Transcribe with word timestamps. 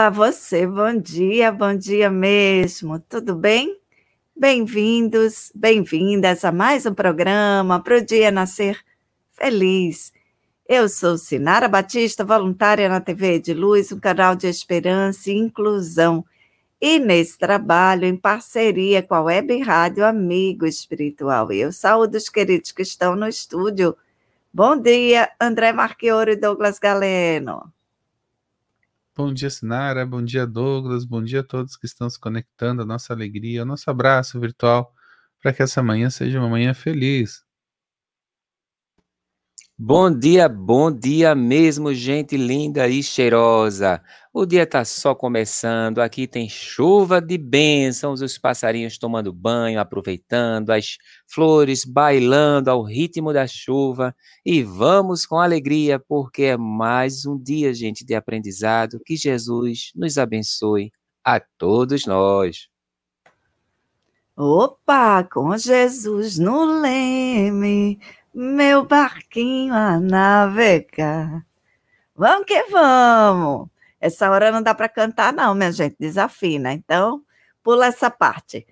Olá, 0.00 0.08
você, 0.08 0.66
bom 0.66 0.96
dia, 0.96 1.52
bom 1.52 1.76
dia 1.76 2.08
mesmo, 2.08 2.98
tudo 3.00 3.34
bem? 3.34 3.78
Bem-vindos, 4.34 5.52
bem-vindas 5.54 6.42
a 6.42 6.50
mais 6.50 6.86
um 6.86 6.94
programa 6.94 7.82
para 7.82 7.98
o 7.98 8.00
Dia 8.00 8.30
Nascer 8.30 8.82
Feliz. 9.32 10.10
Eu 10.66 10.88
sou 10.88 11.18
Sinara 11.18 11.68
Batista, 11.68 12.24
voluntária 12.24 12.88
na 12.88 12.98
TV 12.98 13.40
de 13.40 13.52
Luz, 13.52 13.92
um 13.92 14.00
canal 14.00 14.34
de 14.34 14.46
esperança 14.46 15.30
e 15.30 15.36
inclusão. 15.36 16.24
E 16.80 16.98
nesse 16.98 17.36
trabalho, 17.36 18.06
em 18.06 18.16
parceria 18.16 19.02
com 19.02 19.14
a 19.14 19.20
Web 19.20 19.58
Rádio 19.58 20.06
Amigo 20.06 20.64
Espiritual. 20.64 21.52
Eu 21.52 21.72
saúdo 21.72 22.16
os 22.16 22.30
queridos 22.30 22.72
que 22.72 22.80
estão 22.80 23.14
no 23.14 23.28
estúdio. 23.28 23.94
Bom 24.50 24.78
dia, 24.80 25.30
André 25.38 25.74
Marchioro 25.74 26.30
e 26.30 26.36
Douglas 26.36 26.78
Galeno. 26.78 27.70
Bom 29.20 29.34
dia, 29.34 29.50
Sinara. 29.50 30.06
Bom 30.06 30.24
dia, 30.24 30.46
Douglas. 30.46 31.04
Bom 31.04 31.22
dia 31.22 31.40
a 31.40 31.42
todos 31.44 31.76
que 31.76 31.84
estão 31.84 32.08
se 32.08 32.18
conectando, 32.18 32.80
a 32.80 32.86
nossa 32.86 33.12
alegria, 33.12 33.62
o 33.62 33.66
nosso 33.66 33.90
abraço 33.90 34.40
virtual, 34.40 34.94
para 35.42 35.52
que 35.52 35.62
essa 35.62 35.82
manhã 35.82 36.08
seja 36.08 36.38
uma 36.40 36.48
manhã 36.48 36.72
feliz. 36.72 37.44
Bom 39.82 40.10
dia, 40.14 40.46
bom 40.46 40.92
dia 40.92 41.34
mesmo, 41.34 41.94
gente 41.94 42.36
linda 42.36 42.86
e 42.86 43.02
cheirosa. 43.02 44.02
O 44.30 44.44
dia 44.44 44.64
está 44.64 44.84
só 44.84 45.14
começando, 45.14 46.00
aqui 46.00 46.26
tem 46.26 46.50
chuva 46.50 47.18
de 47.18 47.38
bênçãos, 47.38 48.20
os 48.20 48.36
passarinhos 48.36 48.98
tomando 48.98 49.32
banho, 49.32 49.80
aproveitando, 49.80 50.68
as 50.68 50.98
flores 51.26 51.82
bailando 51.86 52.70
ao 52.70 52.82
ritmo 52.82 53.32
da 53.32 53.46
chuva. 53.46 54.14
E 54.44 54.62
vamos 54.62 55.24
com 55.24 55.38
alegria, 55.38 55.98
porque 55.98 56.42
é 56.42 56.56
mais 56.58 57.24
um 57.24 57.42
dia, 57.42 57.72
gente, 57.72 58.04
de 58.04 58.14
aprendizado. 58.14 59.00
Que 59.02 59.16
Jesus 59.16 59.92
nos 59.96 60.18
abençoe 60.18 60.92
a 61.24 61.40
todos 61.40 62.04
nós. 62.04 62.68
Opa, 64.36 65.22
com 65.24 65.54
Jesus 65.58 66.38
no 66.38 66.80
leme, 66.80 68.00
meu 68.34 68.84
barquinho 68.84 69.74
a 69.74 69.98
navegar. 70.00 71.44
Vamos 72.14 72.46
que 72.46 72.62
vamos! 72.64 73.68
Essa 74.00 74.30
hora 74.30 74.50
não 74.50 74.62
dá 74.62 74.74
para 74.74 74.88
cantar, 74.88 75.32
não, 75.32 75.54
minha 75.54 75.72
gente, 75.72 75.96
desafina. 75.98 76.72
Então, 76.72 77.22
pula 77.62 77.86
essa 77.86 78.10
parte. 78.10 78.66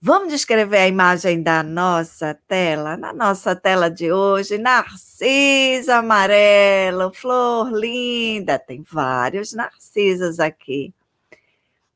Vamos 0.00 0.28
descrever 0.32 0.78
a 0.78 0.86
imagem 0.88 1.42
da 1.42 1.62
nossa 1.62 2.38
tela? 2.46 2.96
Na 2.96 3.12
nossa 3.12 3.56
tela 3.56 3.90
de 3.90 4.12
hoje, 4.12 4.56
narciso 4.56 5.90
amarelo, 5.90 7.12
flor 7.12 7.72
linda, 7.72 8.58
tem 8.58 8.82
vários 8.82 9.52
narcisos 9.52 10.38
aqui. 10.38 10.94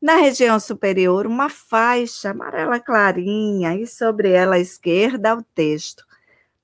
Na 0.01 0.17
região 0.17 0.59
superior, 0.59 1.29
uma 1.29 1.49
faixa 1.49 2.31
amarela 2.31 2.81
clarinha 2.81 3.77
e 3.77 3.87
sobre 3.87 4.33
ela 4.33 4.57
à 4.57 4.59
esquerda 4.59 5.37
o 5.37 5.43
texto. 5.55 6.05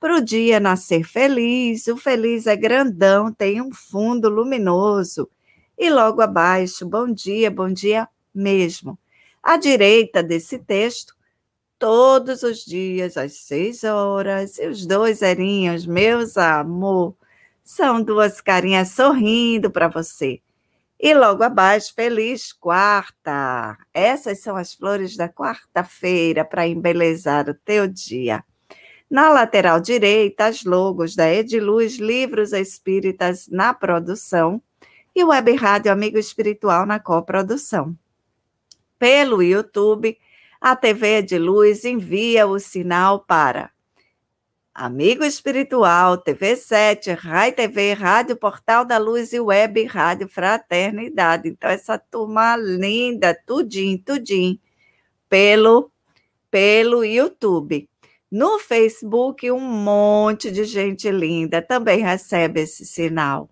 Para 0.01 0.17
o 0.17 0.21
dia 0.21 0.61
nascer 0.61 1.03
feliz, 1.03 1.89
o 1.89 1.97
feliz 1.97 2.47
é 2.47 2.55
grandão, 2.55 3.33
tem 3.33 3.61
um 3.61 3.73
fundo 3.73 4.29
luminoso 4.29 5.29
e 5.77 5.91
logo 5.91 6.21
abaixo, 6.23 6.87
bom 6.87 7.13
dia, 7.13 7.51
bom 7.51 7.73
dia 7.73 8.09
mesmo. 8.33 8.97
À 9.43 9.57
direita 9.57 10.23
desse 10.23 10.57
texto, 10.59 11.15
todos 11.81 12.45
os 12.45 12.65
dias 12.65 13.17
às 13.17 13.39
seis 13.39 13.83
horas, 13.83 14.59
e 14.59 14.69
os 14.69 14.87
dois 14.87 15.21
erinhos, 15.21 15.85
meus 15.85 16.37
amor, 16.37 17.17
são 17.65 18.03
duas 18.03 18.41
carinhas 18.41 18.91
sorrindo 18.91 19.69
para 19.71 19.89
você. 19.89 20.41
E 21.01 21.13
logo 21.15 21.43
abaixo, 21.43 21.93
feliz 21.95 22.53
quarta. 22.53 23.77
Essas 23.93 24.41
são 24.41 24.57
as 24.57 24.75
flores 24.75 25.17
da 25.17 25.29
quarta-feira 25.29 26.45
para 26.45 26.69
embelezar 26.69 27.49
o 27.49 27.55
teu 27.55 27.89
dia. 27.89 28.45
Na 29.11 29.31
lateral 29.31 29.81
direita, 29.81 30.47
as 30.47 30.65
logos 30.65 31.17
da 31.17 31.33
Ediluz 31.33 31.97
Livros 31.97 32.53
Espíritas 32.53 33.49
na 33.49 33.73
produção 33.73 34.61
e 35.15 35.25
Web 35.25 35.55
Rádio 35.57 35.91
Amigo 35.91 36.19
Espiritual 36.19 36.85
na 36.85 37.01
coprodução. 37.01 37.97
Pelo 38.99 39.43
YouTube, 39.43 40.19
a 40.61 40.77
TV 40.77 41.23
de 41.23 41.39
Luz 41.39 41.87
envia 41.87 42.47
o 42.47 42.59
sinal 42.59 43.21
para 43.21 43.71
Amigo 44.75 45.25
Espiritual, 45.25 46.23
TV7, 46.23 47.17
Rai 47.17 47.51
TV, 47.51 47.95
Rádio 47.95 48.37
Portal 48.37 48.85
da 48.85 48.99
Luz 48.99 49.33
e 49.33 49.41
Web 49.41 49.85
Rádio 49.87 50.29
Fraternidade. 50.29 51.49
Então, 51.49 51.71
essa 51.71 51.99
turma 51.99 52.57
linda, 52.57 53.35
tudinho, 53.35 53.99
tudinho, 53.99 54.57
pelo, 55.29 55.91
pelo 56.51 57.03
YouTube. 57.03 57.88
No 58.31 58.59
Facebook, 58.59 59.51
um 59.51 59.61
monte 59.61 60.51
de 60.51 60.65
gente 60.65 61.11
linda 61.11 61.63
também 61.63 62.01
recebe 62.01 62.61
esse 62.61 62.85
sinal. 62.85 63.49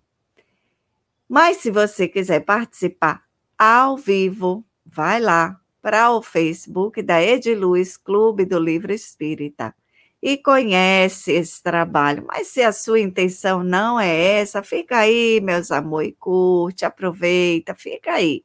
Mas 1.27 1.57
se 1.57 1.71
você 1.71 2.07
quiser 2.07 2.41
participar 2.41 3.23
ao 3.57 3.97
vivo, 3.97 4.63
vai 4.85 5.19
lá 5.19 5.59
para 5.81 6.11
o 6.11 6.21
Facebook 6.21 7.01
da 7.01 7.21
Ediluz 7.21 7.97
Clube 7.97 8.45
do 8.45 8.59
Livro 8.59 8.93
Espírita 8.93 9.73
e 10.21 10.37
conhece 10.37 11.31
esse 11.31 11.61
trabalho. 11.61 12.25
Mas 12.27 12.47
se 12.47 12.61
a 12.61 12.71
sua 12.71 12.99
intenção 12.99 13.63
não 13.63 13.99
é 13.99 14.39
essa, 14.39 14.61
fica 14.61 14.99
aí, 14.99 15.41
meus 15.41 15.71
amores, 15.71 16.13
curte, 16.19 16.85
aproveita, 16.85 17.73
fica 17.75 18.13
aí. 18.13 18.43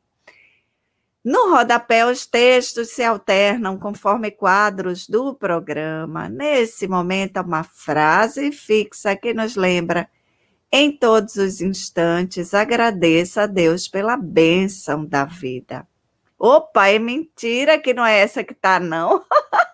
No 1.24 1.50
rodapé, 1.50 2.04
os 2.04 2.26
textos 2.26 2.90
se 2.90 3.02
alternam 3.02 3.78
conforme 3.78 4.30
quadros 4.30 5.06
do 5.08 5.34
programa. 5.34 6.28
Nesse 6.28 6.88
momento, 6.88 7.40
uma 7.40 7.62
frase 7.62 8.50
fixa 8.50 9.14
que 9.14 9.32
nos 9.32 9.54
lembra 9.54 10.08
em 10.74 10.90
todos 10.90 11.36
os 11.36 11.60
instantes, 11.60 12.54
agradeça 12.54 13.42
a 13.42 13.46
Deus 13.46 13.86
pela 13.86 14.16
bênção 14.16 15.04
da 15.04 15.24
vida. 15.26 15.86
Opa, 16.38 16.88
é 16.88 16.98
mentira 16.98 17.78
que 17.78 17.92
não 17.94 18.04
é 18.04 18.18
essa 18.18 18.42
que 18.42 18.54
tá, 18.54 18.80
não. 18.80 19.22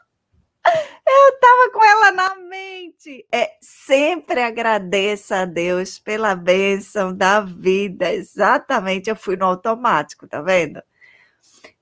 Eu 1.07 1.29
estava 1.35 1.71
com 1.73 1.83
ela 1.83 2.13
na 2.13 2.35
mente. 2.35 3.27
É 3.33 3.53
sempre 3.61 4.43
agradeça 4.43 5.37
a 5.39 5.45
Deus 5.47 5.99
pela 5.99 6.35
bênção 6.35 7.17
da 7.17 7.41
vida. 7.41 8.13
Exatamente, 8.13 9.09
eu 9.09 9.17
fui 9.17 9.35
no 9.35 9.47
automático, 9.47 10.29
tá 10.29 10.43
vendo? 10.43 10.83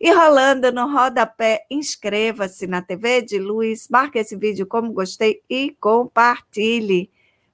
E 0.00 0.12
rolando 0.12 0.70
no 0.72 0.90
rodapé, 0.90 1.64
inscreva-se 1.70 2.66
na 2.66 2.82
TV 2.82 3.22
de 3.22 3.38
Luz, 3.38 3.88
marque 3.90 4.18
esse 4.18 4.36
vídeo 4.36 4.66
como 4.66 4.92
gostei 4.92 5.42
e 5.48 5.76
compartilhe. 5.80 7.10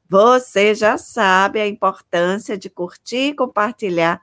Você 0.08 0.74
já 0.74 0.98
sabe 0.98 1.60
a 1.60 1.66
importância 1.66 2.58
de 2.58 2.68
curtir 2.68 3.30
e 3.30 3.34
compartilhar 3.34 4.20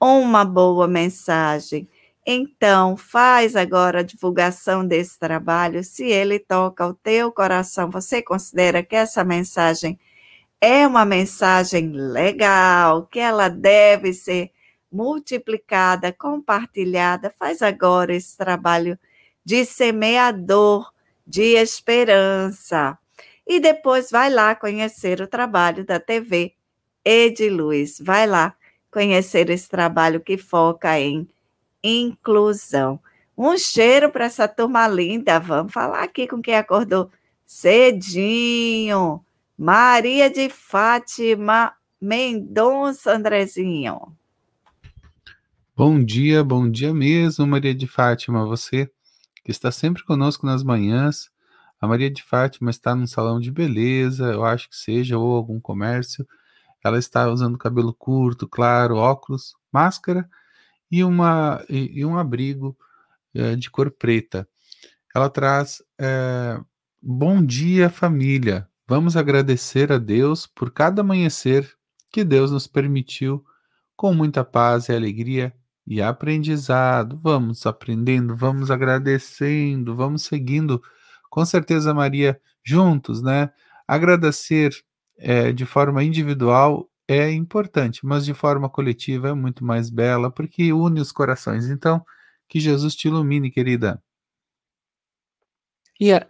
uma 0.00 0.44
boa 0.44 0.86
mensagem. 0.86 1.88
Então, 2.24 2.96
faz 2.96 3.56
agora 3.56 4.00
a 4.00 4.04
divulgação 4.04 4.86
desse 4.86 5.18
trabalho. 5.18 5.82
Se 5.82 6.04
ele 6.04 6.38
toca 6.38 6.86
o 6.86 6.94
teu 6.94 7.32
coração, 7.32 7.90
você 7.90 8.22
considera 8.22 8.82
que 8.82 8.94
essa 8.94 9.24
mensagem 9.24 9.98
é 10.60 10.86
uma 10.86 11.04
mensagem 11.04 11.90
legal, 11.90 13.06
que 13.06 13.18
ela 13.18 13.48
deve 13.48 14.12
ser 14.12 14.51
multiplicada, 14.92 16.12
compartilhada. 16.12 17.32
Faz 17.38 17.62
agora 17.62 18.14
esse 18.14 18.36
trabalho 18.36 18.98
de 19.44 19.64
semeador 19.64 20.92
de 21.26 21.56
esperança. 21.56 22.98
E 23.46 23.58
depois 23.58 24.10
vai 24.10 24.30
lá 24.30 24.54
conhecer 24.54 25.20
o 25.20 25.26
trabalho 25.26 25.84
da 25.84 25.98
TV 25.98 26.54
Ediluz. 27.04 27.98
Vai 28.00 28.26
lá 28.26 28.54
conhecer 28.90 29.50
esse 29.50 29.68
trabalho 29.68 30.20
que 30.20 30.36
foca 30.36 30.98
em 31.00 31.28
inclusão. 31.82 33.00
Um 33.36 33.56
cheiro 33.56 34.10
para 34.10 34.26
essa 34.26 34.46
turma 34.46 34.86
linda. 34.86 35.40
Vamos 35.40 35.72
falar 35.72 36.02
aqui 36.02 36.28
com 36.28 36.40
quem 36.40 36.54
acordou 36.54 37.10
cedinho. 37.46 39.24
Maria 39.58 40.30
de 40.30 40.48
Fátima 40.48 41.74
Mendonça 42.00 43.12
Andrezinho. 43.12 44.16
Bom 45.74 46.04
dia, 46.04 46.44
bom 46.44 46.70
dia 46.70 46.92
mesmo, 46.92 47.46
Maria 47.46 47.74
de 47.74 47.86
Fátima. 47.86 48.44
Você 48.44 48.92
que 49.42 49.50
está 49.50 49.72
sempre 49.72 50.04
conosco 50.04 50.44
nas 50.44 50.62
manhãs, 50.62 51.30
a 51.80 51.88
Maria 51.88 52.10
de 52.10 52.22
Fátima 52.22 52.70
está 52.70 52.94
num 52.94 53.06
salão 53.06 53.40
de 53.40 53.50
beleza, 53.50 54.26
eu 54.26 54.44
acho 54.44 54.68
que 54.68 54.76
seja, 54.76 55.16
ou 55.16 55.34
algum 55.34 55.58
comércio. 55.58 56.28
Ela 56.84 56.98
está 56.98 57.26
usando 57.26 57.56
cabelo 57.56 57.94
curto, 57.94 58.46
claro, 58.46 58.96
óculos, 58.96 59.54
máscara 59.72 60.28
e, 60.90 61.02
uma, 61.02 61.64
e, 61.70 62.00
e 62.00 62.04
um 62.04 62.18
abrigo 62.18 62.76
é, 63.34 63.56
de 63.56 63.70
cor 63.70 63.90
preta. 63.90 64.46
Ela 65.14 65.30
traz 65.30 65.82
é, 65.98 66.60
Bom 67.00 67.42
dia, 67.42 67.88
família. 67.88 68.68
Vamos 68.86 69.16
agradecer 69.16 69.90
a 69.90 69.96
Deus 69.96 70.46
por 70.46 70.70
cada 70.70 71.00
amanhecer 71.00 71.74
que 72.12 72.22
Deus 72.24 72.50
nos 72.50 72.66
permitiu, 72.66 73.42
com 73.96 74.12
muita 74.12 74.44
paz 74.44 74.90
e 74.90 74.92
alegria, 74.94 75.54
e 75.86 76.00
aprendizado. 76.02 77.18
Vamos 77.22 77.66
aprendendo, 77.66 78.36
vamos 78.36 78.70
agradecendo, 78.70 79.94
vamos 79.96 80.22
seguindo. 80.22 80.82
Com 81.30 81.44
certeza, 81.44 81.94
Maria, 81.94 82.40
juntos, 82.64 83.22
né? 83.22 83.50
Agradecer 83.86 84.72
é, 85.18 85.52
de 85.52 85.66
forma 85.66 86.02
individual 86.02 86.88
é 87.08 87.30
importante, 87.30 88.04
mas 88.04 88.24
de 88.24 88.34
forma 88.34 88.68
coletiva 88.68 89.28
é 89.28 89.34
muito 89.34 89.64
mais 89.64 89.90
bela, 89.90 90.30
porque 90.30 90.72
une 90.72 91.00
os 91.00 91.12
corações. 91.12 91.68
Então, 91.68 92.04
que 92.48 92.60
Jesus 92.60 92.94
te 92.94 93.08
ilumine, 93.08 93.50
querida. 93.50 94.02
E 95.98 96.12
a, 96.12 96.26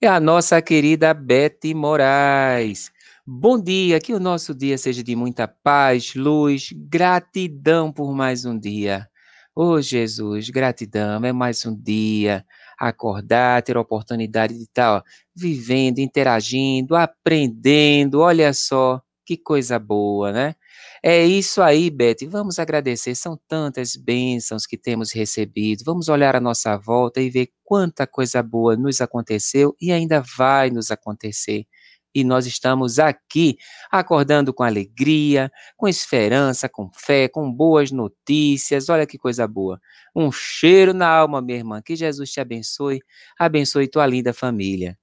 e 0.00 0.06
a 0.06 0.18
nossa 0.20 0.60
querida 0.60 1.14
Bete 1.14 1.74
Moraes. 1.74 2.92
Bom 3.34 3.58
dia, 3.58 3.98
que 3.98 4.12
o 4.12 4.20
nosso 4.20 4.54
dia 4.54 4.76
seja 4.76 5.02
de 5.02 5.16
muita 5.16 5.48
paz, 5.48 6.14
luz, 6.14 6.68
gratidão 6.74 7.90
por 7.90 8.12
mais 8.14 8.44
um 8.44 8.58
dia. 8.58 9.08
Oh 9.56 9.80
Jesus, 9.80 10.50
gratidão, 10.50 11.24
é 11.24 11.32
mais 11.32 11.64
um 11.64 11.74
dia. 11.74 12.44
Acordar, 12.78 13.62
ter 13.62 13.74
a 13.78 13.80
oportunidade 13.80 14.54
de 14.54 14.64
estar 14.64 14.98
ó, 14.98 15.02
vivendo, 15.34 15.98
interagindo, 16.00 16.94
aprendendo. 16.94 18.20
Olha 18.20 18.52
só, 18.52 19.00
que 19.24 19.38
coisa 19.38 19.78
boa, 19.78 20.30
né? 20.30 20.54
É 21.02 21.24
isso 21.24 21.62
aí, 21.62 21.88
Beth. 21.88 22.28
Vamos 22.28 22.58
agradecer. 22.58 23.14
São 23.14 23.40
tantas 23.48 23.96
bênçãos 23.96 24.66
que 24.66 24.76
temos 24.76 25.10
recebido. 25.10 25.84
Vamos 25.86 26.10
olhar 26.10 26.36
à 26.36 26.40
nossa 26.40 26.76
volta 26.76 27.18
e 27.18 27.30
ver 27.30 27.48
quanta 27.64 28.06
coisa 28.06 28.42
boa 28.42 28.76
nos 28.76 29.00
aconteceu 29.00 29.74
e 29.80 29.90
ainda 29.90 30.22
vai 30.36 30.68
nos 30.70 30.90
acontecer. 30.90 31.64
E 32.14 32.24
nós 32.24 32.46
estamos 32.46 32.98
aqui 32.98 33.56
acordando 33.90 34.52
com 34.52 34.62
alegria, 34.62 35.50
com 35.76 35.88
esperança, 35.88 36.68
com 36.68 36.90
fé, 36.92 37.28
com 37.28 37.50
boas 37.50 37.90
notícias. 37.90 38.88
Olha 38.88 39.06
que 39.06 39.18
coisa 39.18 39.46
boa. 39.46 39.80
Um 40.14 40.30
cheiro 40.30 40.92
na 40.92 41.08
alma, 41.08 41.40
minha 41.40 41.58
irmã. 41.58 41.80
Que 41.82 41.96
Jesus 41.96 42.30
te 42.30 42.40
abençoe. 42.40 43.00
Abençoe 43.38 43.88
tua 43.88 44.06
linda 44.06 44.32
família. 44.32 44.98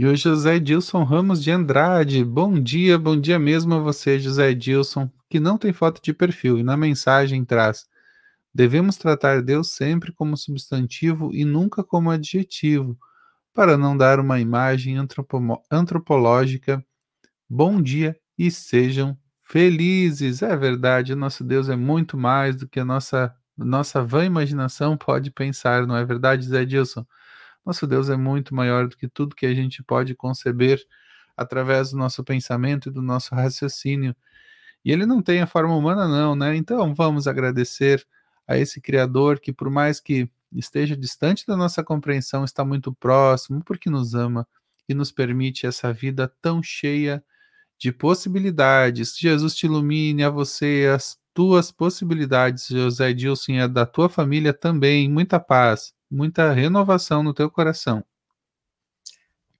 E 0.00 0.06
o 0.06 0.16
José 0.16 0.58
Dilson 0.58 1.04
Ramos 1.04 1.42
de 1.42 1.50
Andrade. 1.50 2.24
Bom 2.24 2.58
dia, 2.58 2.98
bom 2.98 3.20
dia 3.20 3.38
mesmo 3.38 3.74
a 3.74 3.78
você, 3.80 4.18
José 4.18 4.54
Dilson, 4.54 5.10
que 5.28 5.38
não 5.38 5.58
tem 5.58 5.74
foto 5.74 6.00
de 6.02 6.14
perfil 6.14 6.58
e 6.58 6.62
na 6.62 6.74
mensagem 6.74 7.44
traz: 7.44 7.86
Devemos 8.54 8.96
tratar 8.96 9.42
Deus 9.42 9.72
sempre 9.72 10.10
como 10.10 10.38
substantivo 10.38 11.34
e 11.34 11.44
nunca 11.44 11.84
como 11.84 12.10
adjetivo, 12.10 12.98
para 13.54 13.76
não 13.76 13.96
dar 13.96 14.20
uma 14.20 14.40
imagem 14.40 14.96
antropológica. 15.70 16.84
Bom 17.48 17.82
dia 17.82 18.16
e 18.38 18.50
sejam 18.50 19.18
felizes. 19.44 20.42
É 20.42 20.56
verdade, 20.56 21.14
nosso 21.14 21.44
Deus 21.44 21.68
é 21.68 21.76
muito 21.76 22.16
mais 22.16 22.56
do 22.56 22.68
que 22.68 22.80
a 22.80 22.84
nossa 22.84 23.34
nossa 23.56 24.02
vã 24.02 24.24
imaginação 24.24 24.96
pode 24.96 25.30
pensar, 25.30 25.86
não 25.86 25.96
é 25.96 26.04
verdade, 26.04 26.46
Zé 26.46 26.64
Dilson? 26.64 27.04
Nosso 27.64 27.86
Deus 27.86 28.08
é 28.08 28.16
muito 28.16 28.54
maior 28.54 28.88
do 28.88 28.96
que 28.96 29.08
tudo 29.08 29.36
que 29.36 29.46
a 29.46 29.54
gente 29.54 29.82
pode 29.82 30.14
conceber 30.14 30.80
através 31.36 31.90
do 31.90 31.98
nosso 31.98 32.24
pensamento 32.24 32.88
e 32.88 32.92
do 32.92 33.02
nosso 33.02 33.34
raciocínio. 33.34 34.16
E 34.84 34.92
ele 34.92 35.06
não 35.06 35.22
tem 35.22 35.42
a 35.42 35.46
forma 35.46 35.76
humana, 35.76 36.08
não, 36.08 36.34
né? 36.34 36.56
Então 36.56 36.94
vamos 36.94 37.26
agradecer 37.28 38.06
a 38.46 38.58
esse 38.58 38.80
Criador 38.80 39.40
que, 39.40 39.52
por 39.52 39.70
mais 39.70 40.00
que 40.00 40.30
esteja 40.52 40.96
distante 40.96 41.46
da 41.46 41.56
nossa 41.56 41.82
compreensão, 41.82 42.44
está 42.44 42.64
muito 42.64 42.92
próximo, 42.92 43.62
porque 43.64 43.88
nos 43.88 44.14
ama 44.14 44.46
e 44.88 44.94
nos 44.94 45.12
permite 45.12 45.66
essa 45.66 45.92
vida 45.92 46.32
tão 46.40 46.62
cheia 46.62 47.22
de 47.78 47.92
possibilidades. 47.92 49.16
Jesus 49.16 49.54
te 49.54 49.66
ilumine 49.66 50.24
a 50.24 50.30
você, 50.30 50.90
as 50.94 51.18
tuas 51.32 51.70
possibilidades, 51.70 52.66
José 52.68 53.12
Dilson, 53.12 53.52
e 53.52 53.60
a 53.60 53.66
da 53.66 53.86
tua 53.86 54.08
família 54.08 54.52
também. 54.52 55.08
Muita 55.08 55.38
paz 55.38 55.94
muita 56.10 56.52
renovação 56.52 57.22
no 57.22 57.32
teu 57.32 57.48
coração. 57.48 58.04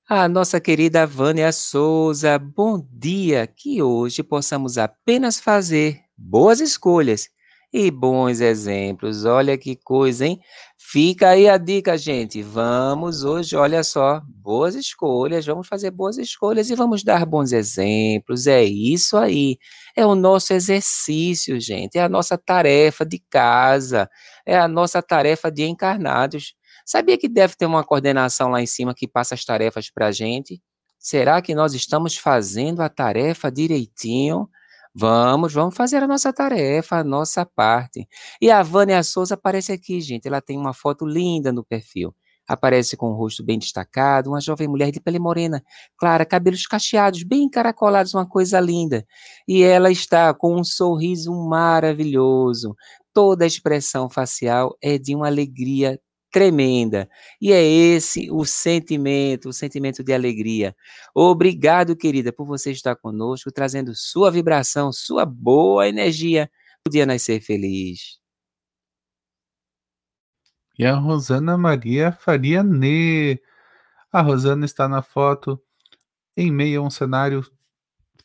A 0.08 0.28
nossa 0.28 0.60
querida 0.60 1.06
Vânia 1.06 1.52
Souza, 1.52 2.36
bom 2.36 2.84
dia! 2.90 3.46
Que 3.46 3.80
hoje 3.80 4.24
possamos 4.24 4.76
apenas 4.76 5.38
fazer 5.38 6.02
boas 6.16 6.60
escolhas 6.60 7.28
e 7.72 7.90
bons 7.90 8.40
exemplos. 8.40 9.24
Olha 9.24 9.56
que 9.56 9.76
coisa, 9.76 10.26
hein? 10.26 10.40
Fica 10.78 11.28
aí 11.30 11.48
a 11.48 11.56
dica, 11.56 11.96
gente. 11.96 12.42
Vamos 12.42 13.22
hoje, 13.22 13.54
olha 13.56 13.84
só, 13.84 14.20
boas 14.26 14.74
escolhas, 14.74 15.46
vamos 15.46 15.68
fazer 15.68 15.90
boas 15.92 16.18
escolhas 16.18 16.68
e 16.70 16.74
vamos 16.74 17.04
dar 17.04 17.24
bons 17.24 17.52
exemplos. 17.52 18.46
É 18.46 18.64
isso 18.64 19.16
aí. 19.16 19.56
É 19.96 20.04
o 20.04 20.14
nosso 20.16 20.52
exercício, 20.52 21.60
gente. 21.60 21.96
É 21.96 22.02
a 22.02 22.08
nossa 22.08 22.36
tarefa 22.36 23.06
de 23.06 23.18
casa. 23.30 24.08
É 24.44 24.58
a 24.58 24.66
nossa 24.66 25.00
tarefa 25.02 25.50
de 25.50 25.64
encarnados. 25.64 26.54
Sabia 26.84 27.16
que 27.16 27.28
deve 27.28 27.54
ter 27.56 27.66
uma 27.66 27.84
coordenação 27.84 28.48
lá 28.50 28.60
em 28.60 28.66
cima 28.66 28.94
que 28.94 29.06
passa 29.06 29.34
as 29.34 29.44
tarefas 29.44 29.90
para 29.90 30.08
a 30.08 30.12
gente? 30.12 30.60
Será 30.98 31.40
que 31.40 31.54
nós 31.54 31.72
estamos 31.72 32.16
fazendo 32.16 32.80
a 32.82 32.88
tarefa 32.88 33.50
direitinho? 33.50 34.48
Vamos, 34.94 35.52
vamos 35.52 35.76
fazer 35.76 36.02
a 36.02 36.06
nossa 36.08 36.32
tarefa, 36.32 36.96
a 36.96 37.04
nossa 37.04 37.46
parte. 37.46 38.08
E 38.40 38.50
a 38.50 38.62
Vânia 38.62 39.02
Souza 39.04 39.34
aparece 39.34 39.72
aqui, 39.72 40.00
gente. 40.00 40.26
Ela 40.26 40.40
tem 40.40 40.58
uma 40.58 40.74
foto 40.74 41.06
linda 41.06 41.52
no 41.52 41.64
perfil. 41.64 42.14
Aparece 42.48 42.96
com 42.96 43.12
o 43.12 43.14
rosto 43.14 43.44
bem 43.44 43.58
destacado, 43.58 44.30
uma 44.30 44.40
jovem 44.40 44.66
mulher 44.66 44.90
de 44.90 45.00
pele 45.00 45.20
morena, 45.20 45.62
clara, 45.96 46.26
cabelos 46.26 46.66
cacheados, 46.66 47.22
bem 47.22 47.44
encaracolados, 47.44 48.12
uma 48.14 48.26
coisa 48.28 48.58
linda. 48.58 49.06
E 49.46 49.62
ela 49.62 49.90
está 49.92 50.34
com 50.34 50.56
um 50.58 50.64
sorriso 50.64 51.32
maravilhoso. 51.32 52.74
Toda 53.14 53.44
a 53.44 53.46
expressão 53.46 54.10
facial 54.10 54.76
é 54.82 54.98
de 54.98 55.14
uma 55.14 55.28
alegria 55.28 56.00
tremenda. 56.30 57.08
E 57.40 57.52
é 57.52 57.62
esse 57.62 58.30
o 58.30 58.44
sentimento, 58.44 59.48
o 59.48 59.52
sentimento 59.52 60.02
de 60.02 60.12
alegria. 60.12 60.74
Obrigado, 61.14 61.96
querida, 61.96 62.32
por 62.32 62.46
você 62.46 62.70
estar 62.70 62.96
conosco, 62.96 63.50
trazendo 63.50 63.94
sua 63.94 64.30
vibração, 64.30 64.92
sua 64.92 65.26
boa 65.26 65.88
energia. 65.88 66.50
Podia 66.84 67.04
nascer 67.04 67.40
feliz. 67.40 68.18
E 70.78 70.86
a 70.86 70.94
Rosana 70.94 71.58
Maria 71.58 72.12
Faria 72.12 72.62
Nê. 72.62 73.38
A 74.10 74.22
Rosana 74.22 74.64
está 74.64 74.88
na 74.88 75.02
foto 75.02 75.60
em 76.36 76.50
meio 76.50 76.82
a 76.82 76.86
um 76.86 76.90
cenário. 76.90 77.44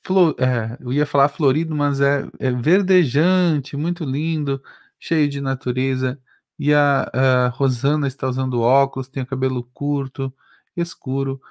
Flor, 0.03 0.35
é, 0.39 0.77
eu 0.79 0.93
ia 0.93 1.05
falar 1.05 1.29
florido, 1.29 1.75
mas 1.75 1.99
é, 1.99 2.27
é 2.39 2.51
verdejante, 2.51 3.75
muito 3.75 4.05
lindo, 4.05 4.61
cheio 4.99 5.27
de 5.27 5.41
natureza 5.41 6.19
e 6.57 6.73
a, 6.73 7.09
a 7.13 7.47
Rosana 7.49 8.07
está 8.07 8.27
usando 8.27 8.61
óculos, 8.61 9.07
tem 9.07 9.23
o 9.23 9.27
cabelo 9.27 9.63
curto, 9.73 10.33
escuro. 10.75 11.41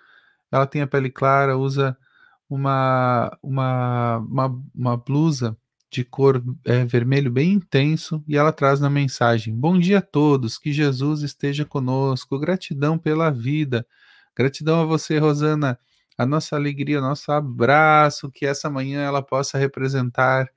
Ela 0.50 0.66
tem 0.66 0.82
a 0.82 0.86
pele 0.86 1.10
clara, 1.10 1.58
usa 1.58 1.96
uma, 2.48 3.36
uma, 3.42 4.18
uma, 4.18 4.62
uma 4.74 4.96
blusa 4.96 5.56
de 5.90 6.04
cor 6.04 6.42
é, 6.64 6.84
vermelho 6.84 7.30
bem 7.30 7.52
intenso 7.52 8.22
e 8.26 8.36
ela 8.36 8.52
traz 8.52 8.80
na 8.80 8.90
mensagem: 8.90 9.54
Bom 9.54 9.78
dia 9.78 9.98
a 9.98 10.02
todos, 10.02 10.58
que 10.58 10.72
Jesus 10.72 11.22
esteja 11.22 11.64
conosco, 11.64 12.38
gratidão 12.38 12.98
pela 12.98 13.30
vida, 13.30 13.86
gratidão 14.34 14.80
a 14.80 14.84
você, 14.84 15.18
Rosana, 15.18 15.78
a 16.18 16.26
nossa 16.26 16.56
alegria, 16.56 17.00
nosso 17.00 17.30
abraço, 17.30 18.30
que 18.30 18.46
essa 18.46 18.70
manhã 18.70 19.02
ela 19.02 19.22
possa 19.22 19.58
representar 19.58 20.48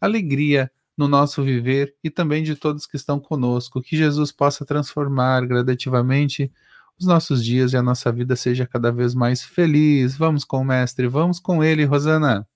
alegria, 0.00 0.70
no 0.98 1.06
nosso 1.06 1.44
viver 1.44 1.94
e 2.02 2.10
também 2.10 2.42
de 2.42 2.56
todos 2.56 2.84
que 2.84 2.96
estão 2.96 3.20
conosco. 3.20 3.80
Que 3.80 3.96
Jesus 3.96 4.32
possa 4.32 4.66
transformar 4.66 5.46
gradativamente 5.46 6.52
os 6.98 7.06
nossos 7.06 7.44
dias 7.44 7.72
e 7.72 7.76
a 7.76 7.82
nossa 7.82 8.10
vida 8.10 8.34
seja 8.34 8.66
cada 8.66 8.90
vez 8.90 9.14
mais 9.14 9.42
feliz. 9.42 10.16
Vamos 10.16 10.44
com 10.44 10.58
o 10.58 10.64
Mestre, 10.64 11.06
vamos 11.06 11.38
com 11.38 11.62
ele, 11.62 11.84
Rosana. 11.84 12.46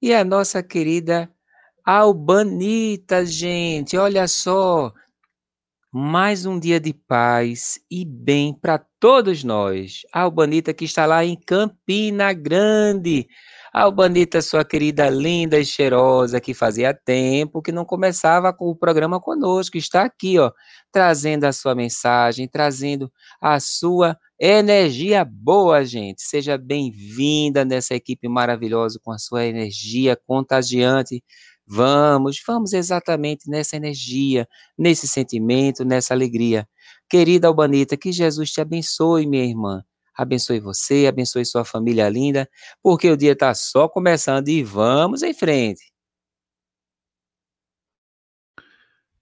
E 0.00 0.14
a 0.14 0.24
nossa 0.24 0.62
querida 0.62 1.30
Albanita, 1.84 3.26
gente, 3.26 3.98
olha 3.98 4.26
só, 4.26 4.94
mais 5.92 6.46
um 6.46 6.58
dia 6.58 6.80
de 6.80 6.94
paz 6.94 7.78
e 7.90 8.04
bem 8.04 8.54
para 8.54 8.78
todos 8.78 9.44
nós. 9.44 10.02
A 10.12 10.20
Albanita 10.22 10.72
que 10.72 10.86
está 10.86 11.04
lá 11.04 11.22
em 11.24 11.36
Campina 11.36 12.32
Grande. 12.32 13.28
Albanita, 13.72 14.42
sua 14.42 14.64
querida 14.64 15.08
linda 15.08 15.58
e 15.58 15.64
cheirosa, 15.64 16.40
que 16.40 16.52
fazia 16.52 16.92
tempo 16.92 17.62
que 17.62 17.70
não 17.70 17.84
começava 17.84 18.52
com 18.52 18.68
o 18.68 18.74
programa 18.74 19.20
conosco, 19.20 19.76
está 19.76 20.02
aqui, 20.02 20.38
ó, 20.40 20.50
trazendo 20.90 21.44
a 21.44 21.52
sua 21.52 21.72
mensagem, 21.74 22.48
trazendo 22.48 23.10
a 23.40 23.60
sua 23.60 24.18
energia 24.40 25.24
boa, 25.24 25.84
gente. 25.84 26.22
Seja 26.22 26.58
bem-vinda 26.58 27.64
nessa 27.64 27.94
equipe 27.94 28.28
maravilhosa 28.28 28.98
com 29.04 29.12
a 29.12 29.18
sua 29.18 29.44
energia 29.46 30.16
contagiante. 30.16 31.22
Vamos, 31.64 32.42
vamos 32.44 32.72
exatamente 32.72 33.48
nessa 33.48 33.76
energia, 33.76 34.48
nesse 34.76 35.06
sentimento, 35.06 35.84
nessa 35.84 36.12
alegria. 36.12 36.68
Querida 37.08 37.46
Albanita, 37.46 37.96
que 37.96 38.10
Jesus 38.10 38.50
te 38.50 38.60
abençoe, 38.60 39.26
minha 39.26 39.44
irmã 39.44 39.84
abençoe 40.22 40.60
você, 40.60 41.06
abençoe 41.08 41.44
sua 41.44 41.64
família 41.64 42.08
linda, 42.08 42.48
porque 42.82 43.10
o 43.10 43.16
dia 43.16 43.32
está 43.32 43.54
só 43.54 43.88
começando 43.88 44.48
e 44.48 44.62
vamos 44.62 45.22
em 45.22 45.32
frente. 45.32 45.90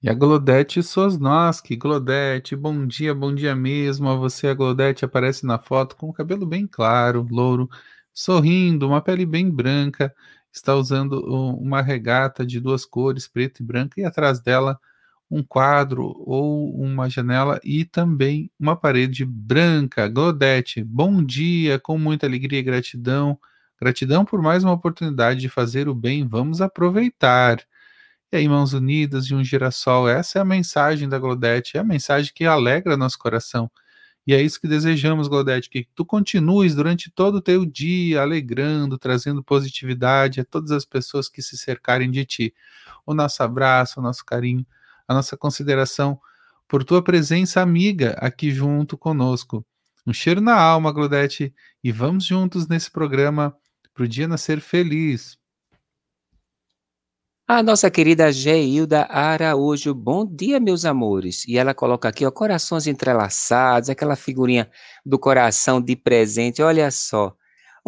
E 0.03 0.09
a 0.09 0.15
Glodete 0.15 0.83
Sosnoski, 0.83 1.77
Glodete, 1.77 2.55
bom 2.55 2.87
dia, 2.87 3.15
bom 3.15 3.35
dia 3.35 3.55
mesmo 3.55 4.09
a 4.09 4.15
você. 4.15 4.49
A 4.49 4.55
Glodete 4.55 5.05
aparece 5.05 5.45
na 5.45 5.59
foto 5.59 5.97
com 5.97 6.09
o 6.09 6.13
cabelo 6.13 6.47
bem 6.47 6.67
claro, 6.67 7.27
louro, 7.31 7.69
sorrindo, 8.13 8.87
uma 8.87 9.01
pele 9.01 9.27
bem 9.27 9.51
branca, 9.51 10.15
está 10.53 10.75
usando 10.75 11.21
uma 11.61 11.83
regata 11.83 12.47
de 12.47 12.61
duas 12.61 12.85
cores, 12.85 13.27
preto 13.29 13.61
e 13.61 13.67
branca, 13.67 14.01
e 14.01 14.05
atrás 14.05 14.41
dela 14.41 14.79
um 15.31 15.43
quadro 15.43 16.15
ou 16.27 16.75
uma 16.75 17.09
janela 17.09 17.61
e 17.63 17.85
também 17.85 18.51
uma 18.59 18.77
parede 18.77 19.25
branca. 19.25 20.09
Glodete, 20.09 20.83
bom 20.83 21.23
dia, 21.23 21.79
com 21.79 21.99
muita 21.99 22.27
alegria 22.27 22.61
e 22.61 22.63
gratidão. 22.63 23.39
Gratidão 23.81 24.25
por 24.25 24.43
mais 24.43 24.65
uma 24.65 24.73
oportunidade 24.73 25.41
de 25.41 25.49
fazer 25.49 25.89
o 25.89 25.95
bem, 25.95 26.27
vamos 26.27 26.61
aproveitar. 26.61 27.59
E 28.33 28.37
aí, 28.37 28.49
mãos 28.49 28.73
unidas 28.73 29.27
e 29.27 29.35
um 29.35 29.43
girassol, 29.43 30.09
essa 30.09 30.39
é 30.39 30.43
a 30.43 30.45
mensagem 30.45 31.09
da 31.09 31.19
Glodete, 31.19 31.77
é 31.77 31.81
a 31.81 31.85
mensagem 31.85 32.33
que 32.35 32.45
alegra 32.45 32.97
nosso 32.97 33.19
coração. 33.19 33.71
E 34.27 34.35
é 34.35 34.43
isso 34.43 34.61
que 34.61 34.69
desejamos, 34.69 35.29
Glodete, 35.29 35.71
que 35.71 35.89
tu 35.95 36.05
continues 36.05 36.75
durante 36.75 37.11
todo 37.11 37.37
o 37.37 37.41
teu 37.41 37.65
dia 37.65 38.21
alegrando, 38.21 38.99
trazendo 38.99 39.43
positividade 39.43 40.41
a 40.41 40.45
todas 40.45 40.71
as 40.71 40.85
pessoas 40.85 41.31
que 41.31 41.41
se 41.41 41.57
cercarem 41.57 42.11
de 42.11 42.27
ti. 42.27 42.55
O 43.07 43.15
nosso 43.15 43.43
abraço, 43.43 44.01
o 44.01 44.03
nosso 44.03 44.23
carinho, 44.27 44.67
a 45.09 45.15
nossa 45.15 45.37
consideração 45.37 46.21
por 46.69 46.85
tua 46.85 47.03
presença 47.03 47.63
amiga 47.63 48.11
aqui 48.19 48.51
junto 48.51 48.97
conosco. 48.99 49.65
Um 50.07 50.13
cheiro 50.13 50.41
na 50.41 50.55
alma, 50.55 50.93
Glodete, 50.93 51.55
e 51.83 51.91
vamos 51.91 52.25
juntos 52.25 52.69
nesse 52.69 52.91
programa 52.91 53.57
para 53.95 54.05
o 54.05 54.09
dia 54.09 54.29
nascer 54.29 54.61
feliz. 54.61 55.39
A 57.51 57.63
nossa 57.63 57.91
querida 57.91 58.31
Geilda 58.31 59.05
Araújo, 59.05 59.95
bom 59.95 60.27
dia, 60.27 60.61
meus 60.61 60.85
amores. 60.85 61.49
E 61.49 61.57
ela 61.57 61.73
coloca 61.73 62.07
aqui, 62.07 62.27
ó, 62.27 62.31
corações 62.31 62.87
entrelaçados, 62.87 63.89
aquela 63.89 64.15
figurinha 64.17 64.71
do 65.05 65.19
coração 65.19 65.81
de 65.81 65.97
presente, 65.97 66.61
olha 66.61 66.91
só. 66.91 67.35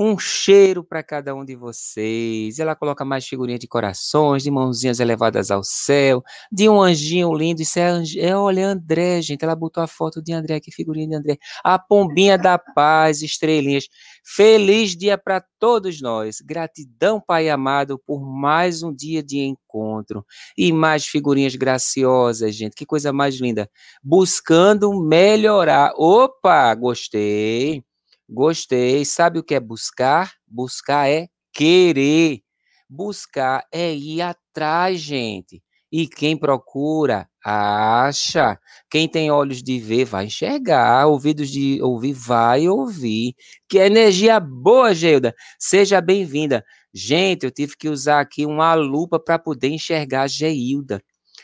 Um 0.03 0.19
cheiro 0.19 0.83
para 0.83 1.03
cada 1.03 1.35
um 1.35 1.45
de 1.45 1.55
vocês. 1.55 2.59
Ela 2.59 2.75
coloca 2.75 3.05
mais 3.05 3.29
figurinhas 3.29 3.61
de 3.61 3.69
corações, 3.69 4.43
de 4.43 4.51
mãozinhas 4.51 4.99
elevadas 4.99 5.51
ao 5.51 5.63
céu, 5.63 6.23
de 6.51 6.71
um 6.71 6.81
anjinho 6.81 7.35
lindo. 7.35 7.61
Isso 7.61 7.79
é, 7.79 8.03
é 8.17 8.35
olha, 8.35 8.69
André, 8.69 9.21
gente. 9.21 9.45
Ela 9.45 9.55
botou 9.55 9.83
a 9.83 9.87
foto 9.87 10.23
de 10.23 10.33
André, 10.33 10.59
que 10.59 10.73
figurinha 10.73 11.07
de 11.07 11.15
André. 11.17 11.39
A 11.63 11.79
pombinha 11.79 12.39
da 12.39 12.59
paz, 12.59 13.21
estrelinhas. 13.21 13.89
Feliz 14.25 14.97
dia 14.97 15.19
para 15.19 15.45
todos 15.59 16.01
nós. 16.01 16.37
Gratidão, 16.41 17.21
Pai 17.21 17.51
amado, 17.51 18.01
por 18.07 18.23
mais 18.23 18.83
um 18.83 18.95
dia 18.95 19.23
de 19.23 19.41
encontro. 19.41 20.25
E 20.57 20.73
mais 20.73 21.05
figurinhas 21.05 21.55
graciosas, 21.57 22.55
gente. 22.55 22.75
Que 22.75 22.87
coisa 22.87 23.13
mais 23.13 23.39
linda. 23.39 23.69
Buscando 24.03 24.99
melhorar. 24.99 25.93
Opa, 25.95 26.75
gostei. 26.75 27.85
Gostei. 28.31 29.05
Sabe 29.05 29.41
o 29.41 29.43
que 29.43 29.55
é 29.57 29.61
buscar? 29.61 30.33
Buscar 30.47 31.11
é 31.11 31.27
querer. 31.53 32.41
Buscar 32.89 33.65
é 33.73 33.93
ir 33.93 34.23
atrás, 34.23 35.01
gente. 35.01 35.61
E 35.91 36.07
quem 36.07 36.37
procura, 36.37 37.29
acha. 37.45 38.57
Quem 38.89 39.09
tem 39.09 39.33
olhos 39.33 39.61
de 39.61 39.81
ver, 39.81 40.05
vai 40.05 40.27
enxergar. 40.27 41.09
Ouvidos 41.09 41.51
de 41.51 41.83
ouvir, 41.83 42.13
vai 42.13 42.69
ouvir. 42.69 43.35
Que 43.69 43.79
energia 43.79 44.39
boa, 44.39 44.95
Geuda. 44.95 45.35
Seja 45.59 46.01
bem-vinda. 46.01 46.65
Gente, 46.95 47.45
eu 47.45 47.51
tive 47.51 47.77
que 47.77 47.89
usar 47.89 48.21
aqui 48.21 48.47
uma 48.47 48.75
lupa 48.75 49.19
para 49.19 49.39
poder 49.41 49.69
enxergar 49.71 50.23
a 50.23 50.29
Geilda. 50.29 51.03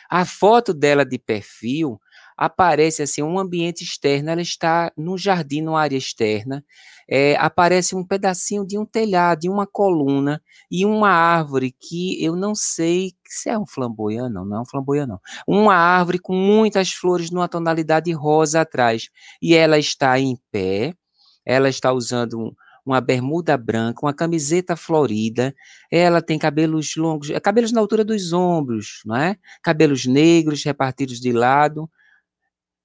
A 0.09 0.25
foto 0.25 0.73
dela 0.73 1.05
de 1.05 1.19
perfil 1.19 1.99
aparece 2.37 3.02
assim 3.02 3.23
um 3.23 3.38
ambiente 3.38 3.83
externo, 3.83 4.31
ela 4.31 4.43
está 4.43 4.93
no 4.97 5.16
jardim, 5.16 5.62
numa 5.62 5.81
área 5.81 5.97
externa, 5.97 6.64
é, 7.09 7.37
aparece 7.37 7.95
um 7.95 8.05
pedacinho 8.05 8.66
de 8.66 8.78
um 8.78 8.85
telhado, 8.85 9.40
de 9.40 9.49
uma 9.49 9.66
coluna 9.66 10.43
e 10.71 10.85
uma 10.85 11.09
árvore 11.09 11.73
que 11.73 12.23
eu 12.23 12.35
não 12.35 12.55
sei 12.55 13.12
se 13.26 13.49
é 13.49 13.59
um 13.59 13.66
flamboyant, 13.66 14.31
não, 14.31 14.45
não 14.45 14.59
é 14.59 14.61
um 14.61 14.66
flamboyant, 14.66 15.07
não. 15.07 15.21
Uma 15.47 15.75
árvore 15.75 16.19
com 16.19 16.35
muitas 16.35 16.90
flores 16.93 17.31
numa 17.31 17.49
tonalidade 17.49 18.12
rosa 18.12 18.61
atrás. 18.61 19.09
E 19.40 19.55
ela 19.55 19.78
está 19.78 20.19
em 20.19 20.37
pé, 20.50 20.95
ela 21.45 21.69
está 21.69 21.93
usando 21.93 22.40
um, 22.40 22.52
uma 22.85 23.00
bermuda 23.00 23.57
branca, 23.57 24.05
uma 24.05 24.14
camiseta 24.14 24.76
florida, 24.76 25.55
ela 25.90 26.23
tem 26.23 26.38
cabelos 26.38 26.95
longos, 26.97 27.31
cabelos 27.43 27.73
na 27.73 27.81
altura 27.81 28.05
dos 28.05 28.33
ombros, 28.33 29.00
não 29.05 29.16
é? 29.16 29.37
Cabelos 29.62 30.07
negros 30.07 30.64
repartidos 30.64 31.21
de 31.21 31.33
lado, 31.33 31.88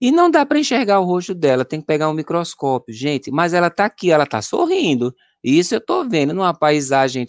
e 0.01 0.11
não 0.11 0.31
dá 0.31 0.43
para 0.45 0.57
enxergar 0.59 0.99
o 0.99 1.05
rosto 1.05 1.35
dela, 1.35 1.63
tem 1.63 1.79
que 1.79 1.85
pegar 1.85 2.09
um 2.09 2.13
microscópio, 2.13 2.93
gente. 2.93 3.29
Mas 3.31 3.53
ela 3.53 3.67
está 3.67 3.85
aqui, 3.85 4.11
ela 4.11 4.23
está 4.23 4.41
sorrindo. 4.41 5.15
Isso 5.43 5.75
eu 5.75 5.79
estou 5.79 6.09
vendo 6.09 6.33
numa 6.33 6.53
paisagem. 6.53 7.25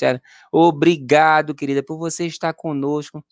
Obrigado, 0.51 1.55
querida, 1.55 1.83
por 1.83 1.99
você 1.99 2.27
estar 2.27 2.55
conosco, 2.55 3.23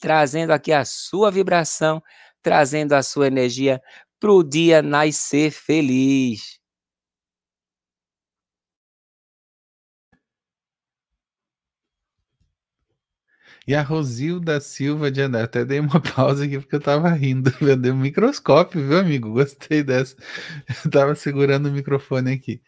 trazendo 0.00 0.52
aqui 0.52 0.72
a 0.72 0.84
sua 0.84 1.30
vibração, 1.32 2.00
trazendo 2.42 2.92
a 2.94 3.02
sua 3.02 3.26
energia 3.26 3.80
para 4.20 4.32
o 4.32 4.44
dia 4.44 4.82
nascer 4.82 5.50
feliz. 5.50 6.59
E 13.66 13.74
a 13.74 13.82
Rosilda 13.82 14.60
Silva 14.60 15.10
de 15.10 15.20
André, 15.20 15.42
até 15.42 15.64
dei 15.64 15.80
uma 15.80 16.00
pausa 16.14 16.44
aqui 16.44 16.58
porque 16.58 16.76
eu 16.76 16.80
tava 16.80 17.08
rindo. 17.10 17.52
Eu 17.60 17.76
dei 17.76 17.92
um 17.92 17.96
microscópio, 17.96 18.86
viu, 18.86 18.98
amigo? 18.98 19.32
Gostei 19.32 19.82
dessa. 19.82 20.16
Eu 20.84 20.90
tava 20.90 21.14
segurando 21.14 21.68
o 21.68 21.72
microfone 21.72 22.32
aqui. 22.32 22.60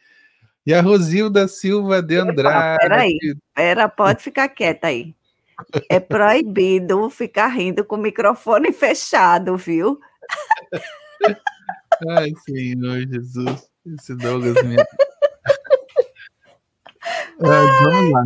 E 0.64 0.72
a 0.72 0.80
Rosilda 0.80 1.48
Silva 1.48 2.00
de 2.00 2.16
Andrade. 2.16 2.78
Peraí, 2.82 3.18
pera, 3.52 3.88
pode 3.88 4.22
ficar 4.22 4.48
quieta 4.48 4.86
aí. 4.86 5.14
É 5.88 5.98
proibido 5.98 7.10
ficar 7.10 7.48
rindo 7.48 7.84
com 7.84 7.96
o 7.96 7.98
microfone 7.98 8.72
fechado, 8.72 9.56
viu? 9.56 9.98
Ai, 12.08 12.32
Senhor 12.44 13.06
Jesus. 13.08 13.68
Esse 13.86 14.14
Douglas 14.14 14.54
mesmo. 14.62 14.86
Vamos 17.42 18.12
lá. 18.12 18.24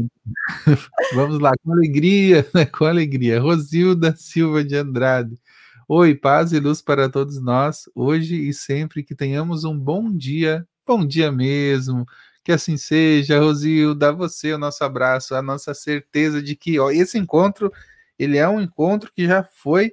Vamos 1.15 1.39
lá, 1.39 1.53
com 1.63 1.73
alegria, 1.73 2.47
né? 2.55 2.67
Com 2.67 2.85
alegria. 2.85 3.41
Rosilda 3.41 4.15
Silva 4.17 4.65
de 4.65 4.77
Andrade. 4.77 5.41
Oi, 5.89 6.15
paz 6.15 6.53
e 6.53 6.59
luz 6.59 6.83
para 6.83 7.09
todos 7.09 7.41
nós, 7.41 7.89
hoje 7.95 8.49
e 8.49 8.53
sempre 8.53 9.03
que 9.05 9.15
tenhamos 9.15 9.65
um 9.65 9.79
bom 9.79 10.13
dia, 10.13 10.67
bom 10.87 11.07
dia 11.07 11.31
mesmo. 11.31 12.05
Que 12.45 12.53
assim 12.53 12.77
seja, 12.77 13.41
Rosilda, 13.41 14.13
você 14.13 14.53
o 14.53 14.59
nosso 14.59 14.83
abraço, 14.85 15.35
a 15.35 15.43
nossa 15.43 15.75
certeza 15.75 16.43
de 16.43 16.57
que 16.57 16.79
ó, 16.79 16.91
esse 16.91 17.19
encontro, 17.19 17.73
ele 18.19 18.37
é 18.37 18.49
um 18.49 18.61
encontro 18.61 19.11
que 19.15 19.27
já 19.27 19.45
foi, 19.45 19.93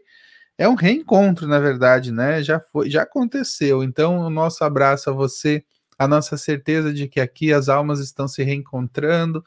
é 0.58 0.68
um 0.68 0.76
reencontro, 0.76 1.48
na 1.48 1.60
verdade, 1.60 2.12
né? 2.12 2.44
Já 2.44 2.60
foi, 2.60 2.90
já 2.90 3.04
aconteceu. 3.04 3.84
Então, 3.84 4.20
o 4.20 4.30
nosso 4.30 4.64
abraço 4.64 5.10
a 5.10 5.14
você, 5.14 5.64
a 6.04 6.08
nossa 6.08 6.38
certeza 6.38 6.94
de 6.94 7.08
que 7.08 7.20
aqui 7.20 7.54
as 7.54 7.70
almas 7.70 8.00
estão 8.00 8.28
se 8.28 8.44
reencontrando 8.44 9.44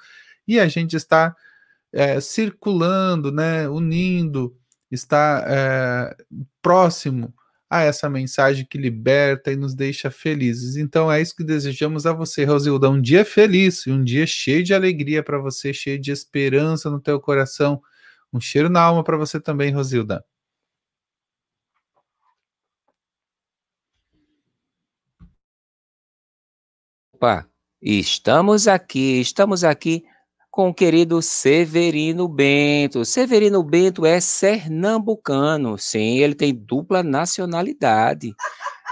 e 0.47 0.59
a 0.61 0.69
gente 0.69 0.97
está 0.97 1.35
é, 1.93 2.21
circulando, 2.21 3.33
né, 3.33 3.69
unindo, 3.69 4.57
está 4.91 5.45
é, 5.47 6.17
próximo 6.63 7.35
a 7.69 7.83
essa 7.83 8.09
mensagem 8.09 8.65
que 8.65 8.79
liberta 8.79 9.53
e 9.53 9.57
nos 9.57 9.75
deixa 9.75 10.11
felizes. 10.11 10.77
Então 10.77 11.11
é 11.11 11.21
isso 11.21 11.35
que 11.37 11.45
desejamos 11.45 12.07
a 12.07 12.13
você, 12.13 12.45
Rosilda, 12.45 12.89
um 12.89 13.01
dia 13.01 13.25
feliz, 13.25 13.87
um 13.87 14.05
dia 14.05 14.27
cheio 14.27 14.63
de 14.63 14.73
alegria 14.73 15.23
para 15.23 15.39
você, 15.39 15.73
cheio 15.75 15.99
de 16.01 16.13
esperança 16.13 16.89
no 16.91 17.01
teu 17.01 17.21
coração. 17.21 17.81
Um 18.33 18.41
cheiro 18.41 18.69
na 18.69 18.81
alma 18.81 19.03
para 19.03 19.17
você 19.17 19.41
também, 19.41 19.73
Rosilda. 19.73 20.25
Opa, 27.27 27.45
estamos 27.83 28.69
aqui, 28.69 29.21
estamos 29.21 29.65
aqui 29.65 30.05
com 30.49 30.69
o 30.69 30.75
querido 30.75 31.21
Severino 31.21 32.29
Bento. 32.29 33.05
Severino 33.05 33.65
Bento 33.65 34.07
é 34.07 34.21
pernambucano, 34.21 35.77
sim, 35.77 36.19
ele 36.19 36.37
tem 36.37 36.55
dupla 36.55 37.03
nacionalidade. 37.03 38.33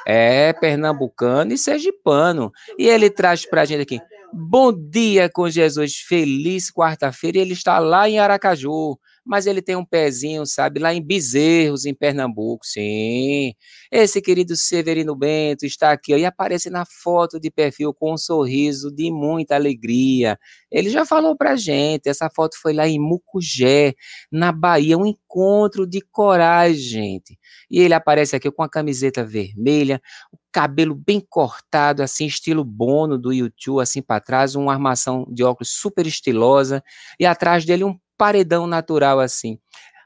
É 0.04 0.52
pernambucano 0.52 1.52
e 1.52 1.58
sergipano. 1.58 2.50
E 2.76 2.88
ele 2.88 3.08
traz 3.08 3.48
para 3.48 3.62
a 3.62 3.64
gente 3.64 3.82
aqui, 3.82 4.00
bom 4.32 4.72
dia 4.72 5.30
com 5.30 5.48
Jesus, 5.48 5.98
feliz 5.98 6.72
quarta-feira, 6.72 7.38
ele 7.38 7.52
está 7.52 7.78
lá 7.78 8.08
em 8.08 8.18
Aracaju. 8.18 8.98
Mas 9.24 9.46
ele 9.46 9.62
tem 9.62 9.76
um 9.76 9.84
pezinho, 9.84 10.44
sabe, 10.46 10.80
lá 10.80 10.92
em 10.94 11.02
Bezerros, 11.02 11.84
em 11.86 11.94
Pernambuco, 11.94 12.66
sim. 12.66 13.54
Esse 13.90 14.20
querido 14.20 14.56
Severino 14.56 15.16
Bento 15.16 15.64
está 15.64 15.92
aqui 15.92 16.12
ó, 16.14 16.16
e 16.16 16.24
aparece 16.24 16.70
na 16.70 16.84
foto 16.84 17.40
de 17.40 17.50
perfil 17.50 17.94
com 17.94 18.12
um 18.14 18.18
sorriso 18.18 18.90
de 18.90 19.10
muita 19.10 19.54
alegria. 19.54 20.38
Ele 20.70 20.90
já 20.90 21.06
falou 21.06 21.36
pra 21.36 21.56
gente, 21.56 22.08
essa 22.08 22.28
foto 22.34 22.56
foi 22.60 22.72
lá 22.72 22.86
em 22.86 22.98
Mucugé, 22.98 23.94
na 24.30 24.52
Bahia, 24.52 24.98
um 24.98 25.06
encontro 25.06 25.86
de 25.86 26.00
coragem, 26.12 26.74
gente. 26.74 27.38
E 27.70 27.80
ele 27.80 27.94
aparece 27.94 28.36
aqui 28.36 28.50
com 28.50 28.62
a 28.62 28.68
camiseta 28.68 29.24
vermelha, 29.24 30.00
o 30.32 30.36
cabelo 30.52 30.94
bem 30.94 31.20
cortado, 31.28 32.02
assim, 32.02 32.26
estilo 32.26 32.64
Bono 32.64 33.18
do 33.18 33.32
YouTube, 33.32 33.80
assim 33.80 34.02
para 34.02 34.20
trás, 34.20 34.54
uma 34.54 34.72
armação 34.72 35.26
de 35.30 35.42
óculos 35.42 35.70
super 35.72 36.06
estilosa, 36.06 36.82
e 37.18 37.26
atrás 37.26 37.64
dele 37.64 37.84
um 37.84 37.98
paredão 38.16 38.66
natural 38.66 39.21
assim. 39.21 39.59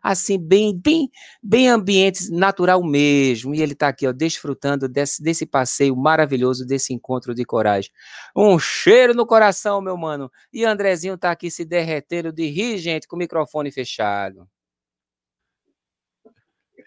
Assim, 0.02 0.38
bem, 0.38 0.78
bem, 0.78 1.10
bem 1.42 1.68
ambiente 1.68 2.30
natural 2.30 2.82
mesmo. 2.82 3.54
E 3.54 3.60
ele 3.60 3.72
está 3.72 3.88
aqui, 3.88 4.06
ó, 4.06 4.12
desfrutando 4.12 4.88
desse, 4.88 5.22
desse 5.22 5.44
passeio 5.44 5.96
maravilhoso, 5.96 6.64
desse 6.66 6.94
encontro 6.94 7.34
de 7.34 7.44
coragem. 7.44 7.90
Um 8.34 8.58
cheiro 8.58 9.12
no 9.14 9.26
coração, 9.26 9.80
meu 9.80 9.96
mano. 9.96 10.30
E 10.52 10.64
Andrezinho 10.64 11.14
está 11.14 11.30
aqui 11.30 11.50
se 11.50 11.64
derretendo 11.64 12.32
de 12.32 12.46
rir, 12.46 12.78
gente, 12.78 13.08
com 13.08 13.16
o 13.16 13.18
microfone 13.18 13.72
fechado. 13.72 14.48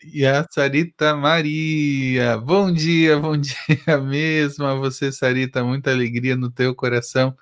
E 0.03 0.25
a 0.25 0.45
Sarita 0.49 1.15
Maria. 1.15 2.37
Bom 2.37 2.71
dia, 2.73 3.19
bom 3.19 3.37
dia 3.37 3.99
mesmo 4.01 4.65
a 4.65 4.73
você, 4.73 5.11
Sarita. 5.11 5.63
Muita 5.63 5.91
alegria 5.91 6.35
no 6.35 6.49
teu 6.49 6.73
coração. 6.73 7.35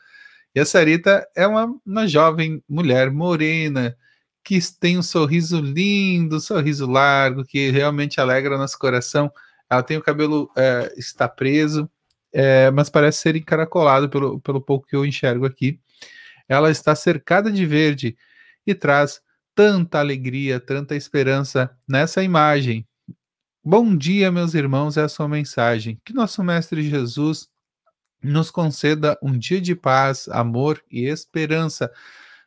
E 0.55 0.59
a 0.59 0.65
Sarita 0.65 1.27
é 1.35 1.45
uma, 1.45 1.75
uma 1.85 2.07
jovem 2.07 2.63
mulher 2.67 3.11
morena 3.11 3.95
que 4.43 4.59
tem 4.79 4.97
um 4.97 5.03
sorriso 5.03 5.59
lindo, 5.61 6.37
um 6.37 6.39
sorriso 6.39 6.87
largo, 6.87 7.45
que 7.45 7.69
realmente 7.69 8.19
alegra 8.19 8.57
nosso 8.57 8.79
coração. 8.79 9.31
Ela 9.69 9.83
tem 9.83 9.97
o 9.97 10.01
cabelo 10.01 10.49
é, 10.57 10.93
está 10.97 11.27
preso, 11.27 11.89
é, 12.33 12.71
mas 12.71 12.89
parece 12.89 13.19
ser 13.19 13.35
encaracolado 13.35 14.09
pelo, 14.09 14.39
pelo 14.39 14.61
pouco 14.61 14.87
que 14.87 14.95
eu 14.95 15.05
enxergo 15.05 15.45
aqui. 15.45 15.79
Ela 16.47 16.71
está 16.71 16.95
cercada 16.95 17.51
de 17.51 17.65
verde 17.65 18.17
e 18.65 18.73
traz 18.73 19.21
tanta 19.53 19.99
alegria, 19.99 20.59
tanta 20.59 20.95
esperança 20.95 21.69
nessa 21.87 22.23
imagem. 22.23 22.87
Bom 23.63 23.95
dia, 23.95 24.31
meus 24.31 24.55
irmãos, 24.55 24.97
é 24.97 25.03
a 25.03 25.09
sua 25.09 25.27
mensagem. 25.27 25.99
Que 26.03 26.13
nosso 26.13 26.43
Mestre 26.43 26.81
Jesus 26.81 27.47
nos 28.21 28.51
conceda 28.51 29.17
um 29.21 29.37
dia 29.37 29.61
de 29.61 29.75
paz, 29.75 30.27
amor 30.29 30.83
e 30.91 31.05
esperança. 31.05 31.91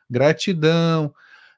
Gratidão. 0.09 1.13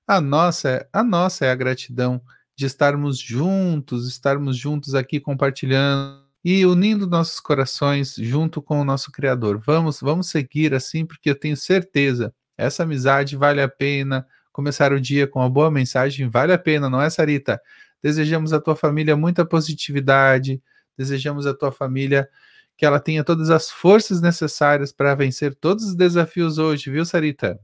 A 0.07 0.21
nossa, 0.21 0.87
a 0.93 1.03
nossa 1.03 1.45
é 1.45 1.51
a 1.51 1.55
gratidão 1.55 2.21
de 2.55 2.65
estarmos 2.65 3.19
juntos, 3.19 4.07
estarmos 4.07 4.55
juntos 4.55 4.95
aqui 4.95 5.19
compartilhando 5.19 6.23
e 6.43 6.65
unindo 6.65 7.07
nossos 7.07 7.39
corações 7.39 8.15
junto 8.15 8.61
com 8.61 8.79
o 8.79 8.85
nosso 8.85 9.11
Criador. 9.11 9.59
Vamos, 9.65 9.99
vamos 9.99 10.29
seguir 10.29 10.73
assim, 10.73 11.05
porque 11.05 11.31
eu 11.31 11.35
tenho 11.35 11.57
certeza, 11.57 12.33
essa 12.55 12.83
amizade 12.83 13.35
vale 13.35 13.61
a 13.61 13.67
pena. 13.67 14.25
Começar 14.51 14.93
o 14.93 15.01
dia 15.01 15.27
com 15.27 15.39
uma 15.39 15.49
boa 15.49 15.69
mensagem 15.69 16.29
vale 16.29 16.53
a 16.53 16.57
pena, 16.57 16.89
não 16.89 17.01
é, 17.01 17.09
Sarita? 17.09 17.59
Desejamos 18.01 18.53
à 18.53 18.61
tua 18.61 18.75
família 18.75 19.17
muita 19.17 19.43
positividade, 19.43 20.61
desejamos 20.95 21.47
à 21.47 21.53
tua 21.53 21.71
família 21.71 22.29
que 22.77 22.85
ela 22.85 22.99
tenha 22.99 23.23
todas 23.23 23.49
as 23.49 23.69
forças 23.69 24.21
necessárias 24.21 24.91
para 24.91 25.15
vencer 25.15 25.55
todos 25.55 25.85
os 25.85 25.95
desafios 25.95 26.57
hoje, 26.57 26.89
viu, 26.89 27.05
Sarita? 27.05 27.59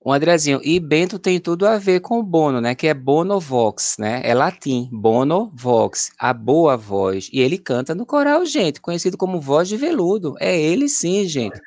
O 0.00 0.12
Andrezinho, 0.12 0.60
e 0.62 0.78
Bento 0.78 1.18
tem 1.18 1.40
tudo 1.40 1.66
a 1.66 1.78
ver 1.78 1.98
com 1.98 2.20
o 2.20 2.22
Bono, 2.22 2.60
né? 2.60 2.76
Que 2.76 2.86
é 2.86 2.94
Bono 2.94 3.40
Vox, 3.40 3.96
né? 3.98 4.20
É 4.22 4.34
latim, 4.34 4.88
Bono 4.92 5.50
Vox, 5.52 6.12
a 6.16 6.32
boa 6.32 6.76
voz. 6.76 7.28
E 7.32 7.40
ele 7.40 7.58
canta 7.58 7.92
no 7.92 8.06
coral, 8.06 8.46
gente, 8.46 8.80
conhecido 8.80 9.16
como 9.16 9.40
voz 9.40 9.68
de 9.68 9.76
veludo. 9.76 10.36
É 10.38 10.56
ele 10.56 10.88
sim, 10.88 11.24
gente. 11.24 11.60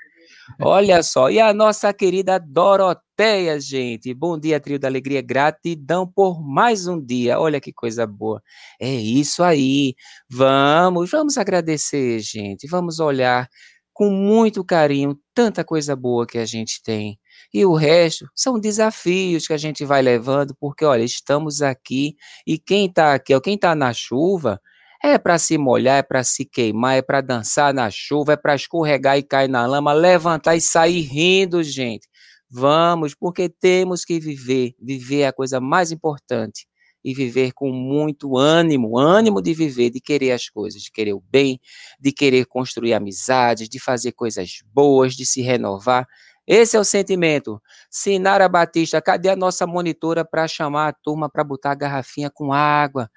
Olha 0.57 1.03
só, 1.03 1.29
e 1.29 1.39
a 1.39 1.53
nossa 1.53 1.93
querida 1.93 2.39
Doroteia, 2.39 3.59
gente. 3.59 4.13
Bom 4.13 4.39
dia, 4.39 4.59
trio 4.59 4.79
da 4.79 4.87
alegria. 4.87 5.21
Gratidão 5.21 6.07
por 6.07 6.41
mais 6.41 6.87
um 6.87 6.99
dia. 6.99 7.39
Olha 7.39 7.59
que 7.59 7.71
coisa 7.71 8.07
boa. 8.07 8.41
É 8.79 8.89
isso 8.89 9.43
aí. 9.43 9.95
Vamos, 10.29 11.11
vamos 11.11 11.37
agradecer, 11.37 12.19
gente. 12.19 12.67
Vamos 12.67 12.99
olhar 12.99 13.47
com 13.93 14.09
muito 14.09 14.63
carinho 14.63 15.19
tanta 15.33 15.63
coisa 15.63 15.95
boa 15.95 16.25
que 16.25 16.37
a 16.37 16.45
gente 16.45 16.81
tem. 16.81 17.19
E 17.53 17.65
o 17.65 17.73
resto 17.73 18.25
são 18.35 18.59
desafios 18.59 19.45
que 19.47 19.53
a 19.53 19.57
gente 19.57 19.83
vai 19.85 20.01
levando, 20.01 20.55
porque 20.59 20.85
olha, 20.85 21.03
estamos 21.03 21.61
aqui 21.61 22.15
e 22.45 22.57
quem 22.57 22.85
está 22.85 23.13
aqui, 23.13 23.39
quem 23.41 23.55
está 23.55 23.75
na 23.75 23.93
chuva, 23.93 24.61
é 25.03 25.17
para 25.17 25.37
se 25.39 25.57
molhar, 25.57 25.99
é 25.99 26.03
para 26.03 26.23
se 26.23 26.45
queimar, 26.45 26.97
é 26.97 27.01
para 27.01 27.21
dançar 27.21 27.73
na 27.73 27.89
chuva, 27.89 28.33
é 28.33 28.37
para 28.37 28.55
escorregar 28.55 29.17
e 29.17 29.23
cair 29.23 29.47
na 29.47 29.65
lama, 29.65 29.93
levantar 29.93 30.55
e 30.55 30.61
sair 30.61 31.01
rindo, 31.01 31.63
gente. 31.63 32.07
Vamos, 32.49 33.13
porque 33.15 33.47
temos 33.47 34.03
que 34.03 34.19
viver. 34.19 34.73
Viver 34.81 35.21
é 35.21 35.27
a 35.27 35.33
coisa 35.33 35.59
mais 35.61 35.91
importante. 35.91 36.67
E 37.01 37.13
viver 37.13 37.53
com 37.53 37.71
muito 37.71 38.37
ânimo, 38.37 38.97
ânimo 38.97 39.41
de 39.41 39.53
viver, 39.53 39.89
de 39.89 40.01
querer 40.01 40.31
as 40.31 40.49
coisas, 40.49 40.81
de 40.81 40.91
querer 40.91 41.13
o 41.13 41.23
bem, 41.31 41.59
de 41.97 42.11
querer 42.11 42.45
construir 42.45 42.93
amizades, 42.93 43.69
de 43.69 43.79
fazer 43.79 44.11
coisas 44.11 44.59
boas, 44.73 45.13
de 45.15 45.25
se 45.25 45.41
renovar. 45.41 46.05
Esse 46.45 46.75
é 46.75 46.79
o 46.79 46.83
sentimento. 46.83 47.61
Sinara 47.89 48.49
Batista, 48.49 49.01
cadê 49.01 49.29
a 49.29 49.35
nossa 49.35 49.65
monitora 49.65 50.25
para 50.25 50.47
chamar 50.47 50.89
a 50.89 50.93
turma 50.93 51.29
para 51.29 51.43
botar 51.43 51.71
a 51.71 51.75
garrafinha 51.75 52.29
com 52.29 52.51
água? 52.51 53.09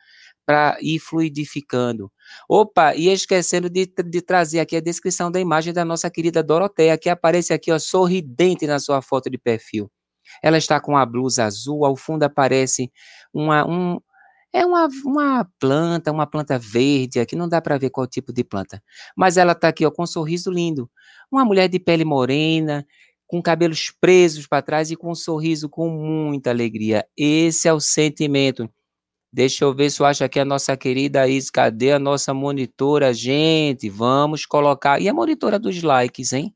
Para 0.45 0.77
ir 0.81 0.99
fluidificando. 0.99 2.11
Opa, 2.49 2.95
e 2.95 3.09
esquecendo 3.09 3.71
de, 3.71 3.87
de, 3.87 4.23
trazer 4.23 4.61
aqui 4.61 4.77
a 4.77 4.81
descrição 4.81 5.31
da 5.31 5.41
imagem 5.41 5.73
da 5.73 5.85
nossa 5.85 6.11
querida 6.11 6.43
Doroteia, 6.43 6.99
que 6.99 7.09
aparece 7.09 7.53
aqui, 7.53 7.71
ó, 7.71 7.79
sorridente 7.79 8.67
na 8.67 8.79
sua 8.79 9.01
foto 9.03 9.31
de 9.31 9.39
perfil. 9.39 9.91
Ela 10.43 10.59
está 10.59 10.81
com 10.81 10.97
a 10.97 11.05
blusa 11.05 11.45
azul, 11.45 11.85
ao 11.85 11.97
fundo 11.97 12.23
aparece 12.23 12.91
uma, 13.33 13.67
um, 13.67 14.01
é 14.53 14.65
uma, 14.65 14.89
uma 15.05 15.49
planta, 15.59 16.13
uma 16.13 16.27
planta 16.27 16.59
verde, 16.59 17.21
aqui 17.21 17.37
não 17.37 17.49
dá 17.49 17.61
para 17.61 17.79
ver 17.79 17.91
qual 17.91 18.07
tipo 18.07 18.33
de 18.33 18.45
planta. 18.45 18.83
Mas 19.17 19.37
ela 19.37 19.53
está 19.53 19.69
aqui 19.69 19.85
ó, 19.87 19.91
com 19.91 20.03
um 20.03 20.07
sorriso 20.07 20.51
lindo. 20.51 20.91
Uma 21.31 21.45
mulher 21.45 21.69
de 21.69 21.79
pele 21.79 22.05
morena, 22.05 22.87
com 23.27 23.43
cabelos 23.43 23.91
presos 24.01 24.47
para 24.47 24.63
trás 24.63 24.91
e 24.91 24.97
com 24.97 25.11
um 25.11 25.15
sorriso 25.15 25.69
com 25.69 25.89
muita 25.89 26.51
alegria. 26.51 27.07
Esse 27.17 27.67
é 27.69 27.73
o 27.73 27.81
sentimento 27.81 28.69
Deixa 29.35 29.65
eu 29.65 29.73
ver 29.73 29.91
se 29.91 30.01
eu 30.03 30.05
acho 30.07 30.23
aqui 30.23 30.39
a 30.39 30.45
nossa 30.45 30.77
querida 30.77 31.27
Is. 31.27 31.49
Cadê 31.51 31.93
a 31.93 31.99
nossa 31.99 32.35
monitora, 32.35 33.15
gente? 33.15 33.89
Vamos 33.89 34.45
colocar. 34.45 35.01
E 35.01 35.09
a 35.09 35.15
monitora 35.15 35.59
dos 35.59 35.83
likes, 35.83 36.35
hein? 36.35 36.55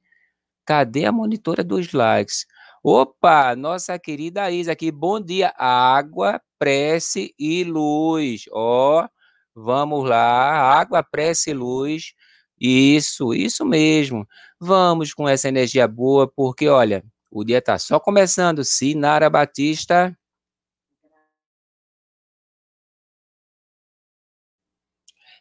Cadê 0.66 1.06
a 1.06 1.12
monitora 1.12 1.64
dos 1.64 1.92
likes? 1.92 2.44
Opa, 2.84 3.56
nossa 3.56 3.98
querida 3.98 4.50
Isa 4.50 4.72
aqui. 4.72 4.92
Bom 4.92 5.18
dia. 5.18 5.54
Água, 5.56 6.38
prece 6.58 7.34
e 7.38 7.64
luz. 7.64 8.42
Ó, 8.52 9.08
vamos 9.54 10.06
lá. 10.06 10.78
Água, 10.78 11.02
prece 11.02 11.50
e 11.50 11.54
luz. 11.54 12.12
Isso, 12.60 13.32
isso 13.32 13.64
mesmo. 13.64 14.28
Vamos 14.60 15.14
com 15.14 15.26
essa 15.26 15.48
energia 15.48 15.88
boa, 15.88 16.28
porque 16.28 16.68
olha, 16.68 17.02
o 17.30 17.42
dia 17.42 17.62
tá 17.62 17.78
só 17.78 17.98
começando. 17.98 18.62
Sinara 18.64 19.30
Batista. 19.30 20.14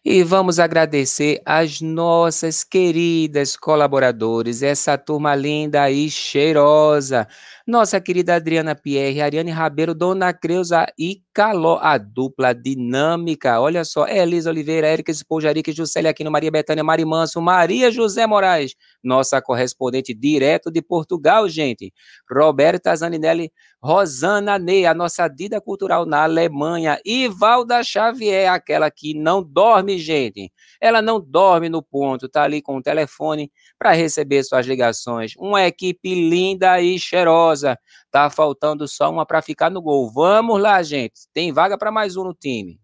E 0.08 0.22
vamos 0.22 0.60
agradecer 0.60 1.42
as 1.44 1.82
nossas 1.82 2.64
queridas 2.64 3.58
colaboradores, 3.58 4.62
essa 4.62 5.00
turma 5.00 5.34
linda 5.34 5.90
e 5.90 6.12
cheirosa. 6.12 7.28
Nossa 7.66 8.00
querida 8.00 8.36
Adriana 8.36 8.76
Pierre, 8.76 9.20
Ariane 9.20 9.50
Rabeiro, 9.50 9.96
Dona 9.96 10.32
Creuza 10.32 10.86
e 11.00 11.24
Caló, 11.34 11.80
a 11.82 11.98
dupla 11.98 12.54
dinâmica. 12.54 13.60
Olha 13.60 13.84
só, 13.84 14.08
Elisa 14.08 14.52
Oliveira, 14.52 14.86
Érica 14.86 15.10
Espojarique, 15.10 15.72
Juscelia 15.72 16.12
Aquino, 16.12 16.30
Maria 16.30 16.52
Betânia, 16.52 16.84
Mari 16.84 17.04
Manso, 17.04 17.42
Maria 17.42 17.90
José 17.90 18.28
Moraes, 18.28 18.76
nossa 19.04 19.42
correspondente 19.42 20.14
direto 20.14 20.70
de 20.72 20.84
Portugal, 20.84 21.50
gente. 21.50 21.92
Roberta 22.32 22.96
Zaninelli, 22.96 23.52
Rosana 23.82 24.60
Ney, 24.60 24.86
a 24.86 24.94
nossa 24.94 25.28
dida 25.28 25.60
cultural 25.60 26.06
na 26.06 26.24
Alemanha. 26.24 27.00
E 27.04 27.28
Valda 27.28 27.84
Xavier, 27.84 28.52
aquela 28.52 28.92
que 28.92 29.16
não 29.16 29.44
dorme, 29.44 29.95
gente. 30.00 30.52
Ela 30.80 31.02
não 31.02 31.20
dorme 31.20 31.70
no 31.70 31.82
ponto, 31.82 32.30
tá 32.30 32.44
ali 32.44 32.62
com 32.62 32.78
o 32.78 32.82
telefone 32.82 33.52
para 33.78 33.92
receber 33.92 34.44
suas 34.44 34.66
ligações. 34.66 35.34
Uma 35.38 35.64
equipe 35.66 36.14
linda 36.14 36.82
e 36.82 37.00
cheirosa. 37.00 37.78
Tá 38.12 38.30
faltando 38.30 38.88
só 38.88 39.10
uma 39.10 39.26
para 39.26 39.42
ficar 39.42 39.70
no 39.70 39.82
gol. 39.82 40.12
Vamos 40.12 40.62
lá, 40.62 40.82
gente. 40.84 41.28
Tem 41.34 41.52
vaga 41.52 41.78
para 41.78 41.92
mais 41.92 42.16
um 42.18 42.24
no 42.24 42.34
time. 42.34 42.80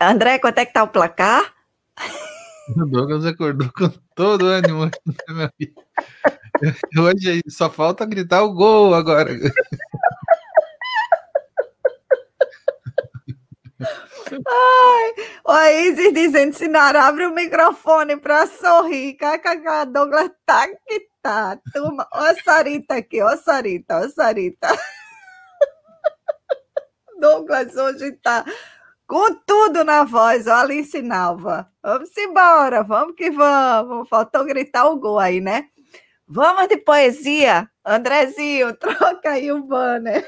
André, 0.00 0.38
quanto 0.38 0.58
é 0.58 0.66
que 0.66 0.72
tá 0.72 0.82
o 0.82 0.88
placar? 0.88 1.54
O 2.74 2.84
Douglas 2.84 3.24
acordou 3.24 3.70
com 3.72 3.88
todo 4.16 4.42
o 4.42 4.48
ânimo 4.48 4.90
vida. 5.56 5.82
Hoje 6.98 7.40
só 7.48 7.70
falta 7.70 8.04
gritar 8.04 8.42
o 8.42 8.52
gol 8.52 8.92
agora. 8.92 9.30
Ai, 14.48 15.14
o 15.44 15.58
Isis 15.88 16.12
dizendo, 16.12 16.54
Sinara, 16.54 17.04
abre 17.04 17.26
o 17.26 17.34
microfone 17.34 18.16
para 18.16 18.46
sorrir. 18.46 19.14
KKK, 19.14 19.86
Douglas 19.92 20.30
tá 20.44 20.66
que 20.86 21.08
tá. 21.22 21.58
Turma, 21.72 22.08
ó 22.12 22.20
a 22.20 22.34
Sarita 22.42 22.96
aqui, 22.96 23.22
ó 23.22 23.28
a 23.28 23.36
Sarita, 23.36 23.98
ó 23.98 24.04
a 24.04 24.08
Sarita. 24.08 24.68
Douglas 27.20 27.76
hoje 27.76 28.12
tá 28.22 28.44
com 29.06 29.34
tudo 29.46 29.84
na 29.84 30.04
voz, 30.04 30.46
ó, 30.46 30.54
Alice 30.54 31.00
Nalva. 31.00 31.70
Vamos 31.82 32.16
embora, 32.16 32.82
vamos 32.82 33.14
que 33.14 33.30
vamos. 33.30 34.08
Faltou 34.08 34.44
gritar 34.44 34.86
o 34.86 34.98
gol 34.98 35.18
aí, 35.18 35.40
né? 35.40 35.68
Vamos 36.26 36.66
de 36.68 36.76
poesia. 36.78 37.70
Andrezinho, 37.84 38.74
troca 38.78 39.30
aí 39.30 39.52
o 39.52 39.62
banner. 39.62 40.26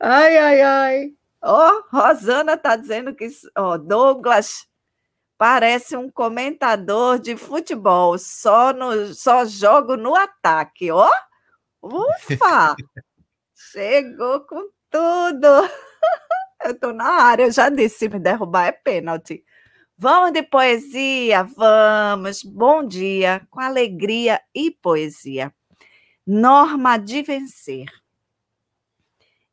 Ai, 0.00 0.36
ai, 0.36 0.60
ai. 0.60 1.12
Ó, 1.42 1.70
oh, 1.70 1.96
Rosana 1.96 2.56
tá 2.56 2.76
dizendo 2.76 3.14
que 3.14 3.28
oh, 3.56 3.78
Douglas 3.78 4.66
parece 5.38 5.96
um 5.96 6.10
comentador 6.10 7.18
de 7.18 7.36
futebol, 7.36 8.18
só 8.18 8.72
no 8.72 9.14
só 9.14 9.44
jogo 9.44 9.96
no 9.96 10.14
ataque, 10.14 10.90
ó. 10.90 11.08
Oh? 11.82 12.06
Ufa! 12.06 12.74
Chegou 13.54 14.40
com 14.40 14.68
tudo. 14.90 15.46
Eu 16.64 16.78
tô 16.78 16.92
na 16.92 17.04
área, 17.04 17.44
eu 17.44 17.52
já 17.52 17.68
disse, 17.68 17.98
se 17.98 18.08
me 18.08 18.18
derrubar 18.18 18.66
é 18.66 18.72
pênalti. 18.72 19.44
Vamos 19.96 20.32
de 20.32 20.42
poesia, 20.42 21.44
vamos. 21.44 22.42
Bom 22.42 22.84
dia, 22.84 23.46
com 23.50 23.60
alegria 23.60 24.40
e 24.54 24.70
poesia. 24.70 25.54
Norma 26.26 26.96
de 26.96 27.22
vencer. 27.22 27.86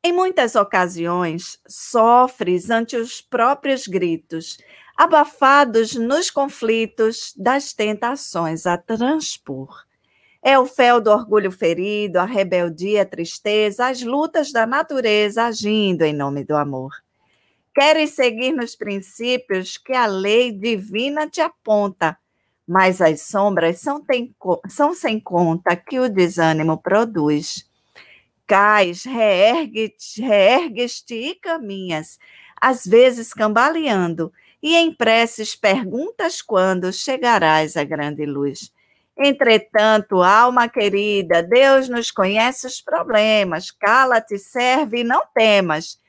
Em 0.06 0.12
muitas 0.12 0.56
ocasiões, 0.56 1.58
sofres 1.66 2.70
ante 2.70 2.98
os 2.98 3.22
próprios 3.22 3.88
gritos, 3.88 4.58
abafados 4.98 5.96
nos 5.96 6.30
conflitos 6.30 7.34
das 7.38 7.72
tentações 7.72 8.66
a 8.66 8.78
transpor. 8.78 9.70
É 10.44 10.60
o 10.60 10.66
fel 10.66 11.00
do 11.00 11.10
orgulho 11.10 11.50
ferido, 11.54 12.18
a 12.18 12.26
rebeldia, 12.26 13.04
a 13.04 13.06
tristeza, 13.06 13.88
as 13.88 14.02
lutas 14.02 14.52
da 14.52 14.68
natureza 14.68 15.46
agindo 15.46 16.02
em 16.02 16.12
nome 16.12 16.44
do 16.44 16.58
amor. 16.58 16.92
Queres 17.74 18.10
seguir 18.10 18.52
nos 18.52 18.76
princípios 18.76 19.78
que 19.78 19.94
a 19.94 20.06
lei 20.06 20.52
divina 20.52 21.30
te 21.30 21.40
aponta, 21.40 22.18
mas 22.68 23.00
as 23.00 23.22
sombras 23.22 23.80
são, 23.80 24.04
tem, 24.04 24.36
são 24.68 24.94
sem 24.94 25.18
conta 25.18 25.78
que 25.78 25.98
o 25.98 26.10
desânimo 26.10 26.78
produz 26.78 27.72
cais, 28.54 29.04
reergues-te 29.04 30.22
reergues 30.22 31.04
e 31.10 31.34
caminhas, 31.34 32.20
às 32.62 32.86
vezes 32.86 33.34
cambaleando, 33.34 34.32
e 34.62 34.76
em 34.76 34.94
preces 34.94 35.56
perguntas 35.56 36.40
quando 36.40 36.94
chegarás 36.94 37.76
à 37.76 37.84
grande 37.84 38.28
luz. 38.28 38.72
Entretanto, 39.18 40.22
alma 40.22 40.70
querida, 40.70 41.42
Deus 41.42 41.90
nos 41.90 42.12
conhece 42.12 42.68
os 42.68 42.80
problemas, 42.80 43.72
cala-te, 43.72 44.38
serve 44.38 45.00
e 45.00 45.04
não 45.04 45.24
temas. 45.34 46.00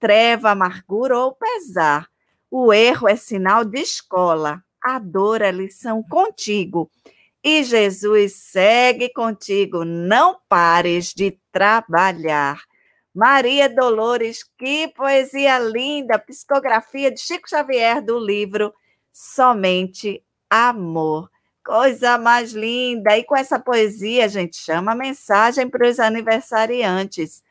Treva, 0.00 0.50
amargura 0.50 1.16
ou 1.16 1.36
pesar. 1.36 2.08
O 2.50 2.72
erro 2.72 3.08
é 3.08 3.14
sinal 3.14 3.64
de 3.64 3.78
escola, 3.78 4.60
a 4.82 4.98
dor 4.98 5.40
é 5.40 5.52
lição 5.52 6.02
contigo 6.02 6.90
e 7.44 7.64
Jesus 7.64 8.34
segue 8.34 9.08
contigo, 9.08 9.84
não 9.84 10.38
pares 10.48 11.12
de 11.12 11.36
trabalhar. 11.52 12.60
Maria 13.14 13.68
Dolores, 13.68 14.42
que 14.56 14.88
poesia 14.88 15.58
linda, 15.58 16.18
psicografia 16.18 17.10
de 17.10 17.20
Chico 17.20 17.48
Xavier 17.48 18.02
do 18.02 18.18
livro 18.18 18.72
Somente 19.12 20.24
Amor. 20.48 21.30
Coisa 21.62 22.16
mais 22.16 22.52
linda. 22.52 23.16
E 23.16 23.22
com 23.24 23.36
essa 23.36 23.58
poesia, 23.58 24.24
a 24.24 24.28
gente 24.28 24.56
chama 24.56 24.92
a 24.92 24.96
mensagem 24.96 25.68
para 25.68 25.88
os 25.88 26.00
aniversariantes. 26.00 27.42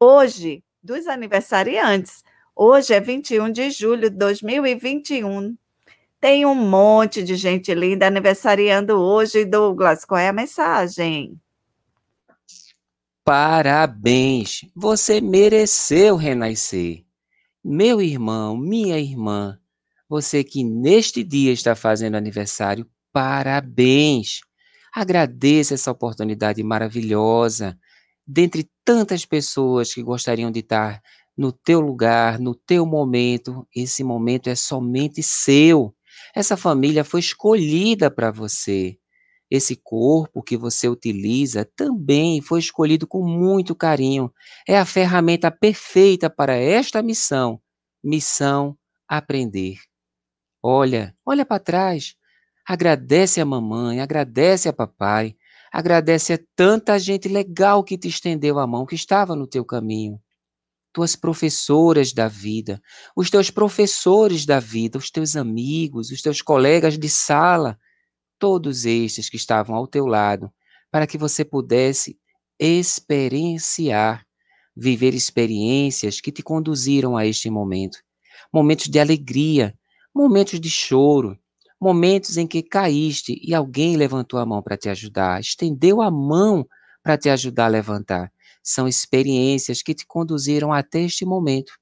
Hoje, 0.00 0.64
dos 0.82 1.06
aniversariantes, 1.06 2.24
hoje 2.56 2.94
é 2.94 3.00
21 3.00 3.52
de 3.52 3.70
julho 3.70 4.08
de 4.08 4.16
2021. 4.16 5.56
Tem 6.20 6.46
um 6.46 6.54
monte 6.54 7.22
de 7.22 7.36
gente 7.36 7.74
linda 7.74 8.06
aniversariando 8.06 8.94
hoje, 8.98 9.44
Douglas. 9.44 10.04
Qual 10.04 10.18
é 10.18 10.28
a 10.28 10.32
mensagem? 10.32 11.38
Parabéns! 13.28 14.64
Você 14.74 15.20
mereceu 15.20 16.16
renascer. 16.16 17.04
Meu 17.62 18.00
irmão, 18.00 18.56
minha 18.56 18.98
irmã, 18.98 19.60
você 20.08 20.42
que 20.42 20.64
neste 20.64 21.22
dia 21.22 21.52
está 21.52 21.76
fazendo 21.76 22.14
aniversário, 22.14 22.88
parabéns! 23.12 24.40
Agradeça 24.94 25.74
essa 25.74 25.90
oportunidade 25.90 26.62
maravilhosa. 26.62 27.78
Dentre 28.26 28.66
tantas 28.82 29.26
pessoas 29.26 29.92
que 29.92 30.02
gostariam 30.02 30.50
de 30.50 30.60
estar 30.60 31.02
no 31.36 31.52
teu 31.52 31.82
lugar, 31.82 32.38
no 32.38 32.54
teu 32.54 32.86
momento, 32.86 33.68
esse 33.76 34.02
momento 34.02 34.48
é 34.48 34.54
somente 34.54 35.22
seu. 35.22 35.94
Essa 36.34 36.56
família 36.56 37.04
foi 37.04 37.20
escolhida 37.20 38.10
para 38.10 38.30
você. 38.30 38.96
Esse 39.50 39.76
corpo 39.76 40.42
que 40.42 40.56
você 40.56 40.88
utiliza 40.88 41.64
também 41.76 42.40
foi 42.42 42.60
escolhido 42.60 43.06
com 43.06 43.26
muito 43.26 43.74
carinho. 43.74 44.32
É 44.66 44.78
a 44.78 44.84
ferramenta 44.84 45.50
perfeita 45.50 46.28
para 46.28 46.54
esta 46.54 47.02
missão. 47.02 47.60
Missão 48.04 48.76
aprender. 49.08 49.78
Olha, 50.62 51.14
olha 51.24 51.46
para 51.46 51.58
trás. 51.58 52.14
Agradece 52.66 53.40
a 53.40 53.44
mamãe, 53.46 54.00
agradece 54.00 54.68
a 54.68 54.72
papai, 54.72 55.34
agradece 55.72 56.34
a 56.34 56.38
tanta 56.54 56.98
gente 56.98 57.26
legal 57.26 57.82
que 57.82 57.96
te 57.96 58.08
estendeu 58.08 58.58
a 58.58 58.66
mão, 58.66 58.84
que 58.84 58.94
estava 58.94 59.34
no 59.34 59.46
teu 59.46 59.64
caminho 59.64 60.20
tuas 60.92 61.14
professoras 61.14 62.12
da 62.12 62.26
vida, 62.26 62.82
os 63.14 63.30
teus 63.30 63.50
professores 63.50 64.44
da 64.44 64.58
vida, 64.58 64.98
os 64.98 65.10
teus 65.10 65.36
amigos, 65.36 66.10
os 66.10 66.20
teus 66.20 66.42
colegas 66.42 66.98
de 66.98 67.08
sala, 67.08 67.78
todos 68.38 68.84
estes 68.84 69.28
que 69.28 69.36
estavam 69.36 69.76
ao 69.76 69.86
teu 69.86 70.06
lado, 70.06 70.50
para 70.90 71.06
que 71.06 71.18
você 71.18 71.44
pudesse 71.44 72.18
experienciar, 72.58 74.26
viver 74.76 75.14
experiências 75.14 76.20
que 76.20 76.32
te 76.32 76.42
conduziram 76.42 77.16
a 77.16 77.26
este 77.26 77.50
momento. 77.50 77.98
Momentos 78.52 78.88
de 78.88 78.98
alegria, 78.98 79.74
momentos 80.14 80.60
de 80.60 80.70
choro, 80.70 81.38
momentos 81.80 82.36
em 82.36 82.46
que 82.46 82.62
caíste 82.62 83.40
e 83.42 83.54
alguém 83.54 83.96
levantou 83.96 84.38
a 84.40 84.46
mão 84.46 84.62
para 84.62 84.76
te 84.76 84.88
ajudar, 84.88 85.40
estendeu 85.40 86.00
a 86.02 86.10
mão 86.10 86.66
para 87.02 87.18
te 87.18 87.28
ajudar 87.28 87.66
a 87.66 87.68
levantar 87.68 88.32
são 88.68 88.86
experiências 88.86 89.82
que 89.82 89.94
te 89.94 90.06
conduziram 90.06 90.72
até 90.72 91.00
este 91.00 91.24
momento, 91.24 91.72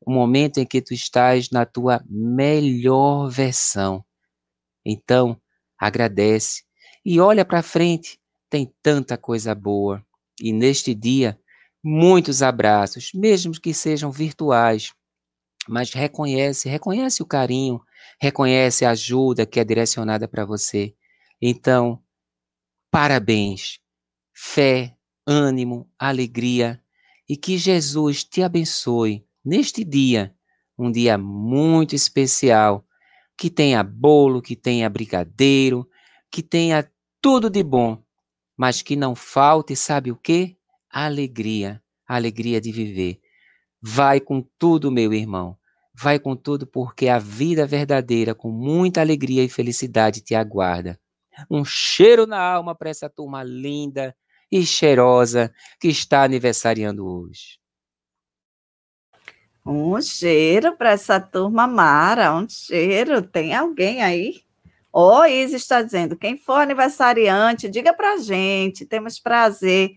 o 0.00 0.12
momento 0.12 0.58
em 0.58 0.66
que 0.66 0.82
tu 0.82 0.92
estás 0.92 1.50
na 1.50 1.64
tua 1.64 2.02
melhor 2.08 3.28
versão. 3.30 4.04
Então, 4.84 5.40
agradece 5.78 6.62
e 7.04 7.20
olha 7.20 7.44
para 7.44 7.62
frente, 7.62 8.20
tem 8.50 8.72
tanta 8.82 9.16
coisa 9.16 9.54
boa. 9.54 10.04
E 10.40 10.52
neste 10.52 10.94
dia, 10.94 11.38
muitos 11.82 12.42
abraços, 12.42 13.10
mesmo 13.14 13.52
que 13.52 13.72
sejam 13.72 14.10
virtuais, 14.10 14.92
mas 15.68 15.92
reconhece, 15.92 16.68
reconhece 16.68 17.22
o 17.22 17.26
carinho, 17.26 17.80
reconhece 18.20 18.84
a 18.84 18.90
ajuda 18.90 19.46
que 19.46 19.60
é 19.60 19.64
direcionada 19.64 20.28
para 20.28 20.44
você. 20.44 20.94
Então, 21.40 22.02
parabéns. 22.90 23.80
Fé, 24.32 24.96
ânimo, 25.26 25.90
alegria 25.98 26.80
e 27.28 27.36
que 27.36 27.58
Jesus 27.58 28.22
te 28.22 28.42
abençoe 28.42 29.26
neste 29.44 29.82
dia, 29.82 30.34
um 30.78 30.90
dia 30.90 31.16
muito 31.18 31.94
especial, 31.94 32.85
que 33.36 33.50
tenha 33.50 33.82
bolo, 33.82 34.40
que 34.40 34.56
tenha 34.56 34.88
brigadeiro, 34.88 35.88
que 36.30 36.42
tenha 36.42 36.90
tudo 37.20 37.50
de 37.50 37.62
bom, 37.62 38.02
mas 38.56 38.82
que 38.82 38.96
não 38.96 39.14
falte, 39.14 39.76
sabe 39.76 40.10
o 40.10 40.16
que? 40.16 40.56
Alegria, 40.90 41.82
alegria 42.06 42.60
de 42.60 42.72
viver. 42.72 43.20
Vai 43.82 44.20
com 44.20 44.42
tudo, 44.58 44.90
meu 44.90 45.12
irmão. 45.12 45.56
Vai 45.94 46.18
com 46.18 46.36
tudo, 46.36 46.66
porque 46.66 47.08
a 47.08 47.18
vida 47.18 47.66
verdadeira, 47.66 48.34
com 48.34 48.50
muita 48.50 49.00
alegria 49.00 49.44
e 49.44 49.48
felicidade, 49.48 50.20
te 50.20 50.34
aguarda. 50.34 50.98
Um 51.50 51.64
cheiro 51.64 52.26
na 52.26 52.40
alma 52.40 52.74
para 52.74 52.90
essa 52.90 53.08
turma 53.10 53.42
linda 53.42 54.16
e 54.50 54.64
cheirosa 54.64 55.52
que 55.80 55.88
está 55.88 56.22
aniversariando 56.22 57.06
hoje. 57.06 57.58
Um 59.66 60.00
cheiro 60.00 60.76
para 60.76 60.90
essa 60.92 61.18
turma 61.18 61.66
Mara, 61.66 62.32
um 62.32 62.48
cheiro. 62.48 63.20
Tem 63.20 63.52
alguém 63.52 64.00
aí? 64.00 64.42
Ó, 64.92 65.22
oh, 65.22 65.24
está 65.24 65.82
dizendo, 65.82 66.16
quem 66.16 66.38
for 66.38 66.60
aniversariante, 66.60 67.68
diga 67.68 67.92
para 67.92 68.16
gente, 68.16 68.86
temos 68.86 69.18
prazer 69.18 69.90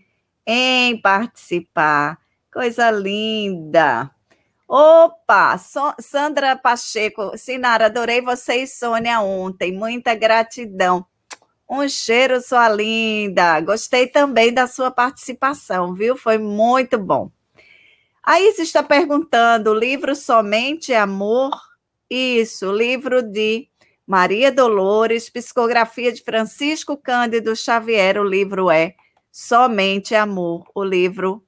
em 0.46 1.00
participar. 1.00 2.18
Coisa 2.52 2.90
linda. 2.90 4.10
Opa, 4.68 5.56
so, 5.56 5.94
Sandra 6.00 6.56
Pacheco, 6.56 7.38
Sinara, 7.38 7.86
adorei 7.86 8.20
você 8.20 8.62
e 8.64 8.66
Sônia 8.66 9.20
ontem, 9.20 9.72
muita 9.72 10.14
gratidão. 10.14 11.06
Um 11.68 11.88
cheiro, 11.88 12.40
sua 12.40 12.68
linda. 12.68 13.60
Gostei 13.60 14.08
também 14.08 14.52
da 14.52 14.66
sua 14.66 14.90
participação, 14.90 15.94
viu? 15.94 16.16
Foi 16.16 16.38
muito 16.38 16.98
bom. 16.98 17.30
A 18.22 18.40
Isa 18.40 18.62
está 18.62 18.82
perguntando: 18.82 19.74
livro 19.74 20.14
Somente 20.14 20.92
Amor? 20.92 21.50
Isso, 22.08 22.70
livro 22.70 23.22
de 23.22 23.68
Maria 24.06 24.52
Dolores, 24.52 25.30
psicografia 25.30 26.12
de 26.12 26.22
Francisco 26.22 26.96
Cândido 26.96 27.56
Xavier. 27.56 28.20
O 28.20 28.24
livro 28.24 28.70
é 28.70 28.94
Somente 29.30 30.14
Amor, 30.14 30.68
o 30.74 30.84
livro 30.84 31.42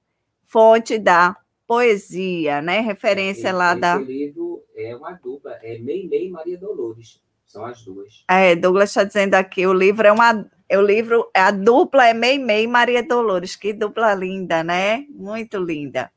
fonte 0.47 0.99
da 0.99 1.37
poesia, 1.67 2.63
né? 2.63 2.81
Referência 2.81 3.49
esse, 3.49 3.53
lá 3.53 3.73
esse 3.73 3.81
da. 3.81 4.01
Esse 4.01 4.13
livro 4.13 4.63
é 4.75 4.97
uma 4.97 5.13
dupla, 5.13 5.59
é 5.63 5.79
Meimei 5.79 6.29
e 6.29 6.31
Maria 6.31 6.57
Dolores. 6.57 7.21
São 7.45 7.67
as 7.67 7.83
duas. 7.83 8.25
É, 8.31 8.57
Douglas 8.57 8.89
está 8.89 9.05
dizendo 9.05 9.35
aqui, 9.35 9.67
o 9.67 9.75
livro 9.75 10.07
é 10.07 10.13
uma. 10.13 10.51
É 10.69 10.79
o 10.79 10.83
livro, 10.83 11.31
a 11.35 11.51
dupla 11.51 12.07
é 12.07 12.15
Meimei 12.15 12.65
e 12.65 12.67
Maria 12.67 13.03
Dolores. 13.03 13.57
Que 13.57 13.75
dupla 13.75 14.15
linda, 14.15 14.65
né? 14.65 15.05
Muito 15.11 15.59
linda. 15.59 16.11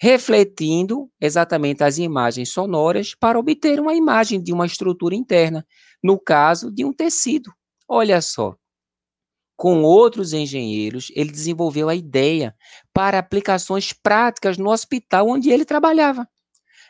refletindo 0.00 1.08
exatamente 1.20 1.84
as 1.84 1.98
imagens 1.98 2.52
sonoras 2.52 3.14
para 3.14 3.38
obter 3.38 3.78
uma 3.78 3.94
imagem 3.94 4.42
de 4.42 4.52
uma 4.52 4.66
estrutura 4.66 5.14
interna 5.14 5.64
no 6.02 6.18
caso 6.18 6.72
de 6.72 6.84
um 6.84 6.92
tecido. 6.92 7.52
Olha 7.88 8.20
só. 8.20 8.56
Com 9.62 9.84
outros 9.84 10.32
engenheiros, 10.32 11.12
ele 11.14 11.30
desenvolveu 11.30 11.88
a 11.88 11.94
ideia 11.94 12.52
para 12.92 13.20
aplicações 13.20 13.92
práticas 13.92 14.58
no 14.58 14.68
hospital 14.72 15.28
onde 15.28 15.50
ele 15.50 15.64
trabalhava, 15.64 16.28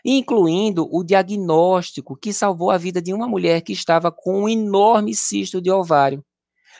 incluindo 0.02 0.88
o 0.90 1.04
diagnóstico 1.04 2.16
que 2.16 2.32
salvou 2.32 2.70
a 2.70 2.78
vida 2.78 3.02
de 3.02 3.12
uma 3.12 3.28
mulher 3.28 3.60
que 3.60 3.74
estava 3.74 4.10
com 4.10 4.44
um 4.44 4.48
enorme 4.48 5.14
cisto 5.14 5.60
de 5.60 5.70
ovário, 5.70 6.24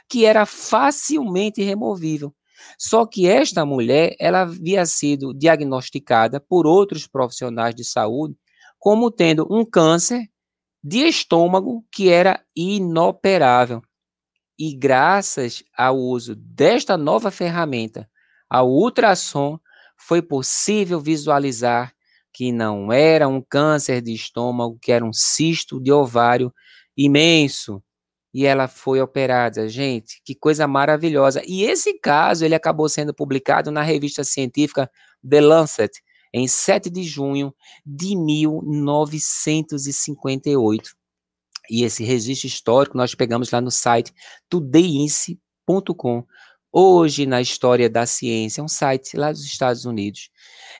que 0.09 0.25
era 0.25 0.47
facilmente 0.47 1.63
removível. 1.63 2.35
Só 2.79 3.05
que 3.05 3.27
esta 3.27 3.67
mulher, 3.67 4.17
ela 4.19 4.41
havia 4.41 4.87
sido 4.87 5.35
diagnosticada 5.35 6.41
por 6.41 6.67
outros 6.67 7.07
profissionais 7.07 7.75
de 7.75 7.85
saúde 7.85 8.35
como 8.79 9.11
tendo 9.11 9.47
um 9.51 9.63
câncer 9.63 10.27
de 10.83 11.01
estômago 11.01 11.85
que 11.93 12.09
era 12.09 12.43
inoperável. 12.57 13.83
E 14.59 14.77
graças 14.77 15.65
ao 15.77 15.97
uso 15.97 16.37
desta 16.37 16.97
nova 16.97 17.31
ferramenta, 17.31 18.09
ao 18.49 18.71
ultrassom, 18.71 19.59
foi 19.97 20.21
possível 20.21 21.01
visualizar 21.01 21.93
que 22.33 22.51
não 22.51 22.93
era 22.93 23.29
um 23.29 23.41
câncer 23.41 24.01
de 24.01 24.13
estômago, 24.13 24.79
que 24.81 24.91
era 24.91 25.05
um 25.05 25.13
cisto 25.13 25.81
de 25.81 25.93
ovário 25.93 26.53
imenso. 26.97 27.83
E 28.35 28.47
ela 28.47 28.67
foi 28.67 29.01
operada, 29.01 29.69
gente, 29.69 30.23
que 30.25 30.35
coisa 30.35 30.67
maravilhosa. 30.67 31.43
E 31.47 31.65
esse 31.65 31.99
caso, 31.99 32.45
ele 32.45 32.55
acabou 32.55 32.89
sendo 32.89 33.13
publicado 33.13 33.71
na 33.71 33.83
revista 33.83 34.25
científica 34.25 34.91
The 35.29 35.41
Lancet, 35.41 35.93
em 36.33 36.49
7 36.49 36.89
de 36.89 37.03
junho 37.03 37.55
de 37.85 38.17
1958. 38.17 41.02
E 41.71 41.85
esse 41.85 42.03
registro 42.05 42.47
histórico 42.47 42.97
nós 42.97 43.15
pegamos 43.15 43.51
lá 43.51 43.61
no 43.61 43.71
site 43.71 44.11
todayince.com. 44.49 46.25
Hoje 46.75 47.27
na 47.27 47.39
História 47.41 47.91
da 47.91 48.07
Ciência, 48.07 48.65
um 48.65 48.69
site 48.69 49.15
lá 49.17 49.31
dos 49.31 49.45
Estados 49.45 49.85
Unidos. 49.85 50.31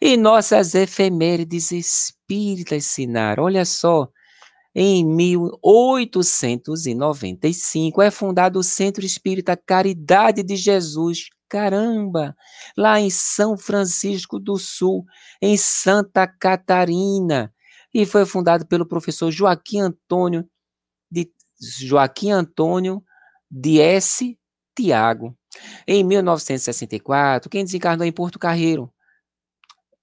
E 0.01 0.17
nossas 0.17 0.75
efemérides 0.75 1.71
espíritas, 1.71 2.87
Sinar, 2.87 3.39
olha 3.39 3.67
só, 3.67 4.09
em 4.75 5.05
1895 5.05 8.01
é 8.01 8.11
fundado 8.11 8.59
o 8.59 8.63
Centro 8.63 9.05
Espírita 9.05 9.55
Caridade 9.55 10.43
de 10.43 10.57
Jesus, 10.57 11.27
Caramba! 11.53 12.35
Lá 12.75 12.99
em 12.99 13.11
São 13.11 13.59
Francisco 13.59 14.41
do 14.41 14.57
Sul, 14.57 15.05
em 15.43 15.55
Santa 15.59 16.27
Catarina. 16.27 17.53
E 17.93 18.07
foi 18.07 18.25
fundado 18.25 18.67
pelo 18.67 18.89
professor 18.89 19.31
Joaquim 19.31 19.81
Antônio 19.81 20.49
Joaquim 21.63 22.31
Antônio 22.31 23.03
de 23.51 23.81
S. 23.81 24.39
Tiago. 24.75 25.37
Em 25.87 26.03
1964, 26.03 27.51
quem 27.51 27.65
desencarnou 27.65 28.07
em 28.07 28.13
Porto 28.13 28.39
Carreiro? 28.39 28.93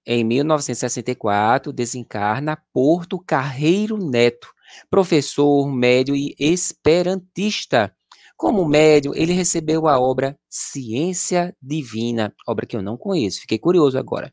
Em 0.06 0.24
1964, 0.24 1.72
desencarna 1.72 2.58
Porto 2.72 3.18
Carreiro 3.18 3.98
Neto, 3.98 4.48
professor, 4.88 5.70
médio 5.70 6.14
e 6.14 6.34
esperantista. 6.38 7.94
Como 8.36 8.66
médium, 8.66 9.12
ele 9.14 9.34
recebeu 9.34 9.86
a 9.86 10.00
obra 10.00 10.38
Ciência 10.48 11.54
Divina, 11.60 12.34
obra 12.48 12.64
que 12.64 12.76
eu 12.76 12.82
não 12.82 12.96
conheço, 12.96 13.42
fiquei 13.42 13.58
curioso 13.58 13.98
agora. 13.98 14.30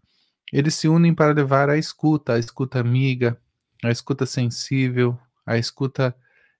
eles 0.51 0.75
se 0.75 0.87
unem 0.87 1.15
para 1.15 1.33
levar 1.33 1.69
a 1.69 1.77
escuta, 1.77 2.33
a 2.33 2.39
escuta 2.39 2.79
amiga, 2.79 3.39
a 3.83 3.89
escuta 3.89 4.25
sensível, 4.25 5.17
a 5.45 5.57
escuta 5.57 6.15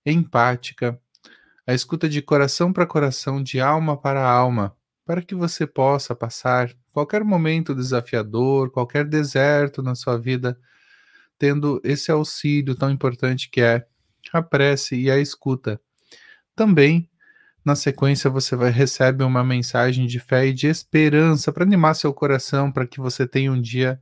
empática, 0.05 0.99
a 1.67 1.73
escuta 1.73 2.07
de 2.07 2.21
coração 2.21 2.71
para 2.71 2.85
coração, 2.85 3.43
de 3.43 3.59
alma 3.59 3.97
para 3.97 4.25
alma, 4.25 4.75
para 5.05 5.21
que 5.21 5.35
você 5.35 5.67
possa 5.67 6.15
passar 6.15 6.73
qualquer 6.93 7.23
momento 7.23 7.75
desafiador, 7.75 8.71
qualquer 8.71 9.05
deserto 9.05 9.83
na 9.83 9.93
sua 9.93 10.17
vida, 10.17 10.57
tendo 11.37 11.81
esse 11.83 12.11
auxílio 12.11 12.75
tão 12.75 12.89
importante 12.89 13.49
que 13.49 13.61
é 13.61 13.85
a 14.31 14.41
prece 14.41 14.95
e 14.95 15.11
a 15.11 15.19
escuta. 15.19 15.81
Também 16.55 17.10
na 17.63 17.75
sequência, 17.75 18.29
você 18.29 18.55
vai 18.55 18.71
receber 18.71 19.23
uma 19.23 19.43
mensagem 19.43 20.07
de 20.07 20.19
fé 20.19 20.47
e 20.47 20.53
de 20.53 20.67
esperança 20.67 21.51
para 21.51 21.63
animar 21.63 21.93
seu 21.95 22.13
coração, 22.13 22.71
para 22.71 22.87
que 22.87 22.99
você 22.99 23.27
tenha 23.27 23.51
um 23.51 23.61
dia 23.61 24.01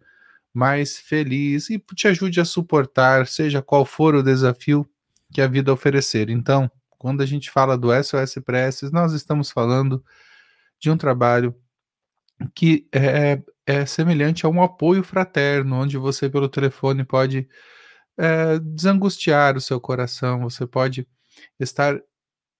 mais 0.54 0.98
feliz 0.98 1.70
e 1.70 1.78
te 1.96 2.08
ajude 2.08 2.40
a 2.40 2.46
suportar, 2.46 3.28
seja 3.28 3.62
qual 3.62 3.86
for 3.86 4.16
o 4.16 4.24
desafio 4.24 4.90
que 5.32 5.42
a 5.42 5.48
vida 5.48 5.72
oferecer. 5.74 6.30
Então, 6.30 6.72
quando 6.98 7.22
a 7.22 7.26
gente 7.26 7.52
fala 7.52 7.78
do 7.78 7.90
SOS 8.04 8.36
Preces, 8.44 8.92
nós 8.92 9.14
estamos 9.14 9.52
falando 9.52 10.04
de 10.80 10.90
um 10.90 10.98
trabalho 10.98 11.56
que 12.56 12.88
é, 12.94 13.42
é 13.66 13.86
semelhante 13.86 14.46
a 14.46 14.50
um 14.50 14.64
apoio 14.64 15.04
fraterno, 15.04 15.76
onde 15.76 15.98
você, 15.98 16.30
pelo 16.30 16.50
telefone, 16.50 17.04
pode 17.04 17.48
é, 18.18 18.60
desangustiar 18.60 19.56
o 19.58 19.62
seu 19.62 19.80
coração, 19.80 20.42
você 20.42 20.66
pode 20.66 21.08
estar 21.60 22.00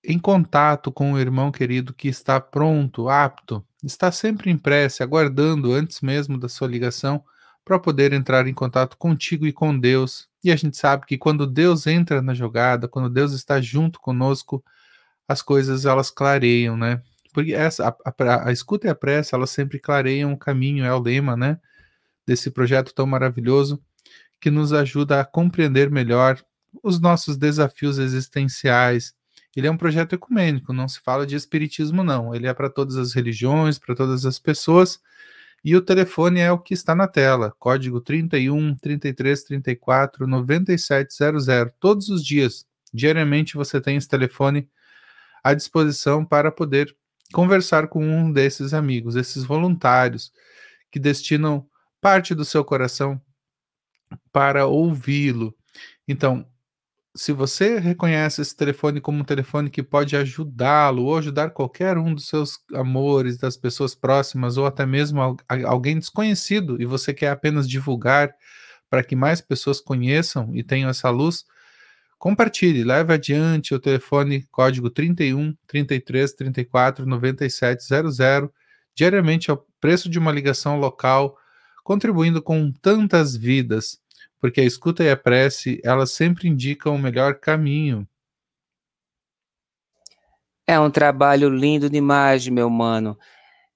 em 0.04 0.18
contato 0.18 0.92
com 0.92 1.14
o 1.14 1.20
irmão 1.20 1.52
querido 1.52 1.94
que 1.94 2.08
está 2.08 2.40
pronto, 2.40 3.10
apto, 3.10 3.64
está 3.84 4.12
sempre 4.12 4.50
em 4.50 4.58
prece, 4.58 5.04
aguardando 5.04 5.74
antes 5.74 6.02
mesmo 6.02 6.38
da 6.38 6.48
sua 6.48 6.68
ligação 6.68 7.24
para 7.66 7.80
poder 7.80 8.14
entrar 8.14 8.48
em 8.48 8.54
contato 8.54 8.98
contigo 8.98 9.46
e 9.46 9.54
com 9.54 9.78
Deus. 9.78 10.28
E 10.44 10.52
a 10.52 10.56
gente 10.56 10.78
sabe 10.78 11.06
que 11.06 11.18
quando 11.18 11.46
Deus 11.46 11.86
entra 11.86 12.22
na 12.22 12.34
jogada, 12.34 12.88
quando 12.88 13.10
Deus 13.10 13.34
está 13.34 13.62
junto 13.62 14.00
conosco, 14.00 14.64
as 15.28 15.42
coisas 15.42 15.86
elas 15.86 16.10
clareiam, 16.10 16.76
né? 16.76 17.02
Porque 17.34 17.54
essa 17.54 17.90
a, 17.90 18.24
a, 18.24 18.50
a 18.50 18.52
escuta 18.52 18.88
e 18.88 18.90
a 18.90 18.96
prece, 18.96 19.36
elas 19.36 19.52
sempre 19.52 19.80
clareiam 19.80 20.34
o 20.34 20.38
caminho, 20.38 20.84
é 20.84 20.94
o 20.94 21.00
lema, 21.00 21.38
né? 21.38 21.60
Desse 22.26 22.50
projeto 22.50 22.94
tão 22.94 23.06
maravilhoso 23.06 23.82
que 24.40 24.50
nos 24.50 24.74
ajuda 24.74 25.20
a 25.20 25.26
compreender 25.26 25.92
melhor 25.92 26.42
os 26.82 27.00
nossos 27.00 27.38
desafios 27.38 27.98
existenciais, 28.00 29.14
ele 29.56 29.68
é 29.68 29.72
um 29.72 29.78
projeto 29.78 30.14
ecumênico, 30.14 30.74
não 30.74 30.88
se 30.88 31.00
fala 31.00 31.26
de 31.26 31.36
espiritismo, 31.36 32.04
não. 32.04 32.34
Ele 32.34 32.48
é 32.48 32.54
para 32.54 32.70
todas 32.70 32.98
as 32.98 33.14
religiões, 33.14 33.80
para 33.80 33.96
todas 33.96 34.26
as 34.26 34.38
pessoas. 34.40 35.02
E 35.64 35.76
o 35.76 35.82
telefone 35.82 36.40
é 36.40 36.52
o 36.52 36.60
que 36.60 36.74
está 36.74 36.96
na 36.96 37.08
tela, 37.08 37.54
código 37.60 38.00
31 38.00 38.76
33 38.76 39.44
34 39.44 40.28
9700. 40.28 41.74
Todos 41.80 42.10
os 42.10 42.24
dias, 42.24 42.66
diariamente, 42.94 43.56
você 43.56 43.82
tem 43.82 43.98
esse 43.98 44.08
telefone 44.08 44.70
à 45.44 45.54
disposição 45.54 46.24
para 46.24 46.52
poder 46.52 46.96
conversar 47.34 47.88
com 47.88 48.06
um 48.06 48.32
desses 48.32 48.74
amigos, 48.74 49.16
esses 49.16 49.44
voluntários 49.44 50.32
que 50.92 51.00
destinam 51.00 51.68
parte 52.02 52.34
do 52.34 52.46
seu 52.46 52.64
coração 52.64 53.22
para 54.32 54.66
ouvi-lo. 54.66 55.56
Então, 56.08 56.49
se 57.20 57.34
você 57.34 57.80
reconhece 57.80 58.42
esse 58.42 58.56
telefone 58.56 59.02
como 59.02 59.20
um 59.20 59.26
telefone 59.26 59.70
que 59.70 59.84
pode 59.84 60.16
ajudá-lo 60.16 61.04
ou 61.04 61.18
ajudar 61.18 61.50
qualquer 61.50 61.98
um 61.98 62.16
dos 62.16 62.30
seus 62.30 62.60
amores, 62.74 63.38
das 63.38 63.58
pessoas 63.58 63.94
próximas 63.94 64.56
ou 64.56 64.66
até 64.66 64.86
mesmo 64.86 65.20
alguém 65.68 66.00
desconhecido 66.00 66.82
e 66.82 66.86
você 66.86 67.14
quer 67.14 67.32
apenas 67.32 67.68
divulgar 67.68 68.34
para 68.90 69.04
que 69.04 69.18
mais 69.18 69.42
pessoas 69.42 69.82
conheçam 69.82 70.56
e 70.56 70.64
tenham 70.64 70.90
essa 70.90 71.10
luz, 71.10 71.44
compartilhe, 72.18 72.86
leve 72.86 73.14
adiante 73.14 73.76
o 73.76 73.82
telefone 73.82 74.48
código 74.50 74.90
31 74.90 75.54
33 75.68 76.34
34 76.34 77.06
97 77.06 77.84
00 77.84 78.50
diariamente 78.96 79.52
ao 79.52 79.68
preço 79.82 80.10
de 80.10 80.18
uma 80.18 80.32
ligação 80.32 80.80
local, 80.80 81.36
contribuindo 81.84 82.42
com 82.42 82.72
tantas 82.82 83.36
vidas 83.36 84.00
porque 84.40 84.62
a 84.62 84.66
escuta 84.66 85.04
e 85.04 85.10
a 85.10 85.18
prece, 85.18 85.82
elas 85.84 86.12
sempre 86.12 86.48
indicam 86.48 86.96
o 86.96 87.00
melhor 87.00 87.36
caminho. 87.36 88.08
É 90.66 90.80
um 90.80 90.92
trabalho 90.92 91.50
lindo 91.50 91.90
demais, 91.90 92.48
meu 92.48 92.70
mano. 92.70 93.18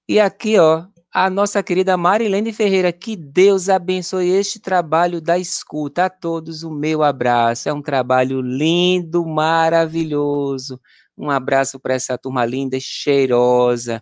E 0.08 0.20
aqui, 0.20 0.60
ó, 0.60 0.86
a 1.12 1.30
nossa 1.30 1.62
querida 1.62 1.98
Marilene 1.98 2.54
Ferreira, 2.54 2.92
que 2.92 3.16
Deus 3.16 3.70
abençoe 3.70 4.30
este 4.30 4.60
trabalho 4.60 5.22
da 5.22 5.38
escuta. 5.38 6.06
A 6.06 6.10
todos 6.10 6.64
o 6.64 6.72
meu 6.72 7.04
abraço. 7.04 7.68
É 7.68 7.74
um 7.74 7.82
trabalho 7.82 8.42
lindo, 8.42 9.26
maravilhoso. 9.26 10.80
Um 11.18 11.30
abraço 11.30 11.80
para 11.80 11.94
essa 11.94 12.18
turma 12.18 12.46
linda 12.46 12.78
e 12.78 12.82
cheirosa. 12.82 14.02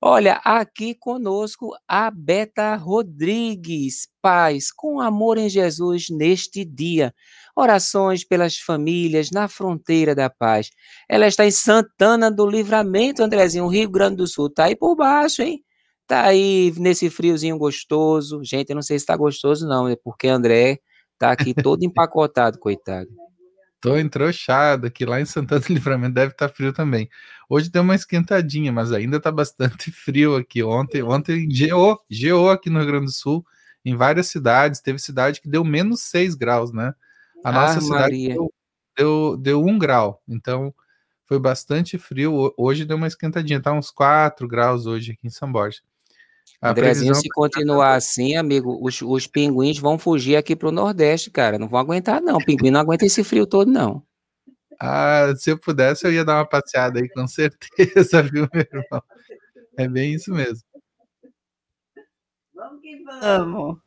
Olha, 0.00 0.34
aqui 0.44 0.94
conosco 0.94 1.70
a 1.88 2.10
Beta 2.10 2.76
Rodrigues, 2.76 4.06
paz, 4.20 4.70
com 4.70 5.00
amor 5.00 5.38
em 5.38 5.48
Jesus 5.48 6.06
neste 6.10 6.64
dia. 6.66 7.14
Orações 7.56 8.22
pelas 8.22 8.58
famílias 8.58 9.30
na 9.30 9.48
fronteira 9.48 10.14
da 10.14 10.28
paz. 10.28 10.70
Ela 11.08 11.26
está 11.26 11.46
em 11.46 11.50
Santana 11.50 12.30
do 12.30 12.46
Livramento, 12.46 13.22
Andrezinho, 13.22 13.66
Rio 13.68 13.90
Grande 13.90 14.16
do 14.16 14.26
Sul. 14.26 14.50
Tá 14.50 14.64
aí 14.64 14.76
por 14.76 14.94
baixo, 14.94 15.40
hein? 15.42 15.64
Tá 16.06 16.24
aí 16.26 16.72
nesse 16.76 17.08
friozinho 17.08 17.56
gostoso. 17.58 18.44
Gente, 18.44 18.70
eu 18.70 18.74
não 18.76 18.82
sei 18.82 18.98
se 18.98 19.06
tá 19.06 19.16
gostoso 19.16 19.66
não, 19.66 19.88
é 19.88 19.96
porque 19.96 20.28
André 20.28 20.78
tá 21.18 21.32
aqui 21.32 21.54
todo 21.54 21.82
empacotado, 21.84 22.58
coitado. 22.58 23.08
Tô 23.86 23.96
entrouxado 23.96 24.88
aqui 24.88 25.06
lá 25.06 25.20
em 25.20 25.24
Santana 25.24 25.60
do 25.60 25.72
Livramento, 25.72 26.12
deve 26.12 26.32
estar 26.32 26.48
tá 26.48 26.52
frio 26.52 26.72
também. 26.72 27.08
Hoje 27.48 27.70
deu 27.70 27.82
uma 27.82 27.94
esquentadinha, 27.94 28.72
mas 28.72 28.90
ainda 28.90 29.20
tá 29.20 29.30
bastante 29.30 29.92
frio 29.94 30.34
aqui. 30.34 30.60
Ontem, 30.60 31.04
ontem 31.04 31.48
geou, 31.48 32.00
geou 32.10 32.50
aqui 32.50 32.68
no 32.68 32.80
Rio 32.80 32.88
Grande 32.88 33.04
do 33.04 33.12
Sul, 33.12 33.46
em 33.84 33.94
várias 33.94 34.26
cidades. 34.26 34.80
Teve 34.80 34.98
cidade 34.98 35.40
que 35.40 35.48
deu 35.48 35.62
menos 35.62 36.00
6 36.00 36.34
graus, 36.34 36.72
né? 36.72 36.92
A 37.44 37.52
nossa 37.52 37.78
ah, 37.78 37.80
cidade 37.80 38.26
deu, 38.26 38.52
deu, 38.98 39.36
deu 39.36 39.64
1 39.64 39.78
grau, 39.78 40.20
então 40.26 40.74
foi 41.24 41.38
bastante 41.38 41.96
frio. 41.96 42.52
Hoje 42.56 42.84
deu 42.84 42.96
uma 42.96 43.06
esquentadinha, 43.06 43.62
tá 43.62 43.72
uns 43.72 43.92
4 43.92 44.48
graus 44.48 44.86
hoje 44.86 45.12
aqui 45.12 45.28
em 45.28 45.30
São 45.30 45.52
Borja. 45.52 45.78
A 46.60 46.70
Andrezinho, 46.70 47.14
se 47.14 47.28
continuar 47.28 47.94
assim, 47.94 48.36
amigo, 48.36 48.78
os, 48.82 49.00
os 49.02 49.26
pinguins 49.26 49.78
vão 49.78 49.98
fugir 49.98 50.36
aqui 50.36 50.56
para 50.56 50.68
o 50.68 50.72
Nordeste, 50.72 51.30
cara. 51.30 51.58
Não 51.58 51.68
vão 51.68 51.80
aguentar, 51.80 52.20
não. 52.20 52.36
O 52.36 52.44
pinguim 52.44 52.70
não 52.70 52.80
aguenta 52.80 53.04
esse 53.04 53.22
frio 53.22 53.46
todo, 53.46 53.70
não. 53.70 54.02
Ah, 54.80 55.32
se 55.36 55.50
eu 55.50 55.58
pudesse, 55.58 56.06
eu 56.06 56.12
ia 56.12 56.24
dar 56.24 56.36
uma 56.36 56.48
passeada 56.48 57.00
aí, 57.00 57.08
com 57.08 57.26
certeza, 57.26 58.22
viu, 58.22 58.48
meu 58.52 58.66
irmão? 58.72 59.02
É 59.76 59.88
bem 59.88 60.14
isso 60.14 60.32
mesmo. 60.32 60.62
Vamos 62.54 62.80
que 62.80 63.04
vamos. 63.04 63.78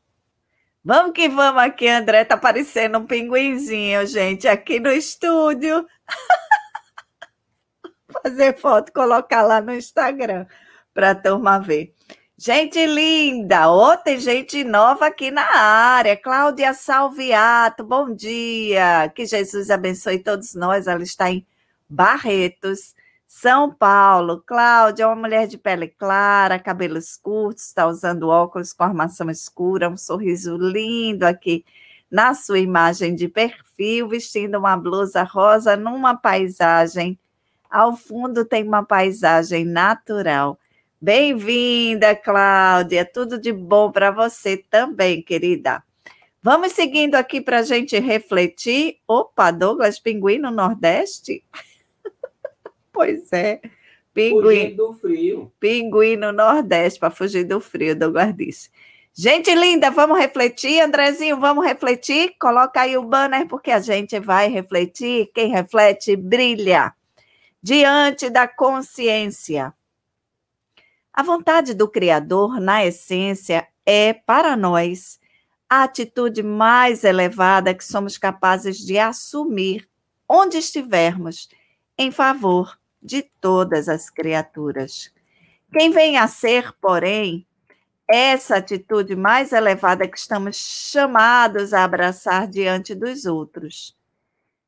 Vamos 0.83 1.11
que 1.13 1.29
vamos 1.29 1.61
aqui, 1.61 1.87
André. 1.87 2.23
Tá 2.23 2.37
parecendo 2.37 2.99
um 2.99 3.05
pinguinzinho, 3.05 4.05
gente, 4.05 4.47
aqui 4.47 4.79
no 4.79 4.91
estúdio. 4.91 5.85
Fazer 8.23 8.57
foto, 8.57 8.91
colocar 8.91 9.43
lá 9.43 9.61
no 9.61 9.73
Instagram 9.73 10.45
para 10.93 11.11
a 11.11 11.15
turma 11.15 11.59
ver. 11.59 11.93
Gente 12.41 12.85
linda, 12.85 13.69
oh, 13.69 13.97
tem 13.97 14.17
gente 14.17 14.63
nova 14.63 15.07
aqui 15.07 15.29
na 15.29 15.43
área. 15.57 16.15
Cláudia 16.15 16.73
Salviato, 16.73 17.83
bom 17.83 18.15
dia. 18.15 19.11
Que 19.13 19.25
Jesus 19.25 19.69
abençoe 19.69 20.19
todos 20.19 20.55
nós. 20.55 20.87
Ela 20.87 21.03
está 21.03 21.29
em 21.29 21.45
Barretos, 21.89 22.95
São 23.27 23.69
Paulo, 23.69 24.41
Cláudia 24.47 25.03
é 25.03 25.07
uma 25.07 25.17
mulher 25.17 25.47
de 25.47 25.57
pele 25.57 25.89
clara, 25.89 26.57
cabelos 26.57 27.17
curtos, 27.17 27.65
está 27.65 27.85
usando 27.87 28.29
óculos 28.29 28.71
com 28.71 28.85
armação 28.85 29.29
escura, 29.29 29.89
um 29.89 29.97
sorriso 29.97 30.55
lindo 30.55 31.25
aqui 31.25 31.65
na 32.09 32.33
sua 32.33 32.59
imagem 32.59 33.15
de 33.15 33.27
perfil, 33.27 34.07
vestindo 34.07 34.57
uma 34.57 34.77
blusa 34.77 35.23
rosa 35.23 35.75
numa 35.75 36.15
paisagem. 36.15 37.19
Ao 37.69 37.97
fundo 37.97 38.45
tem 38.45 38.65
uma 38.65 38.85
paisagem 38.85 39.65
natural. 39.65 40.57
Bem-vinda, 41.01 42.13
Cláudia. 42.13 43.05
Tudo 43.05 43.39
de 43.39 43.53
bom 43.53 43.89
para 43.89 44.11
você 44.11 44.57
também, 44.57 45.21
querida. 45.21 45.81
Vamos 46.43 46.73
seguindo 46.73 47.15
aqui 47.15 47.39
para 47.39 47.59
a 47.59 47.63
gente 47.63 47.97
refletir. 47.97 48.97
Opa, 49.07 49.49
Douglas, 49.49 49.97
pinguim 49.97 50.39
no 50.39 50.51
Nordeste? 50.51 51.43
Pois 52.91 53.31
é. 53.31 53.61
Pinguim. 54.13 54.75
do 54.75 54.91
frio. 54.91 55.49
Pinguim 55.57 56.17
no 56.17 56.33
Nordeste, 56.33 56.99
para 56.99 57.09
fugir 57.09 57.45
do 57.45 57.61
frio, 57.61 57.95
do 57.95 58.09
guardice. 58.11 58.69
Gente 59.13 59.55
linda, 59.55 59.89
vamos 59.89 60.19
refletir, 60.19 60.81
Andrezinho, 60.81 61.39
vamos 61.39 61.65
refletir? 61.65 62.35
Coloca 62.37 62.81
aí 62.81 62.97
o 62.97 63.03
banner, 63.03 63.47
porque 63.47 63.71
a 63.71 63.79
gente 63.79 64.19
vai 64.19 64.49
refletir. 64.49 65.31
Quem 65.33 65.49
reflete, 65.49 66.17
brilha. 66.17 66.93
Diante 67.63 68.29
da 68.29 68.49
consciência. 68.49 69.73
A 71.19 71.21
vontade 71.21 71.73
do 71.73 71.85
Criador, 71.85 72.61
na 72.61 72.85
essência, 72.85 73.67
é, 73.85 74.13
para 74.13 74.55
nós, 74.55 75.19
a 75.69 75.83
atitude 75.83 76.41
mais 76.41 77.03
elevada 77.03 77.73
que 77.73 77.83
somos 77.83 78.17
capazes 78.17 78.77
de 78.77 78.97
assumir 78.97 79.85
onde 80.29 80.57
estivermos, 80.57 81.49
em 81.97 82.09
favor 82.09 82.79
de 83.03 83.21
todas 83.21 83.89
as 83.89 84.09
criaturas. 84.09 85.13
Quem 85.73 85.91
vem 85.91 86.17
a 86.17 86.25
ser, 86.25 86.71
porém, 86.79 87.45
essa 88.09 88.55
atitude 88.55 89.13
mais 89.13 89.51
elevada 89.51 90.07
que 90.07 90.17
estamos 90.17 90.55
chamados 90.55 91.73
a 91.73 91.83
abraçar 91.83 92.47
diante 92.47 92.95
dos 92.95 93.25
outros. 93.25 93.93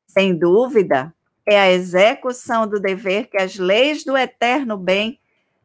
Sem 0.06 0.36
dúvida, 0.36 1.14
é 1.46 1.58
a 1.58 1.72
execução 1.72 2.68
do 2.68 2.78
dever 2.78 3.30
que 3.30 3.38
as 3.38 3.56
leis 3.56 4.04
do 4.04 4.14
eterno 4.14 4.76
bem 4.76 5.18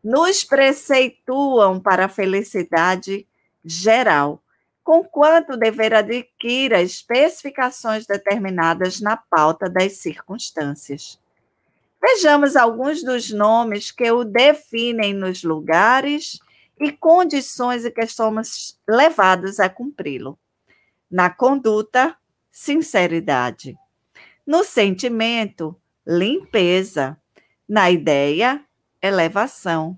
nos 0.04 0.43
preceituam 0.43 1.80
para 1.80 2.06
a 2.06 2.10
felicidade 2.10 3.28
geral, 3.64 4.41
conquanto 4.84 5.58
dever 5.58 5.93
adquira 5.93 6.82
especificações 6.82 8.06
determinadas 8.06 9.02
na 9.02 9.18
pauta 9.18 9.70
das 9.70 9.93
circunstâncias. 9.93 11.20
Vejamos 12.02 12.56
alguns 12.56 13.04
dos 13.04 13.32
nomes 13.32 13.91
que 13.91 14.10
o 14.12 14.24
definem 14.24 15.14
nos 15.14 15.43
lugares 15.43 16.39
e 16.80 16.91
condições 16.91 17.86
em 17.86 17.91
que 17.91 18.06
somos 18.08 18.80
levados 18.88 19.60
a 19.60 19.68
cumpri-lo. 19.68 20.38
Na 21.10 21.30
conduta, 21.30 22.16
sinceridade. 22.52 23.76
No 24.45 24.64
sentimento, 24.64 25.76
limpeza. 26.06 27.18
Na 27.68 27.91
ideia, 27.91 28.64
elevação. 29.02 29.98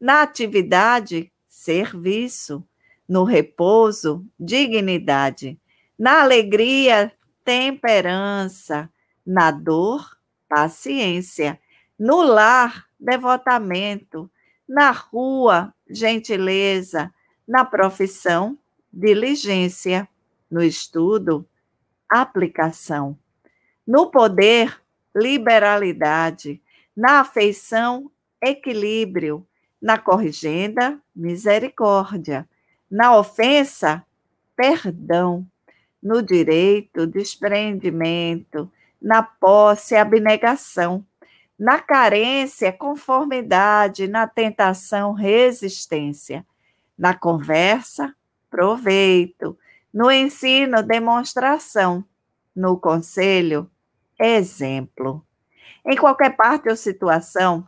Na 0.00 0.22
atividade, 0.22 1.32
serviço. 1.46 2.66
No 3.08 3.24
repouso, 3.24 4.26
dignidade. 4.38 5.58
Na 5.98 6.22
alegria, 6.22 7.12
temperança. 7.44 8.90
Na 9.24 9.50
dor, 9.50 10.18
paciência. 10.48 11.60
No 11.98 12.22
lar, 12.22 12.86
devotamento. 12.98 14.30
Na 14.68 14.90
rua, 14.90 15.72
gentileza. 15.88 17.12
Na 17.46 17.64
profissão, 17.64 18.58
diligência. 18.92 20.08
No 20.50 20.62
estudo, 20.62 21.48
aplicação. 22.08 23.18
No 23.86 24.10
poder, 24.10 24.80
liberalidade. 25.14 26.60
Na 26.96 27.20
afeição, 27.20 28.10
equilíbrio. 28.42 29.46
Na 29.80 29.98
corrigenda, 29.98 30.98
misericórdia. 31.14 32.48
Na 32.90 33.16
ofensa, 33.16 34.04
perdão. 34.56 35.46
No 36.02 36.22
direito, 36.22 37.06
desprendimento 37.06 38.70
na 39.00 39.22
posse, 39.22 39.94
abnegação, 39.94 41.04
na 41.58 41.80
carência, 41.80 42.72
conformidade, 42.72 44.08
na 44.08 44.26
tentação, 44.26 45.12
resistência, 45.12 46.44
na 46.98 47.14
conversa, 47.14 48.14
proveito, 48.50 49.58
no 49.92 50.10
ensino, 50.10 50.82
demonstração, 50.82 52.04
no 52.54 52.76
conselho, 52.78 53.70
exemplo. 54.20 55.24
Em 55.86 55.96
qualquer 55.96 56.36
parte 56.36 56.68
ou 56.68 56.76
situação, 56.76 57.66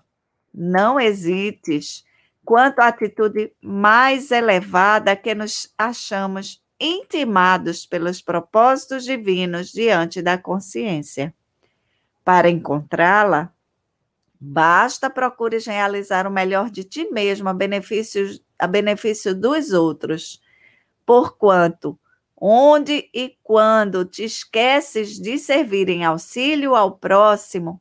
não 0.53 0.99
hesites 0.99 2.05
quanto 2.45 2.81
à 2.81 2.89
atitude 2.89 3.53
mais 3.61 4.31
elevada 4.31 5.15
que 5.15 5.35
nos 5.35 5.73
achamos 5.77 6.63
intimados 6.81 7.85
pelos 7.85 8.23
propósitos 8.23 9.05
divinos 9.05 9.71
diante 9.71 10.23
da 10.23 10.39
consciência. 10.39 11.35
Para 12.25 12.49
encontrá-la, 12.49 13.53
basta 14.41 15.11
procures 15.11 15.67
realizar 15.67 16.27
o 16.27 16.31
melhor 16.31 16.71
de 16.71 16.85
ti 16.85 17.09
mesmo 17.11 17.49
a 17.49 17.55
benefício, 17.55 18.41
a 18.59 18.67
benefício 18.67 19.35
dos 19.35 19.73
outros, 19.73 20.41
porquanto 21.05 21.99
onde 22.41 23.11
e 23.13 23.37
quando 23.43 24.05
te 24.05 24.25
esqueces 24.25 25.19
de 25.19 25.39
servir 25.39 25.89
em 25.89 26.05
auxílio 26.05 26.77
ao 26.77 26.97
próximo, 26.97 27.81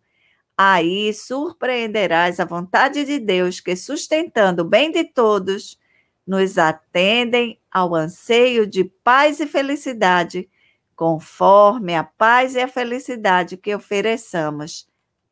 aí 0.57 1.13
surpreenderás 1.13 2.39
a 2.39 2.45
vontade 2.45 3.05
de 3.05 3.19
Deus 3.19 3.59
que, 3.59 3.75
sustentando 3.75 4.63
o 4.63 4.65
bem 4.65 4.91
de 4.91 5.03
todos, 5.03 5.79
nos 6.25 6.57
atendem 6.57 7.59
ao 7.71 7.93
anseio 7.93 8.65
de 8.65 8.83
paz 8.83 9.39
e 9.39 9.45
felicidade, 9.45 10.49
conforme 10.95 11.95
a 11.95 12.03
paz 12.03 12.55
e 12.55 12.59
a 12.59 12.67
felicidade 12.67 13.55
que 13.55 13.75
ofereçamos 13.75 14.87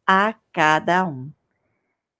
a 0.05 0.35
cada 0.53 1.03
um. 1.05 1.31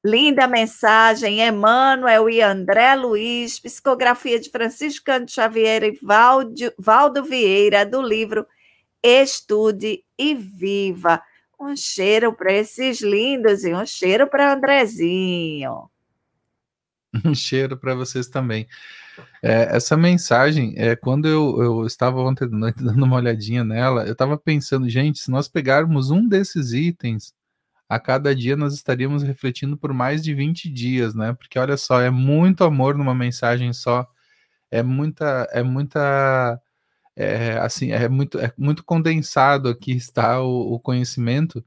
Linda 0.03 0.47
mensagem, 0.47 1.41
Emmanuel 1.41 2.29
e 2.29 2.41
André 2.41 2.95
Luiz, 2.95 3.59
psicografia 3.59 4.39
de 4.39 4.49
Francisco 4.49 5.05
Cândido 5.05 5.31
Xavier 5.31 5.83
e 5.83 5.99
Valdo, 6.01 6.71
Valdo 6.77 7.23
Vieira, 7.23 7.85
do 7.85 8.01
livro 8.01 8.45
Estude 9.01 10.03
e 10.17 10.35
Viva. 10.35 11.23
Um 11.59 11.75
cheiro 11.75 12.33
para 12.33 12.53
esses 12.53 13.01
lindos 13.01 13.63
e 13.63 13.73
um 13.73 13.85
cheiro 13.85 14.27
para 14.27 14.53
Andrezinho. 14.53 15.89
Um 17.25 17.33
cheiro 17.33 17.77
para 17.77 17.95
vocês 17.95 18.27
também. 18.27 18.67
É, 19.41 19.75
essa 19.75 19.95
mensagem, 19.95 20.73
é, 20.77 20.97
quando 20.97 21.27
eu, 21.27 21.61
eu 21.61 21.85
estava 21.85 22.19
ontem 22.19 22.47
de 22.47 22.55
noite 22.55 22.75
dando 22.83 23.03
uma 23.05 23.15
olhadinha 23.15 23.63
nela, 23.63 24.05
eu 24.05 24.13
estava 24.13 24.37
pensando, 24.37 24.89
gente, 24.89 25.19
se 25.19 25.31
nós 25.31 25.47
pegarmos 25.47 26.11
um 26.11 26.27
desses 26.27 26.73
itens, 26.73 27.33
a 27.87 27.99
cada 27.99 28.35
dia 28.35 28.55
nós 28.55 28.73
estaríamos 28.73 29.23
refletindo 29.23 29.77
por 29.77 29.93
mais 29.93 30.23
de 30.23 30.33
20 30.33 30.69
dias, 30.69 31.13
né? 31.13 31.33
Porque 31.33 31.59
olha 31.59 31.77
só, 31.77 32.01
é 32.01 32.09
muito 32.09 32.63
amor 32.63 32.97
numa 32.97 33.13
mensagem 33.13 33.71
só, 33.73 34.07
é 34.71 34.81
muita, 34.83 35.47
é 35.51 35.63
muita, 35.63 36.59
é, 37.15 37.57
assim, 37.59 37.91
é 37.91 38.09
muito, 38.09 38.39
é 38.39 38.51
muito 38.57 38.83
condensado 38.83 39.69
aqui 39.69 39.93
está 39.93 40.41
o, 40.41 40.73
o 40.73 40.79
conhecimento, 40.79 41.63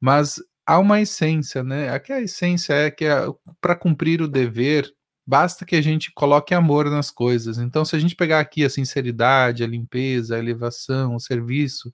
mas 0.00 0.42
há 0.66 0.78
uma 0.78 1.00
essência, 1.00 1.62
né? 1.64 1.90
Aqui 1.90 2.12
a 2.12 2.20
essência 2.20 2.74
é 2.74 2.90
que 2.90 3.04
é, 3.04 3.26
para 3.60 3.76
cumprir 3.76 4.20
o 4.22 4.28
dever, 4.28 4.92
basta 5.26 5.64
que 5.64 5.76
a 5.76 5.82
gente 5.82 6.12
coloque 6.12 6.54
amor 6.54 6.90
nas 6.90 7.10
coisas. 7.10 7.58
Então, 7.58 7.84
se 7.84 7.96
a 7.96 7.98
gente 7.98 8.16
pegar 8.16 8.40
aqui 8.40 8.64
a 8.64 8.70
sinceridade, 8.70 9.64
a 9.64 9.66
limpeza, 9.66 10.36
a 10.36 10.38
elevação, 10.38 11.14
o 11.14 11.20
serviço, 11.20 11.92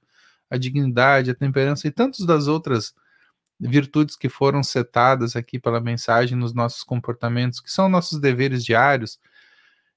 a 0.50 0.56
dignidade, 0.56 1.30
a 1.30 1.34
temperança 1.34 1.86
e 1.86 1.92
tantas 1.92 2.26
das 2.26 2.48
outras 2.48 2.92
virtudes 3.60 4.16
que 4.16 4.28
foram 4.28 4.62
setadas 4.62 5.36
aqui 5.36 5.58
pela 5.58 5.80
mensagem 5.80 6.36
nos 6.36 6.54
nossos 6.54 6.82
comportamentos, 6.82 7.60
que 7.60 7.70
são 7.70 7.88
nossos 7.88 8.18
deveres 8.18 8.64
diários, 8.64 9.18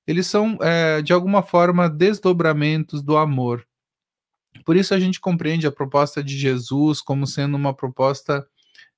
eles 0.06 0.28
são, 0.28 0.58
é, 0.62 1.01
de 1.01 1.14
alguma 1.14 1.41
forma, 1.41 1.89
desdobramentos 1.89 3.01
do 3.01 3.18
amor. 3.18 3.66
Por 4.66 4.76
isso 4.76 4.93
a 4.93 4.99
gente 4.99 5.20
compreende 5.20 5.68
a 5.68 5.72
proposta 5.72 6.24
de 6.24 6.38
Jesus 6.38 7.01
como 7.01 7.26
sendo 7.26 7.56
uma 7.56 7.74
proposta 7.74 8.45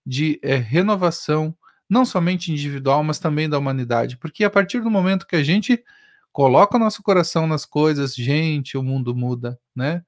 de 0.06 0.39
é, 0.43 0.56
renovação, 0.56 1.56
não 1.89 2.06
somente 2.06 2.51
individual, 2.51 3.03
mas 3.03 3.20
também 3.20 3.49
da 3.49 3.58
humanidade. 3.58 4.18
Porque 4.18 4.43
a 4.43 4.49
partir 4.49 4.82
do 4.82 4.91
momento 4.91 5.28
que 5.28 5.36
a 5.36 5.43
gente 5.43 5.84
coloca 6.32 6.76
o 6.76 6.80
nosso 6.80 7.01
coração 7.01 7.47
nas 7.47 7.66
coisas, 7.66 8.14
gente, 8.14 8.78
o 8.78 8.84
mundo 8.84 9.16
muda, 9.16 9.60
né? 9.76 10.03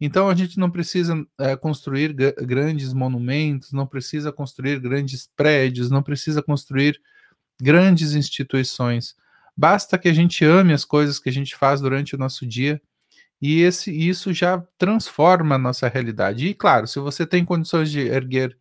Então 0.00 0.30
a 0.30 0.34
gente 0.34 0.58
não 0.58 0.70
precisa 0.70 1.26
é, 1.38 1.54
construir 1.56 2.14
grandes 2.14 2.92
monumentos, 2.92 3.72
não 3.72 3.86
precisa 3.86 4.32
construir 4.32 4.80
grandes 4.80 5.28
prédios, 5.36 5.90
não 5.90 6.02
precisa 6.02 6.42
construir 6.42 7.00
grandes 7.60 8.14
instituições. 8.14 9.14
Basta 9.60 9.98
que 9.98 10.08
a 10.08 10.12
gente 10.14 10.42
ame 10.42 10.72
as 10.72 10.86
coisas 10.86 11.18
que 11.18 11.28
a 11.28 11.32
gente 11.32 11.54
faz 11.54 11.82
durante 11.82 12.14
o 12.14 12.18
nosso 12.18 12.46
dia 12.46 12.80
e 13.42 13.60
esse, 13.60 13.92
isso 13.92 14.32
já 14.32 14.58
transforma 14.78 15.56
a 15.56 15.58
nossa 15.58 15.86
realidade. 15.86 16.46
E 16.46 16.54
claro, 16.54 16.86
se 16.86 16.98
você 16.98 17.26
tem 17.26 17.44
condições 17.44 17.90
de 17.90 18.00
erguer 18.00 18.56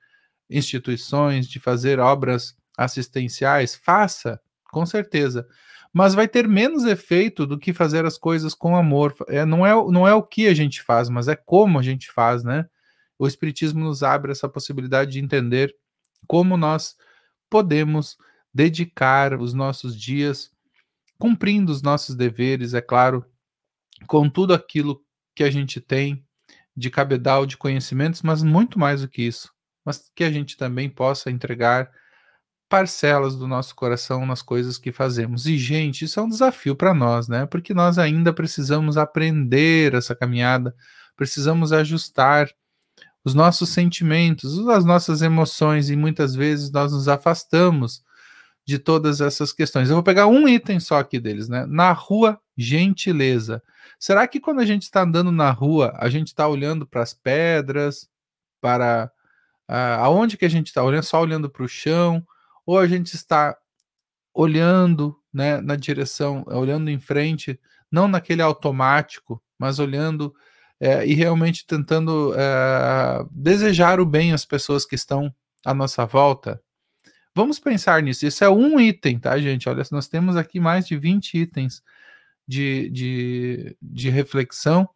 instituições, 0.50 1.48
de 1.48 1.58
fazer 1.58 2.02
obras 2.02 2.54
assistenciais, 2.78 3.76
faça, 3.76 4.42
com 4.74 4.86
certeza. 4.86 5.48
Mas 5.94 6.14
vai 6.14 6.28
ter 6.28 6.46
menos 6.50 6.84
efeito 6.84 7.48
do 7.48 7.58
que 7.58 7.72
fazer 7.72 8.04
as 8.06 8.18
coisas 8.18 8.54
com 8.54 8.76
amor. 8.76 9.16
É, 9.30 9.46
não, 9.46 9.66
é, 9.66 9.72
não 9.90 10.06
é 10.06 10.14
o 10.14 10.22
que 10.22 10.48
a 10.48 10.54
gente 10.54 10.84
faz, 10.84 11.08
mas 11.08 11.30
é 11.30 11.36
como 11.38 11.80
a 11.80 11.82
gente 11.82 12.12
faz, 12.12 12.44
né? 12.44 12.66
O 13.18 13.26
Espiritismo 13.26 13.80
nos 13.80 14.04
abre 14.04 14.34
essa 14.34 14.50
possibilidade 14.50 15.14
de 15.14 15.20
entender 15.20 15.74
como 16.28 16.58
nós 16.58 16.98
podemos 17.50 18.18
dedicar 18.54 19.40
os 19.40 19.54
nossos 19.54 19.98
dias 19.98 20.52
cumprindo 21.20 21.72
os 21.72 21.82
nossos 21.82 22.16
deveres, 22.16 22.74
é 22.74 22.82
claro, 22.82 23.26
com 24.08 24.30
tudo 24.30 24.54
aquilo 24.54 25.04
que 25.36 25.44
a 25.44 25.52
gente 25.52 25.82
tem 25.82 26.26
de 26.76 26.90
cabedal 26.90 27.46
de 27.46 27.58
conhecimentos, 27.58 28.22
mas 28.22 28.42
muito 28.42 28.80
mais 28.80 29.02
do 29.02 29.10
que 29.10 29.22
isso, 29.24 29.52
mas 29.86 30.10
que 30.16 30.24
a 30.24 30.32
gente 30.32 30.56
também 30.56 30.90
possa 30.90 31.30
entregar 31.30 31.92
parcelas 32.70 33.36
do 33.36 33.48
nosso 33.48 33.76
coração 33.76 34.26
nas 34.26 34.42
coisas 34.42 34.78
que 34.78 34.92
fazemos. 34.92 35.46
E 35.46 35.58
gente, 35.58 36.06
isso 36.06 36.20
é 36.20 36.24
um 36.24 36.30
desafio 36.30 36.76
para 36.76 36.94
nós, 36.94 37.28
né? 37.28 37.46
Porque 37.48 37.74
nós 37.74 37.98
ainda 37.98 38.32
precisamos 38.32 38.96
aprender 38.96 39.96
essa 39.96 40.16
caminhada, 40.16 40.74
precisamos 41.18 41.74
ajustar 41.74 42.48
os 43.26 43.34
nossos 43.34 43.70
sentimentos, 43.70 44.58
as 44.70 44.86
nossas 44.86 45.22
emoções 45.22 45.90
e 45.90 45.96
muitas 45.96 46.34
vezes 46.36 46.72
nós 46.72 46.94
nos 46.94 47.10
afastamos 47.10 48.04
de 48.66 48.78
todas 48.78 49.22
essas 49.22 49.52
questões. 49.52 49.90
Eu 49.90 49.96
vou 49.96 50.04
pegar 50.04 50.28
um 50.28 50.48
item 50.48 50.80
só 50.80 51.00
aqui 51.00 51.20
deles, 51.20 51.50
né? 51.50 51.66
Na 51.68 51.92
rua, 51.92 52.40
gentileza. 52.58 53.64
Será 54.00 54.28
que 54.28 54.40
quando 54.40 54.60
a 54.60 54.66
gente 54.66 54.84
está 54.84 55.02
andando 55.02 55.32
na 55.32 55.52
rua, 55.52 55.94
a 55.98 56.10
gente 56.10 56.28
está 56.28 56.48
olhando 56.48 56.86
para 56.86 57.02
as 57.02 57.14
pedras, 57.14 58.08
para 58.62 59.12
uh, 59.70 60.02
aonde 60.02 60.38
que 60.38 60.46
a 60.46 60.50
gente 60.50 60.68
está 60.68 60.84
olhando? 60.84 61.04
Só 61.04 61.22
olhando 61.22 61.50
para 61.50 61.64
o 61.64 61.68
chão? 61.68 62.26
Ou 62.66 62.78
a 62.78 62.88
gente 62.88 63.16
está 63.16 63.58
olhando 64.34 65.18
né, 65.34 65.60
na 65.62 65.76
direção, 65.76 66.44
olhando 66.48 66.90
em 66.90 67.00
frente, 67.00 67.60
não 67.92 68.08
naquele 68.08 68.42
automático, 68.42 69.42
mas 69.58 69.80
olhando 69.80 70.34
é, 70.80 71.06
e 71.06 71.14
realmente 71.14 71.66
tentando 71.66 72.34
é, 72.36 73.26
desejar 73.32 74.00
o 74.00 74.06
bem 74.06 74.32
às 74.32 74.46
pessoas 74.46 74.86
que 74.86 74.96
estão 74.96 75.34
à 75.66 75.74
nossa 75.74 76.06
volta? 76.06 76.62
Vamos 77.40 77.58
pensar 77.58 78.04
nisso. 78.04 78.26
Isso 78.26 78.44
é 78.44 78.50
um 78.50 78.78
item, 78.78 79.18
tá, 79.18 79.40
gente? 79.40 79.70
Olha, 79.70 79.82
nós 79.92 80.10
temos 80.10 80.36
aqui 80.36 80.60
mais 80.60 80.86
de 80.86 80.98
20 80.98 81.38
itens 81.38 81.82
de, 82.46 82.90
de, 82.90 83.78
de 83.82 84.10
reflexão. 84.10 84.90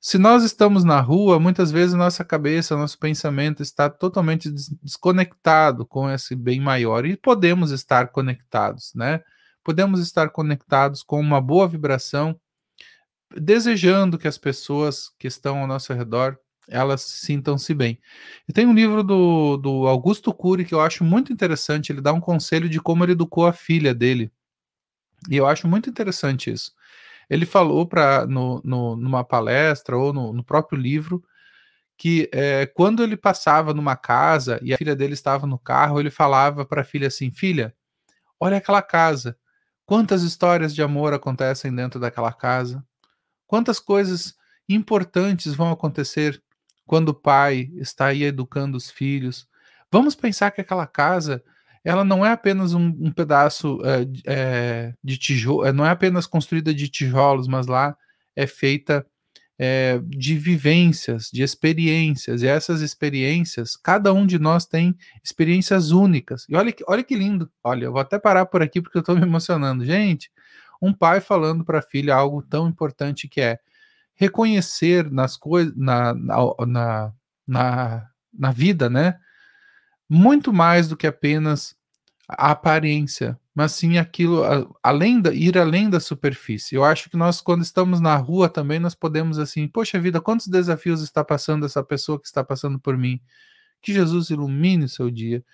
Se 0.00 0.16
nós 0.16 0.44
estamos 0.44 0.82
na 0.82 0.98
rua, 0.98 1.38
muitas 1.38 1.70
vezes 1.70 1.94
nossa 1.94 2.24
cabeça, 2.24 2.74
nosso 2.74 2.98
pensamento 2.98 3.62
está 3.62 3.90
totalmente 3.90 4.50
desconectado 4.82 5.84
com 5.84 6.08
esse 6.10 6.34
bem 6.34 6.58
maior 6.58 7.04
e 7.04 7.18
podemos 7.18 7.70
estar 7.70 8.08
conectados, 8.08 8.94
né? 8.94 9.20
Podemos 9.62 10.00
estar 10.00 10.30
conectados 10.30 11.02
com 11.02 11.20
uma 11.20 11.38
boa 11.38 11.68
vibração, 11.68 12.40
desejando 13.36 14.16
que 14.16 14.26
as 14.26 14.38
pessoas 14.38 15.10
que 15.18 15.26
estão 15.26 15.58
ao 15.58 15.66
nosso 15.66 15.92
redor 15.92 16.38
elas 16.68 17.02
sintam-se 17.02 17.74
bem. 17.74 17.98
E 18.48 18.52
tem 18.52 18.66
um 18.66 18.74
livro 18.74 19.02
do, 19.02 19.56
do 19.56 19.86
Augusto 19.86 20.32
Cury 20.32 20.64
que 20.64 20.74
eu 20.74 20.80
acho 20.80 21.04
muito 21.04 21.32
interessante. 21.32 21.92
Ele 21.92 22.00
dá 22.00 22.12
um 22.12 22.20
conselho 22.20 22.68
de 22.68 22.80
como 22.80 23.04
ele 23.04 23.12
educou 23.12 23.46
a 23.46 23.52
filha 23.52 23.94
dele. 23.94 24.30
E 25.30 25.36
eu 25.36 25.46
acho 25.46 25.68
muito 25.68 25.88
interessante 25.88 26.50
isso. 26.50 26.72
Ele 27.28 27.46
falou 27.46 27.86
para 27.86 28.26
no, 28.26 28.60
no, 28.64 28.96
numa 28.96 29.24
palestra 29.24 29.96
ou 29.96 30.12
no, 30.12 30.32
no 30.32 30.44
próprio 30.44 30.78
livro 30.78 31.22
que 31.96 32.28
é, 32.32 32.66
quando 32.66 33.02
ele 33.02 33.16
passava 33.16 33.72
numa 33.72 33.96
casa 33.96 34.58
e 34.62 34.74
a 34.74 34.76
filha 34.76 34.96
dele 34.96 35.14
estava 35.14 35.46
no 35.46 35.58
carro, 35.58 36.00
ele 36.00 36.10
falava 36.10 36.64
para 36.64 36.82
a 36.82 36.84
filha 36.84 37.08
assim: 37.08 37.30
Filha, 37.30 37.74
olha 38.38 38.56
aquela 38.56 38.82
casa. 38.82 39.38
Quantas 39.86 40.22
histórias 40.22 40.74
de 40.74 40.82
amor 40.82 41.12
acontecem 41.12 41.74
dentro 41.74 42.00
daquela 42.00 42.32
casa? 42.32 42.84
Quantas 43.46 43.78
coisas 43.78 44.34
importantes 44.68 45.54
vão 45.54 45.70
acontecer 45.70 46.42
quando 46.86 47.10
o 47.10 47.14
pai 47.14 47.70
está 47.76 48.06
aí 48.06 48.24
educando 48.24 48.76
os 48.76 48.90
filhos. 48.90 49.48
Vamos 49.90 50.14
pensar 50.14 50.50
que 50.50 50.60
aquela 50.60 50.86
casa 50.86 51.42
ela 51.84 52.02
não 52.02 52.24
é 52.24 52.32
apenas 52.32 52.72
um, 52.72 52.86
um 52.98 53.12
pedaço 53.12 53.78
é, 53.84 54.06
é, 54.26 54.94
de 55.04 55.18
tijolo, 55.18 55.70
não 55.72 55.84
é 55.84 55.90
apenas 55.90 56.26
construída 56.26 56.72
de 56.72 56.88
tijolos, 56.88 57.46
mas 57.46 57.66
lá 57.66 57.94
é 58.34 58.46
feita 58.46 59.06
é, 59.58 60.00
de 60.04 60.36
vivências, 60.36 61.30
de 61.32 61.42
experiências, 61.42 62.42
e 62.42 62.46
essas 62.46 62.80
experiências, 62.80 63.76
cada 63.76 64.12
um 64.12 64.26
de 64.26 64.38
nós 64.38 64.66
tem 64.66 64.96
experiências 65.22 65.90
únicas. 65.90 66.46
E 66.48 66.56
olha 66.56 66.72
que, 66.72 66.82
olha 66.88 67.04
que 67.04 67.14
lindo, 67.14 67.50
olha, 67.62 67.84
eu 67.84 67.92
vou 67.92 68.00
até 68.00 68.18
parar 68.18 68.46
por 68.46 68.62
aqui 68.62 68.80
porque 68.80 68.96
eu 68.96 69.00
estou 69.00 69.14
me 69.14 69.22
emocionando. 69.22 69.84
Gente, 69.84 70.30
um 70.80 70.92
pai 70.92 71.20
falando 71.20 71.64
para 71.64 71.78
a 71.80 71.82
filha 71.82 72.14
algo 72.14 72.42
tão 72.42 72.68
importante 72.68 73.28
que 73.28 73.40
é 73.40 73.58
reconhecer 74.14 75.10
nas 75.10 75.36
coisas, 75.36 75.74
na, 75.76 76.14
na, 76.14 77.12
na, 77.46 78.08
na 78.32 78.52
vida, 78.52 78.88
né? 78.88 79.18
Muito 80.08 80.52
mais 80.52 80.88
do 80.88 80.96
que 80.96 81.06
apenas 81.06 81.76
a 82.28 82.52
aparência, 82.52 83.38
mas 83.54 83.72
sim 83.72 83.98
aquilo, 83.98 84.42
além 84.82 85.20
da, 85.20 85.32
ir 85.32 85.58
além 85.58 85.90
da 85.90 86.00
superfície. 86.00 86.74
Eu 86.74 86.84
acho 86.84 87.10
que 87.10 87.16
nós, 87.16 87.40
quando 87.40 87.62
estamos 87.62 88.00
na 88.00 88.16
rua 88.16 88.48
também, 88.48 88.78
nós 88.78 88.94
podemos 88.94 89.38
assim, 89.38 89.68
poxa 89.68 90.00
vida, 90.00 90.20
quantos 90.20 90.46
desafios 90.46 91.02
está 91.02 91.24
passando 91.24 91.66
essa 91.66 91.82
pessoa 91.82 92.20
que 92.20 92.26
está 92.26 92.42
passando 92.42 92.78
por 92.78 92.96
mim? 92.96 93.20
Que 93.82 93.92
Jesus 93.92 94.30
ilumine 94.30 94.84
o 94.84 94.88
seu 94.88 95.10
dia. 95.10 95.44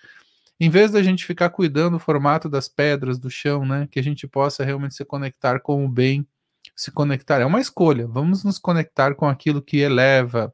Em 0.59 0.69
vez 0.69 0.91
da 0.91 1.01
gente 1.01 1.25
ficar 1.25 1.49
cuidando 1.49 1.93
do 1.93 1.99
formato 1.99 2.47
das 2.47 2.69
pedras, 2.69 3.17
do 3.17 3.29
chão, 3.29 3.65
né? 3.65 3.87
Que 3.89 3.99
a 3.99 4.03
gente 4.03 4.27
possa 4.27 4.63
realmente 4.63 4.95
se 4.95 5.03
conectar 5.03 5.59
com 5.59 5.83
o 5.85 5.89
bem 5.89 6.27
se 6.81 6.91
conectar. 6.91 7.39
É 7.39 7.45
uma 7.45 7.61
escolha. 7.61 8.07
Vamos 8.07 8.43
nos 8.43 8.57
conectar 8.57 9.13
com 9.13 9.27
aquilo 9.27 9.61
que 9.61 9.77
eleva. 9.77 10.51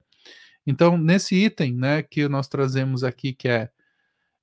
Então, 0.65 0.97
nesse 0.97 1.35
item 1.35 1.73
né, 1.73 2.03
que 2.03 2.27
nós 2.27 2.49
trazemos 2.49 3.01
aqui, 3.01 3.33
que 3.33 3.47
é, 3.47 3.69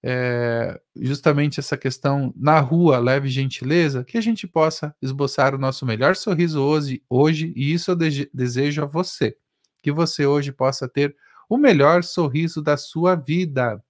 é 0.03 0.81
justamente 0.97 1.61
essa 1.61 1.77
questão 1.77 2.33
na 2.35 2.59
rua, 2.59 2.99
leve 2.99 3.29
gentileza, 3.29 4.03
que 4.03 4.17
a 4.17 4.21
gente 4.23 4.47
possa 4.47 4.97
esboçar 5.03 5.55
o 5.55 5.59
nosso 5.59 5.85
melhor 5.85 6.17
sorriso 6.17 6.63
hoje, 6.63 7.03
hoje 7.11 7.53
e 7.55 7.75
isso 7.75 7.91
eu 7.91 7.97
de 7.97 8.31
desejo 8.33 8.83
a 8.83 8.87
você. 8.87 9.37
Que 9.83 9.93
você 9.93 10.25
hoje 10.25 10.53
possa 10.53 10.89
ter 10.89 11.15
o 11.51 11.59
melhor 11.59 12.03
sorriso 12.03 12.63
da 12.63 12.79
sua 12.79 13.15
vida. 13.15 13.85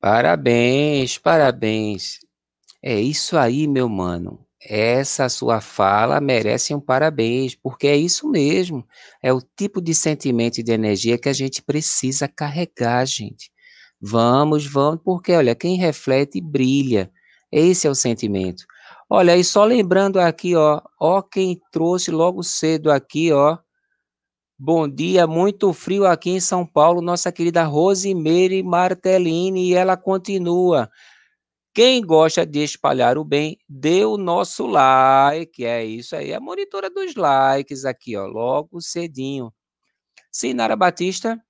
Parabéns, 0.00 1.18
parabéns. 1.18 2.20
É 2.82 2.98
isso 2.98 3.36
aí, 3.36 3.68
meu 3.68 3.86
mano. 3.86 4.49
Essa 4.62 5.28
sua 5.30 5.60
fala 5.60 6.20
merece 6.20 6.74
um 6.74 6.80
parabéns, 6.80 7.54
porque 7.54 7.86
é 7.86 7.96
isso 7.96 8.28
mesmo. 8.28 8.86
É 9.22 9.32
o 9.32 9.40
tipo 9.40 9.80
de 9.80 9.94
sentimento 9.94 10.58
e 10.58 10.62
de 10.62 10.72
energia 10.72 11.16
que 11.18 11.28
a 11.30 11.32
gente 11.32 11.62
precisa 11.62 12.28
carregar, 12.28 13.06
gente. 13.06 13.50
Vamos, 14.00 14.66
vamos, 14.66 15.00
porque 15.02 15.32
olha, 15.32 15.54
quem 15.54 15.76
reflete 15.76 16.40
brilha. 16.40 17.10
Esse 17.50 17.86
é 17.86 17.90
o 17.90 17.94
sentimento. 17.94 18.64
Olha, 19.08 19.36
e 19.36 19.42
só 19.42 19.64
lembrando 19.64 20.20
aqui, 20.20 20.54
ó, 20.54 20.80
ó 21.00 21.22
quem 21.22 21.60
trouxe 21.72 22.10
logo 22.10 22.42
cedo 22.42 22.90
aqui, 22.92 23.32
ó. 23.32 23.58
Bom 24.58 24.86
dia, 24.86 25.26
muito 25.26 25.72
frio 25.72 26.06
aqui 26.06 26.30
em 26.30 26.40
São 26.40 26.66
Paulo, 26.66 27.00
nossa 27.00 27.32
querida 27.32 27.64
Rosimeire 27.64 28.62
Martellini, 28.62 29.70
e 29.70 29.74
ela 29.74 29.96
continua. 29.96 30.90
Quem 31.72 32.02
gosta 32.04 32.44
de 32.44 32.64
espalhar 32.64 33.16
o 33.16 33.24
bem, 33.24 33.58
dê 33.68 34.04
o 34.04 34.16
nosso 34.16 34.66
like. 34.66 35.64
É 35.64 35.84
isso 35.84 36.16
aí, 36.16 36.34
a 36.34 36.40
monitora 36.40 36.90
dos 36.90 37.14
likes 37.14 37.84
aqui, 37.84 38.16
ó, 38.16 38.26
logo 38.26 38.80
cedinho. 38.80 39.52
Sinara 40.30 40.74
Batista. 40.74 41.40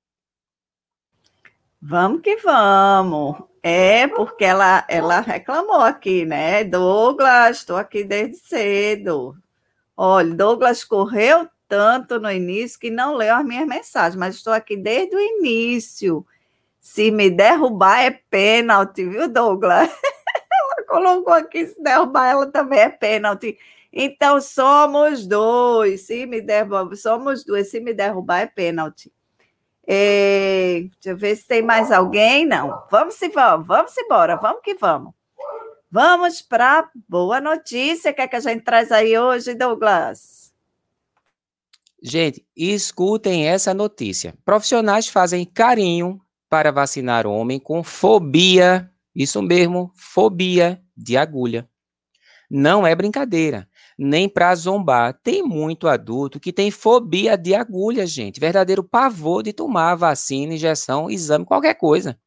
Vamos 1.81 2.21
que 2.21 2.37
vamos. 2.37 3.37
É, 3.63 4.07
porque 4.09 4.45
ela, 4.45 4.85
ela 4.89 5.21
reclamou 5.21 5.81
aqui, 5.81 6.25
né? 6.25 6.65
Douglas, 6.65 7.59
estou 7.59 7.77
aqui 7.77 8.05
desde 8.05 8.37
cedo. 8.37 9.37
Olha, 9.97 10.35
Douglas 10.35 10.85
correu 10.85 11.49
tanto 11.69 12.19
no 12.19 12.31
início 12.31 12.79
que 12.79 12.91
não 12.91 13.15
leu 13.15 13.35
as 13.35 13.45
minhas 13.45 13.67
mensagens, 13.67 14.17
mas 14.17 14.35
estou 14.35 14.53
aqui 14.53 14.77
desde 14.77 15.15
o 15.15 15.21
início. 15.21 16.27
Se 16.81 17.11
me 17.11 17.31
derrubar 17.31 18.01
é 18.01 18.11
pênalti, 18.11 19.05
viu, 19.05 19.29
Douglas? 19.29 19.91
Ela 20.53 20.87
colocou 20.87 21.35
aqui, 21.35 21.67
se 21.67 21.81
derrubar 21.83 22.29
ela 22.29 22.47
também 22.47 22.81
é 22.81 22.89
pênalti. 22.89 23.59
Então, 23.93 24.41
somos 24.41 25.27
dois. 25.27 26.03
Se 26.03 26.27
me 26.27 26.41
derrubar, 26.41 26.95
somos 26.97 27.45
dois. 27.45 27.71
Se 27.71 27.81
me 27.81 27.93
derrubar, 27.93 28.41
é 28.41 28.47
pênalti. 28.47 29.13
É, 29.87 30.83
deixa 30.93 31.11
eu 31.11 31.17
ver 31.17 31.37
se 31.37 31.47
tem 31.47 31.63
mais 31.63 31.91
alguém. 31.91 32.47
Não. 32.47 32.85
Vamos 32.91 33.19
vamos, 33.35 33.67
vamos 33.67 33.99
embora, 33.99 34.37
vamos 34.37 34.63
que 34.63 34.75
vamos. 34.75 35.13
Vamos 35.91 36.41
para 36.41 36.89
boa 37.09 37.41
notícia. 37.41 38.13
O 38.13 38.15
que, 38.15 38.23
é 38.23 38.29
que 38.29 38.37
a 38.37 38.41
gente 38.41 38.63
traz 38.63 38.93
aí 38.93 39.19
hoje, 39.19 39.55
Douglas? 39.55 40.53
Gente, 42.01 42.47
escutem 42.57 43.49
essa 43.49 43.75
notícia. 43.75 44.35
Profissionais 44.45 45.09
fazem 45.09 45.45
carinho 45.45 46.21
para 46.51 46.73
vacinar 46.73 47.27
homem 47.27 47.59
com 47.59 47.83
fobia, 47.83 48.91
isso 49.15 49.41
mesmo, 49.41 49.93
fobia 49.97 50.83
de 50.97 51.17
agulha. 51.17 51.69
Não 52.51 52.87
é 52.87 52.95
brincadeira 52.95 53.69
nem 54.03 54.31
para 54.31 54.55
zombar. 54.55 55.13
Tem 55.23 55.43
muito 55.43 55.87
adulto 55.87 56.41
que 56.41 56.55
tem 56.55 56.71
fobia 56.71 57.37
de 57.37 57.55
agulha, 57.55 58.07
gente. 58.07 58.41
Verdadeiro 58.41 58.83
pavor 58.83 59.43
de 59.43 59.53
tomar 59.53 59.95
vacina, 59.95 60.55
injeção, 60.55 61.11
exame, 61.11 61.45
qualquer 61.45 61.75
coisa. 61.75 62.19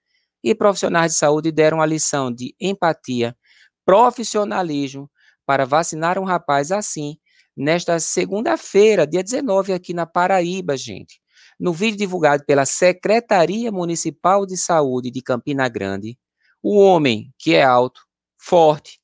E 0.43 0.53
profissionais 0.53 1.13
de 1.13 1.17
saúde 1.17 1.51
deram 1.51 1.82
a 1.82 1.86
lição 1.86 2.32
de 2.32 2.53
empatia, 2.61 3.36
profissionalismo 3.84 5.09
para 5.47 5.65
vacinar 5.65 6.19
um 6.19 6.24
rapaz 6.26 6.71
assim, 6.71 7.17
nesta 7.57 7.99
segunda-feira, 7.99 9.07
dia 9.07 9.24
19, 9.24 9.74
aqui 9.74 9.95
na 9.95 10.05
Paraíba, 10.05 10.78
gente. 10.78 11.22
No 11.59 11.71
vídeo 11.71 11.97
divulgado 11.97 12.43
pela 12.45 12.65
Secretaria 12.65 13.71
Municipal 13.71 14.45
de 14.45 14.57
Saúde 14.57 15.11
de 15.11 15.21
Campina 15.21 15.69
Grande, 15.69 16.17
o 16.61 16.77
homem, 16.77 17.33
que 17.37 17.53
é 17.53 17.63
alto, 17.63 18.01
forte, 18.37 18.99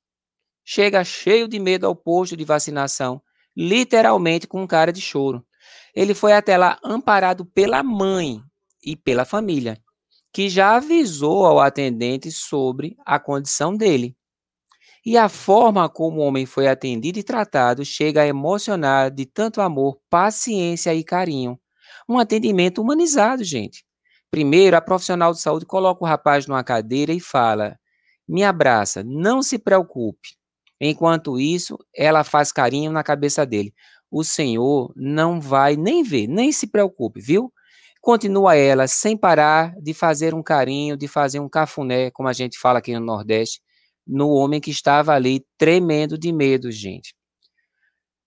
chega 0.63 1.03
cheio 1.03 1.47
de 1.47 1.59
medo 1.59 1.85
ao 1.85 1.95
posto 1.95 2.35
de 2.37 2.45
vacinação, 2.45 3.21
literalmente 3.55 4.47
com 4.47 4.67
cara 4.67 4.93
de 4.93 5.01
choro. 5.01 5.45
Ele 5.95 6.13
foi 6.13 6.33
até 6.33 6.57
lá 6.57 6.79
amparado 6.83 7.45
pela 7.45 7.83
mãe 7.83 8.41
e 8.83 8.95
pela 8.95 9.25
família, 9.25 9.77
que 10.31 10.49
já 10.49 10.75
avisou 10.75 11.45
ao 11.45 11.59
atendente 11.59 12.31
sobre 12.31 12.95
a 13.05 13.19
condição 13.19 13.75
dele. 13.75 14.15
E 15.05 15.17
a 15.17 15.27
forma 15.27 15.89
como 15.89 16.19
o 16.19 16.23
homem 16.23 16.45
foi 16.45 16.67
atendido 16.67 17.19
e 17.19 17.23
tratado 17.23 17.83
chega 17.83 18.21
a 18.21 18.27
emocionar 18.27 19.09
de 19.09 19.25
tanto 19.25 19.61
amor, 19.61 19.99
paciência 20.09 20.93
e 20.93 21.03
carinho. 21.03 21.59
Um 22.10 22.18
atendimento 22.18 22.82
humanizado, 22.82 23.43
gente. 23.43 23.86
Primeiro, 24.32 24.76
a 24.76 24.82
profissional 24.82 25.32
de 25.32 25.39
saúde 25.39 25.66
coloca 25.66 26.03
o 26.03 26.07
rapaz 26.07 26.47
numa 26.47 26.64
cadeira 26.64 27.14
e 27.14 27.20
fala: 27.20 27.78
Me 28.28 28.43
abraça, 28.43 29.03
não 29.03 29.43
se 29.43 29.60
preocupe. 29.60 30.30
Enquanto 30.82 31.39
isso, 31.39 31.78
ela 31.95 32.24
faz 32.24 32.51
carinho 32.51 32.91
na 32.91 33.03
cabeça 33.03 33.45
dele. 33.45 33.74
O 34.10 34.24
Senhor 34.24 34.91
não 34.95 35.39
vai 35.39 35.76
nem 35.76 36.01
ver, 36.01 36.26
nem 36.26 36.51
se 36.51 36.66
preocupe, 36.66 37.22
viu? 37.22 37.53
Continua 38.01 38.55
ela 38.55 38.88
sem 38.88 39.16
parar 39.16 39.76
de 39.80 39.93
fazer 39.93 40.34
um 40.34 40.41
carinho, 40.41 40.97
de 40.97 41.07
fazer 41.07 41.39
um 41.39 41.49
cafuné, 41.49 42.10
como 42.10 42.30
a 42.30 42.34
gente 42.34 42.57
fala 42.57 42.80
aqui 42.80 42.93
no 42.93 43.05
Nordeste, 43.05 43.62
no 44.07 44.30
homem 44.30 44.60
que 44.60 44.72
estava 44.72 45.14
ali 45.14 45.45
tremendo 45.57 46.18
de 46.18 46.32
medo, 46.32 46.72
gente. 46.72 47.14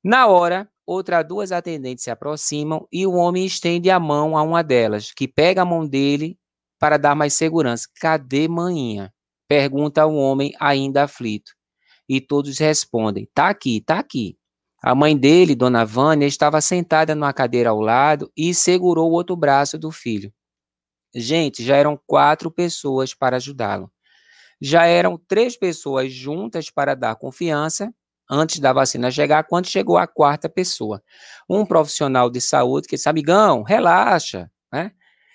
Na 0.04 0.26
hora, 0.26 0.68
outras 0.86 1.26
duas 1.26 1.52
atendentes 1.52 2.04
se 2.04 2.10
aproximam 2.10 2.86
e 2.92 3.06
o 3.06 3.12
homem 3.12 3.44
estende 3.46 3.90
a 3.90 3.98
mão 4.00 4.36
a 4.36 4.42
uma 4.42 4.62
delas, 4.62 5.12
que 5.12 5.28
pega 5.28 5.62
a 5.62 5.64
mão 5.64 5.86
dele 5.86 6.38
para 6.78 6.96
dar 6.96 7.14
mais 7.14 7.34
segurança. 7.34 7.88
Cadê 8.00 8.48
manhinha? 8.48 9.12
Pergunta 9.48 10.06
o 10.06 10.16
homem 10.16 10.52
ainda 10.58 11.04
aflito 11.04 11.52
e 12.08 12.20
todos 12.20 12.58
respondem: 12.58 13.28
tá 13.34 13.48
aqui, 13.48 13.80
tá 13.80 13.98
aqui. 13.98 14.36
A 14.82 14.94
mãe 14.94 15.16
dele, 15.16 15.54
Dona 15.54 15.84
Vânia, 15.84 16.26
estava 16.26 16.60
sentada 16.60 17.14
numa 17.14 17.32
cadeira 17.32 17.70
ao 17.70 17.80
lado 17.80 18.30
e 18.36 18.52
segurou 18.52 19.10
o 19.10 19.14
outro 19.14 19.36
braço 19.36 19.78
do 19.78 19.92
filho. 19.92 20.32
Gente, 21.14 21.62
já 21.62 21.76
eram 21.76 22.00
quatro 22.06 22.50
pessoas 22.50 23.14
para 23.14 23.36
ajudá-lo. 23.36 23.92
Já 24.60 24.86
eram 24.86 25.16
três 25.28 25.56
pessoas 25.56 26.12
juntas 26.12 26.70
para 26.70 26.94
dar 26.94 27.16
confiança 27.16 27.94
antes 28.30 28.58
da 28.58 28.72
vacina 28.72 29.10
chegar, 29.10 29.44
quando 29.44 29.66
chegou 29.66 29.96
a 29.98 30.06
quarta 30.06 30.48
pessoa. 30.48 31.02
Um 31.48 31.66
profissional 31.66 32.30
de 32.30 32.40
saúde 32.40 32.88
que 32.88 32.96
disse, 32.96 33.08
amigão, 33.08 33.62
relaxa, 33.62 34.50
né? 34.72 34.92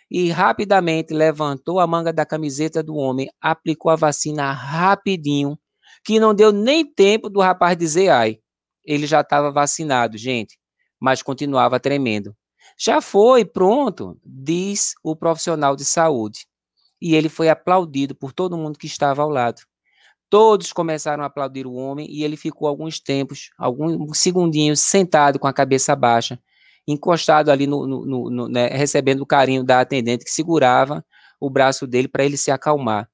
E 0.09 0.29
rapidamente 0.29 1.13
levantou 1.13 1.79
a 1.79 1.87
manga 1.87 2.13
da 2.13 2.25
camiseta 2.25 2.81
do 2.81 2.95
homem, 2.95 3.29
aplicou 3.41 3.91
a 3.91 3.95
vacina 3.95 4.51
rapidinho 4.51 5.57
que 6.03 6.19
não 6.19 6.33
deu 6.33 6.53
nem 6.53 6.85
tempo 6.85 7.29
do 7.29 7.41
rapaz 7.41 7.77
dizer 7.77 8.09
ai. 8.09 8.39
Ele 8.85 9.05
já 9.05 9.19
estava 9.21 9.51
vacinado, 9.51 10.17
gente, 10.17 10.57
mas 10.99 11.21
continuava 11.21 11.79
tremendo. 11.79 12.33
Já 12.79 13.01
foi, 13.01 13.43
pronto, 13.43 14.17
diz 14.23 14.93
o 15.03 15.15
profissional 15.15 15.75
de 15.75 15.83
saúde. 15.83 16.47
E 17.01 17.15
ele 17.15 17.27
foi 17.29 17.49
aplaudido 17.49 18.15
por 18.15 18.31
todo 18.31 18.57
mundo 18.57 18.79
que 18.79 18.87
estava 18.87 19.21
ao 19.21 19.29
lado. 19.29 19.61
Todos 20.29 20.73
começaram 20.73 21.23
a 21.23 21.27
aplaudir 21.27 21.65
o 21.65 21.73
homem 21.73 22.07
e 22.09 22.23
ele 22.23 22.35
ficou 22.35 22.67
alguns 22.67 22.99
tempos, 22.99 23.49
alguns 23.57 24.19
segundinhos, 24.19 24.81
sentado 24.81 25.39
com 25.39 25.47
a 25.47 25.53
cabeça 25.53 25.95
baixa, 25.95 26.39
encostado 26.85 27.49
ali 27.49 27.65
no, 27.65 27.87
no, 27.87 28.29
no, 28.29 28.49
né, 28.49 28.67
recebendo 28.67 29.21
o 29.21 29.25
carinho 29.25 29.63
da 29.63 29.79
atendente 29.79 30.25
que 30.25 30.31
segurava 30.31 31.05
o 31.39 31.49
braço 31.49 31.87
dele 31.87 32.07
para 32.07 32.25
ele 32.25 32.35
se 32.35 32.51
acalmar. 32.51 33.09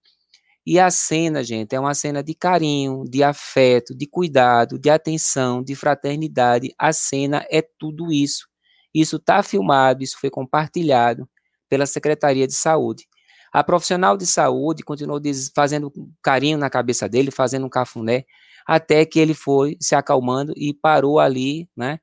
E 0.65 0.79
a 0.79 0.89
cena, 0.89 1.43
gente, 1.43 1.75
é 1.75 1.79
uma 1.79 1.93
cena 1.93 2.23
de 2.23 2.33
carinho, 2.33 3.03
de 3.03 3.21
afeto, 3.21 3.93
de 3.93 4.07
cuidado, 4.07 4.79
de 4.79 4.89
atenção, 4.89 5.61
de 5.61 5.75
fraternidade. 5.75 6.73
A 6.79 6.93
cena 6.93 7.45
é 7.51 7.61
tudo 7.61 8.11
isso. 8.13 8.47
Isso 8.93 9.17
está 9.17 9.43
filmado, 9.43 10.03
isso 10.03 10.17
foi 10.19 10.29
compartilhado 10.29 11.27
pela 11.69 11.85
Secretaria 11.85 12.47
de 12.47 12.53
Saúde. 12.53 13.05
A 13.53 13.63
profissional 13.63 14.17
de 14.17 14.25
saúde 14.25 14.83
continuou 14.83 15.21
fazendo 15.55 15.91
carinho 16.23 16.57
na 16.57 16.69
cabeça 16.69 17.07
dele, 17.07 17.31
fazendo 17.31 17.65
um 17.65 17.69
cafuné, 17.69 18.25
até 18.65 19.05
que 19.05 19.19
ele 19.19 19.33
foi 19.33 19.77
se 19.79 19.93
acalmando 19.95 20.53
e 20.57 20.73
parou 20.73 21.19
ali, 21.19 21.69
né? 21.77 21.99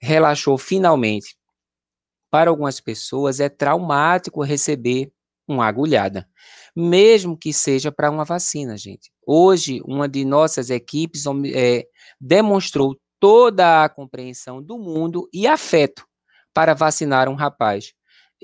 Relaxou 0.00 0.58
finalmente. 0.58 1.36
Para 2.30 2.50
algumas 2.50 2.80
pessoas 2.80 3.40
é 3.40 3.48
traumático 3.48 4.42
receber 4.42 5.10
uma 5.48 5.66
agulhada 5.66 6.28
mesmo 6.74 7.36
que 7.36 7.52
seja 7.52 7.92
para 7.92 8.10
uma 8.10 8.24
vacina, 8.24 8.76
gente. 8.76 9.10
Hoje, 9.26 9.80
uma 9.84 10.08
de 10.08 10.24
nossas 10.24 10.70
equipes 10.70 11.24
é, 11.54 11.84
demonstrou 12.20 12.98
toda 13.20 13.84
a 13.84 13.88
compreensão 13.88 14.62
do 14.62 14.76
mundo 14.78 15.28
e 15.32 15.46
afeto 15.46 16.04
para 16.52 16.74
vacinar 16.74 17.28
um 17.28 17.34
rapaz. 17.34 17.92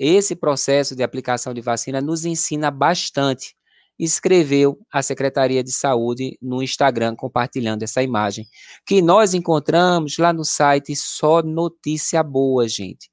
Esse 0.03 0.35
processo 0.35 0.95
de 0.95 1.03
aplicação 1.03 1.53
de 1.53 1.61
vacina 1.61 2.01
nos 2.01 2.25
ensina 2.25 2.71
bastante. 2.71 3.55
Escreveu 3.99 4.79
a 4.91 5.03
Secretaria 5.03 5.63
de 5.63 5.71
Saúde 5.71 6.39
no 6.41 6.63
Instagram 6.63 7.15
compartilhando 7.15 7.83
essa 7.83 8.01
imagem, 8.01 8.47
que 8.83 8.99
nós 8.99 9.35
encontramos 9.35 10.17
lá 10.17 10.33
no 10.33 10.43
site 10.43 10.95
só 10.95 11.43
notícia 11.43 12.23
boa, 12.23 12.67
gente. 12.67 13.11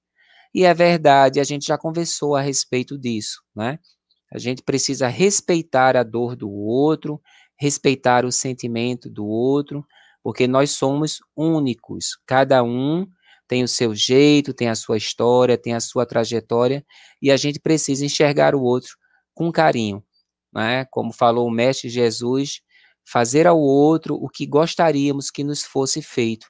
E 0.55 0.65
é 0.65 0.73
verdade, 0.73 1.41
a 1.41 1.45
gente 1.45 1.67
já 1.67 1.77
conversou 1.77 2.35
a 2.35 2.41
respeito 2.41 2.97
disso, 2.97 3.43
né? 3.55 3.79
A 4.33 4.39
gente 4.39 4.63
precisa 4.63 5.09
respeitar 5.09 5.95
a 5.95 6.03
dor 6.03 6.35
do 6.35 6.51
outro, 6.51 7.21
respeitar 7.61 8.25
o 8.25 8.33
sentimento 8.33 9.11
do 9.11 9.27
outro, 9.27 9.85
porque 10.23 10.47
nós 10.47 10.71
somos 10.71 11.19
únicos. 11.37 12.19
Cada 12.27 12.63
um 12.63 13.07
tem 13.49 13.65
o 13.65 13.69
seu 13.69 13.95
jeito, 13.95 14.53
tem 14.53 14.69
a 14.69 14.75
sua 14.75 14.99
história, 14.99 15.57
tem 15.57 15.75
a 15.75 15.81
sua 15.81 16.05
trajetória, 16.05 16.85
e 17.21 17.31
a 17.31 17.37
gente 17.37 17.59
precisa 17.59 18.05
enxergar 18.05 18.55
o 18.55 18.63
outro 18.63 18.97
com 19.35 19.51
carinho. 19.51 20.05
Né? 20.53 20.85
Como 20.91 21.13
falou 21.13 21.49
o 21.49 21.51
Mestre 21.51 21.89
Jesus, 21.89 22.61
fazer 23.11 23.47
ao 23.47 23.59
outro 23.59 24.15
o 24.15 24.29
que 24.29 24.47
gostaríamos 24.47 25.31
que 25.31 25.43
nos 25.43 25.63
fosse 25.63 26.03
feito. 26.03 26.47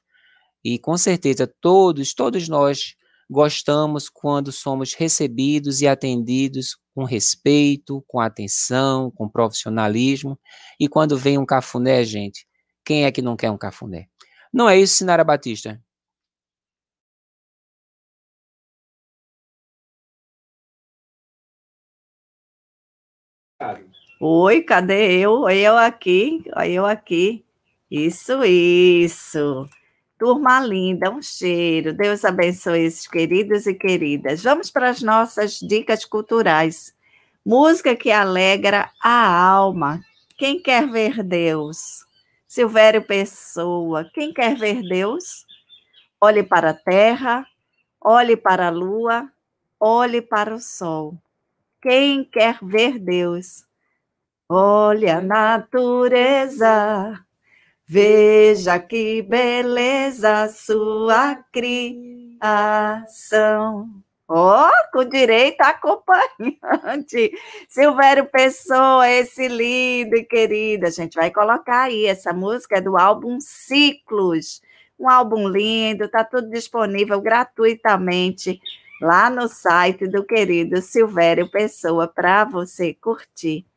E 0.65 0.79
com 0.79 0.99
certeza 0.99 1.47
todos, 1.61 2.13
todos 2.13 2.49
nós 2.49 2.97
gostamos 3.31 4.09
quando 4.09 4.51
somos 4.51 4.95
recebidos 4.95 5.81
e 5.81 5.87
atendidos 5.87 6.77
com 6.95 7.05
respeito, 7.05 8.03
com 8.09 8.19
atenção, 8.19 9.11
com 9.11 9.29
profissionalismo. 9.29 10.39
E 10.81 10.89
quando 10.89 11.17
vem 11.17 11.39
um 11.39 11.47
cafuné, 11.47 12.03
gente, 12.05 12.47
quem 12.85 13.05
é 13.05 13.13
que 13.13 13.23
não 13.23 13.37
quer 13.37 13.51
um 13.51 13.59
cafuné? 13.59 14.09
Não 14.53 14.69
é 14.69 14.79
isso, 14.79 14.97
Sinara 14.97 15.23
Batista? 15.23 15.81
Oi, 24.21 24.63
cadê 24.63 25.21
eu? 25.21 25.49
Eu 25.49 25.77
aqui, 25.77 26.43
eu 26.67 26.85
aqui. 26.85 27.45
Isso, 27.89 28.45
isso. 28.45 29.69
Turma 30.19 30.59
linda, 30.61 31.09
um 31.09 31.23
cheiro. 31.23 31.93
Deus 31.93 32.25
abençoe 32.25 32.81
esses 32.81 33.07
queridos 33.07 33.67
e 33.67 33.75
queridas. 33.75 34.43
Vamos 34.43 34.71
para 34.73 34.89
as 34.89 35.03
nossas 35.03 35.61
dicas 35.61 36.05
culturais. 36.05 36.93
Música 37.47 37.95
que 37.95 38.11
alegra 38.11 38.91
a 39.01 39.29
alma. 39.51 40.01
quem 40.37 40.61
quer 40.61 40.89
ver 40.89 41.23
Deus? 41.23 42.05
Silvério 42.49 43.03
Pessoa, 43.03 44.11
quem 44.13 44.33
quer 44.33 44.57
ver 44.57 44.83
Deus? 44.83 45.47
Olhe 46.21 46.43
para 46.43 46.71
a 46.71 46.75
terra, 46.75 47.47
olhe 48.01 48.37
para 48.37 48.67
a 48.69 48.71
lua, 48.71 49.31
olhe 49.79 50.21
para 50.23 50.55
o 50.55 50.61
sol. 50.61 51.15
Quem 51.81 52.25
quer 52.25 52.59
ver 52.63 52.99
Deus? 52.99 53.68
Olhe 54.51 55.11
a 55.11 55.21
natureza, 55.21 56.67
veja 57.87 58.79
que 58.79 59.21
beleza 59.21 60.49
sua 60.49 61.35
criação. 61.53 62.41
Ó, 64.27 64.67
oh, 64.67 64.71
com 64.93 65.05
direito 65.05 65.61
a 65.61 65.69
acompanhante. 65.69 67.31
Silvério 67.69 68.25
Pessoa, 68.31 69.07
esse 69.11 69.49
lindo 69.49 70.17
e 70.17 70.25
querido. 70.25 70.87
A 70.87 70.91
gente 70.91 71.15
vai 71.17 71.31
colocar 71.31 71.83
aí. 71.83 72.07
Essa 72.07 72.33
música 72.33 72.79
é 72.79 72.81
do 72.81 72.97
álbum 72.97 73.39
Ciclos. 73.41 74.63
Um 74.99 75.11
álbum 75.11 75.47
lindo, 75.47 76.09
tá 76.09 76.25
tudo 76.25 76.49
disponível 76.49 77.21
gratuitamente 77.21 78.59
lá 79.03 79.29
no 79.29 79.47
site 79.47 80.07
do 80.07 80.25
querido 80.25 80.81
Silvério 80.81 81.51
Pessoa 81.51 82.09
para 82.09 82.45
você 82.45 82.95
curtir. 82.95 83.68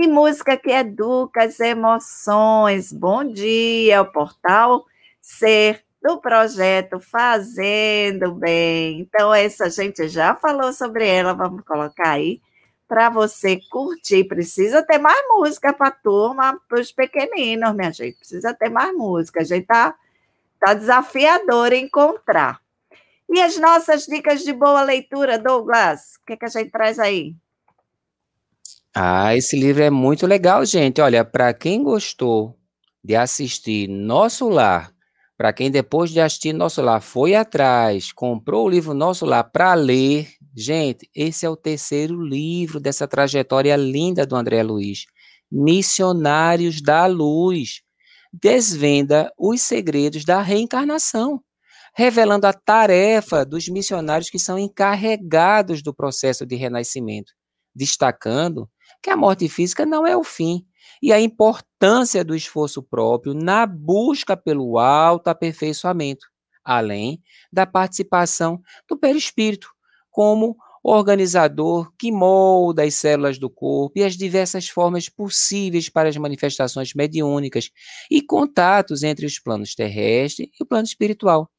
E 0.00 0.06
música 0.06 0.56
que 0.56 0.70
educa 0.70 1.42
as 1.42 1.58
emoções. 1.58 2.92
Bom 2.92 3.24
dia, 3.24 4.00
o 4.00 4.12
portal 4.12 4.86
Ser 5.20 5.84
do 6.00 6.20
projeto 6.20 7.00
Fazendo 7.00 8.32
Bem. 8.32 9.00
Então, 9.00 9.34
essa 9.34 9.64
a 9.64 9.68
gente 9.68 10.06
já 10.06 10.36
falou 10.36 10.72
sobre 10.72 11.04
ela, 11.04 11.32
vamos 11.34 11.64
colocar 11.64 12.10
aí 12.10 12.40
para 12.86 13.10
você 13.10 13.58
curtir. 13.68 14.22
Precisa 14.22 14.84
ter 14.84 14.98
mais 14.98 15.20
música 15.26 15.72
para 15.72 15.88
a 15.88 15.90
turma, 15.90 16.60
para 16.68 16.80
os 16.80 16.92
pequeninos, 16.92 17.74
minha 17.74 17.90
gente. 17.90 18.18
Precisa 18.18 18.54
ter 18.54 18.68
mais 18.68 18.94
música. 18.94 19.40
A 19.40 19.44
gente 19.44 19.66
tá, 19.66 19.96
tá 20.60 20.74
desafiador 20.74 21.72
encontrar. 21.72 22.60
E 23.28 23.40
as 23.40 23.58
nossas 23.58 24.06
dicas 24.06 24.44
de 24.44 24.52
boa 24.52 24.82
leitura, 24.82 25.40
Douglas? 25.40 26.20
O 26.22 26.24
que, 26.24 26.36
que 26.36 26.44
a 26.44 26.48
gente 26.48 26.70
traz 26.70 27.00
aí? 27.00 27.34
Ah, 29.00 29.36
esse 29.36 29.56
livro 29.56 29.80
é 29.80 29.90
muito 29.90 30.26
legal, 30.26 30.66
gente. 30.66 31.00
Olha, 31.00 31.24
para 31.24 31.54
quem 31.54 31.84
gostou 31.84 32.58
de 33.04 33.14
assistir 33.14 33.86
Nosso 33.88 34.48
Lar, 34.48 34.92
para 35.36 35.52
quem 35.52 35.70
depois 35.70 36.10
de 36.10 36.20
assistir 36.20 36.52
Nosso 36.52 36.82
Lar 36.82 37.00
foi 37.00 37.36
atrás, 37.36 38.10
comprou 38.10 38.66
o 38.66 38.68
livro 38.68 38.92
Nosso 38.94 39.24
Lar 39.24 39.44
para 39.52 39.72
ler, 39.74 40.28
gente, 40.52 41.08
esse 41.14 41.46
é 41.46 41.48
o 41.48 41.54
terceiro 41.54 42.20
livro 42.20 42.80
dessa 42.80 43.06
trajetória 43.06 43.76
linda 43.76 44.26
do 44.26 44.34
André 44.34 44.64
Luiz. 44.64 45.04
Missionários 45.48 46.82
da 46.82 47.06
Luz. 47.06 47.82
Desvenda 48.32 49.32
os 49.38 49.62
segredos 49.62 50.24
da 50.24 50.42
reencarnação, 50.42 51.40
revelando 51.94 52.48
a 52.48 52.52
tarefa 52.52 53.44
dos 53.44 53.68
missionários 53.68 54.28
que 54.28 54.40
são 54.40 54.58
encarregados 54.58 55.84
do 55.84 55.94
processo 55.94 56.44
de 56.44 56.56
renascimento, 56.56 57.32
destacando 57.72 58.68
que 59.02 59.10
a 59.10 59.16
morte 59.16 59.48
física 59.48 59.86
não 59.86 60.06
é 60.06 60.16
o 60.16 60.24
fim, 60.24 60.64
e 61.02 61.12
a 61.12 61.20
importância 61.20 62.24
do 62.24 62.34
esforço 62.34 62.82
próprio 62.82 63.34
na 63.34 63.66
busca 63.66 64.36
pelo 64.36 64.78
autoaperfeiçoamento, 64.78 66.26
além 66.64 67.22
da 67.52 67.66
participação 67.66 68.60
do 68.88 68.96
perispírito 68.98 69.68
como 70.10 70.56
organizador 70.82 71.92
que 71.98 72.10
molda 72.10 72.82
as 72.84 72.94
células 72.94 73.38
do 73.38 73.50
corpo 73.50 73.98
e 73.98 74.04
as 74.04 74.16
diversas 74.16 74.68
formas 74.68 75.08
possíveis 75.08 75.88
para 75.88 76.08
as 76.08 76.16
manifestações 76.16 76.94
mediúnicas 76.94 77.70
e 78.10 78.22
contatos 78.22 79.02
entre 79.02 79.26
os 79.26 79.38
planos 79.38 79.74
terrestre 79.74 80.50
e 80.58 80.62
o 80.62 80.66
plano 80.66 80.84
espiritual. 80.84 81.50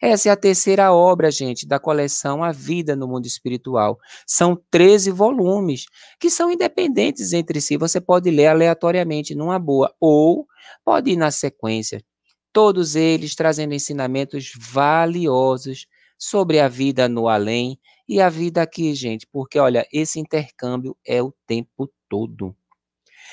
Essa 0.00 0.28
é 0.28 0.32
a 0.32 0.36
terceira 0.36 0.92
obra, 0.92 1.30
gente, 1.30 1.66
da 1.66 1.78
coleção 1.78 2.44
A 2.44 2.52
Vida 2.52 2.94
no 2.94 3.08
Mundo 3.08 3.26
Espiritual. 3.26 3.98
São 4.26 4.60
13 4.70 5.10
volumes 5.10 5.86
que 6.20 6.28
são 6.28 6.50
independentes 6.50 7.32
entre 7.32 7.60
si. 7.62 7.78
Você 7.78 7.98
pode 8.00 8.30
ler 8.30 8.48
aleatoriamente 8.48 9.34
numa 9.34 9.58
boa 9.58 9.94
ou 9.98 10.46
pode 10.84 11.12
ir 11.12 11.16
na 11.16 11.30
sequência. 11.30 12.04
Todos 12.52 12.94
eles 12.94 13.34
trazendo 13.34 13.74
ensinamentos 13.74 14.52
valiosos 14.58 15.86
sobre 16.18 16.60
a 16.60 16.68
vida 16.68 17.08
no 17.08 17.28
além 17.28 17.78
e 18.08 18.20
a 18.20 18.28
vida 18.28 18.62
aqui, 18.62 18.94
gente, 18.94 19.26
porque 19.32 19.58
olha, 19.58 19.86
esse 19.92 20.20
intercâmbio 20.20 20.96
é 21.06 21.22
o 21.22 21.34
tempo 21.46 21.90
todo. 22.08 22.54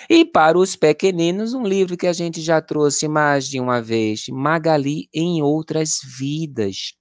E 0.10 0.26
para 0.26 0.58
os 0.58 0.76
pequeninos, 0.76 1.54
um 1.54 1.64
livro 1.64 1.98
que 1.98 2.08
a 2.08 2.14
gente 2.14 2.42
já 2.42 2.62
trouxe 2.62 3.08
mais 3.08 3.48
de 3.48 3.60
uma 3.60 3.82
vez, 3.82 4.26
Magali 4.30 5.08
em 5.14 5.42
Outras 5.42 6.00
Vidas. 6.18 6.94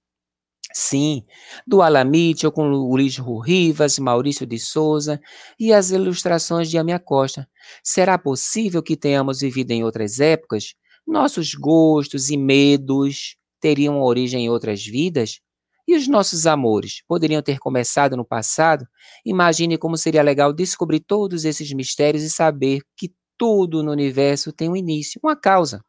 Sim, 0.73 1.23
do 1.67 1.81
Alamite, 1.83 2.49
com 2.51 2.67
Luiz 2.67 3.17
Rivas, 3.45 3.99
Maurício 3.99 4.45
de 4.45 4.57
Souza 4.59 5.19
e 5.59 5.71
as 5.71 5.91
ilustrações 5.91 6.69
de 6.69 6.77
Amia 6.79 6.99
Costa. 6.99 7.47
Será 7.83 8.17
possível 8.17 8.81
que 8.81 8.97
tenhamos 8.97 9.41
vivido 9.41 9.71
em 9.71 9.83
outras 9.83 10.19
épocas? 10.19 10.73
Nossos 11.05 11.53
gostos 11.53 12.29
e 12.31 12.37
medos 12.37 13.35
teriam 13.61 14.01
origem 14.01 14.45
em 14.45 14.49
outras 14.49 14.83
vidas? 14.83 15.39
E 15.87 15.95
os 15.95 16.07
nossos 16.07 16.47
amores 16.47 17.03
poderiam 17.07 17.41
ter 17.41 17.59
começado 17.59 18.15
no 18.15 18.25
passado? 18.25 18.87
Imagine 19.25 19.77
como 19.77 19.97
seria 19.97 20.23
legal 20.23 20.53
descobrir 20.53 21.01
todos 21.01 21.43
esses 21.43 21.71
mistérios 21.73 22.23
e 22.23 22.29
saber 22.29 22.81
que 22.95 23.13
tudo 23.37 23.83
no 23.83 23.91
universo 23.91 24.53
tem 24.53 24.69
um 24.69 24.75
início, 24.75 25.19
uma 25.23 25.35
causa. 25.35 25.83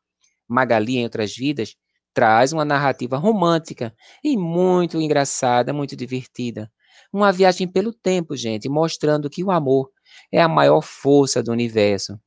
Magali, 0.48 0.98
em 0.98 1.04
outras 1.04 1.34
vidas, 1.36 1.76
traz 2.12 2.52
uma 2.52 2.64
narrativa 2.64 3.16
romântica 3.16 3.94
e 4.22 4.36
muito 4.36 5.00
engraçada, 5.00 5.72
muito 5.72 5.96
divertida. 5.96 6.70
Uma 7.12 7.32
viagem 7.32 7.68
pelo 7.68 7.92
tempo, 7.92 8.36
gente, 8.36 8.68
mostrando 8.68 9.30
que 9.30 9.44
o 9.44 9.50
amor 9.50 9.90
é 10.32 10.40
a 10.40 10.48
maior 10.48 10.80
força 10.82 11.42
do 11.42 11.52
universo. 11.52 12.18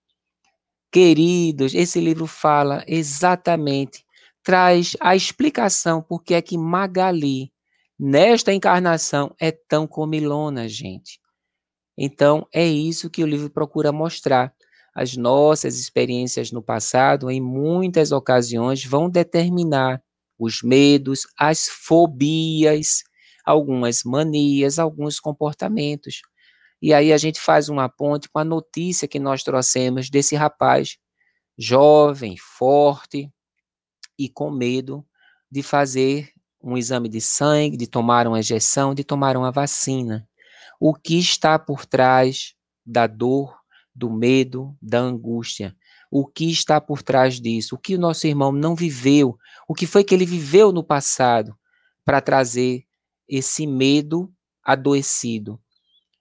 Queridos, 0.91 1.74
esse 1.76 1.99
livro 1.99 2.26
fala 2.26 2.84
exatamente, 2.88 4.05
traz 4.41 4.95
a 5.01 5.15
explicação 5.15 6.01
por 6.01 6.24
que 6.24 6.34
é 6.34 6.41
que 6.41 6.57
Magali 6.57 7.51
nesta 8.00 8.54
encarnação 8.54 9.36
é 9.39 9.52
tão 9.52 9.88
comilona, 9.88 10.68
gente. 10.68 11.20
Então, 11.98 12.48
é 12.54 12.66
isso 12.66 13.10
que 13.10 13.24
o 13.24 13.28
livro 13.28 13.50
procura 13.50 13.91
mostrar. 13.91 14.54
As 14.93 15.16
nossas 15.16 15.80
experiências 15.80 16.52
no 16.52 16.62
passado, 16.62 17.30
em 17.30 17.41
muitas 17.41 18.12
ocasiões, 18.12 18.84
vão 18.84 19.10
determinar 19.10 20.02
os 20.39 20.62
medos, 20.62 21.28
as 21.38 21.68
fobias, 21.68 23.04
algumas 23.45 24.04
manias, 24.04 24.78
alguns 24.78 25.20
comportamentos. 25.20 26.22
E 26.82 26.93
aí 26.93 27.12
a 27.12 27.18
gente 27.18 27.39
faz 27.39 27.70
uma 27.70 27.89
ponte 27.89 28.30
com 28.30 28.39
a 28.39 28.43
notícia 28.43 29.08
que 29.08 29.20
nós 29.20 29.43
trouxemos 29.43 30.10
desse 30.10 30.36
rapaz 30.36 30.98
jovem, 31.58 32.36
forte 32.38 33.32
e 34.18 34.30
com 34.30 34.52
medo 34.52 35.06
de 35.50 35.64
fazer 35.64 36.30
um 36.68 36.78
exame 36.78 37.07
de 37.07 37.22
sangue, 37.22 37.78
de 37.78 37.88
tomar 37.88 38.28
uma 38.28 38.39
injeção, 38.39 38.93
de 38.93 39.03
tomar 39.03 39.38
uma 39.38 39.51
vacina. 39.51 40.28
O 40.80 40.93
que 40.93 41.18
está 41.18 41.57
por 41.57 41.86
trás 41.86 42.53
da 42.86 43.07
dor, 43.07 43.57
do 43.95 44.09
medo, 44.11 44.76
da 44.82 44.99
angústia? 44.99 45.74
O 46.11 46.26
que 46.26 46.51
está 46.51 46.82
por 46.82 47.01
trás 47.01 47.39
disso? 47.39 47.76
O 47.76 47.78
que 47.78 47.95
o 47.95 47.99
nosso 47.99 48.28
irmão 48.28 48.51
não 48.51 48.76
viveu? 48.76 49.38
O 49.65 49.74
que 49.74 49.88
foi 49.88 50.03
que 50.03 50.13
ele 50.13 50.26
viveu 50.26 50.74
no 50.74 50.84
passado 50.84 51.57
para 52.03 52.20
trazer 52.20 52.84
esse 53.30 53.65
medo 53.65 54.30
adoecido? 54.61 55.57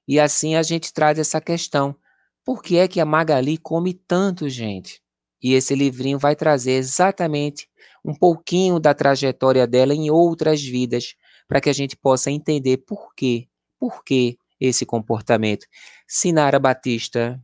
E 0.07 0.21
assim 0.21 0.55
a 0.55 0.63
gente 0.63 0.93
traz 0.93 1.19
essa 1.19 1.41
questão. 1.41 1.97
Por 2.45 2.63
que 2.63 2.79
é 2.79 2.87
que 2.87 3.01
a 3.01 3.05
Magali 3.05 3.59
come 3.59 3.93
tanto, 3.93 4.49
gente? 4.49 5.03
E 5.43 5.55
esse 5.55 5.75
livrinho 5.75 6.19
vai 6.19 6.37
trazer 6.37 6.73
exatamente 6.73 7.69
um 8.07 8.15
pouquinho 8.15 8.79
da 8.79 8.95
trajetória 8.95 9.67
dela 9.67 9.93
em 9.93 10.11
outras 10.11 10.63
vidas, 10.63 11.17
para 11.49 11.61
que 11.61 11.69
a 11.69 11.73
gente 11.73 11.97
possa 11.97 12.31
entender 12.31 12.79
por 12.79 13.13
quê, 13.15 13.49
por 13.81 14.05
que 14.05 14.39
esse 14.61 14.87
comportamento. 14.87 15.67
Sinara 16.07 16.61
Batista. 16.61 17.41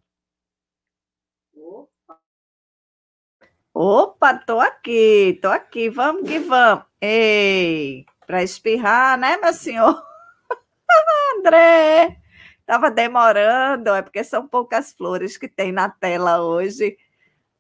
Opa, 3.75 4.35
tô 4.35 4.61
aqui, 4.61 5.39
tô 5.43 5.49
aqui, 5.49 5.91
vamos 5.91 6.29
que 6.29 6.39
vamos. 6.39 6.85
Ei, 7.01 8.07
para 8.25 8.43
espirrar, 8.43 9.19
né, 9.19 9.37
meu 9.39 9.53
senhor? 9.53 10.01
André, 11.39 12.19
estava 12.61 12.89
demorando, 12.91 13.91
é 13.91 14.03
porque 14.03 14.23
são 14.23 14.47
poucas 14.47 14.93
flores 14.93 15.37
que 15.37 15.49
tem 15.49 15.73
na 15.73 15.89
tela 15.89 16.41
hoje. 16.43 16.97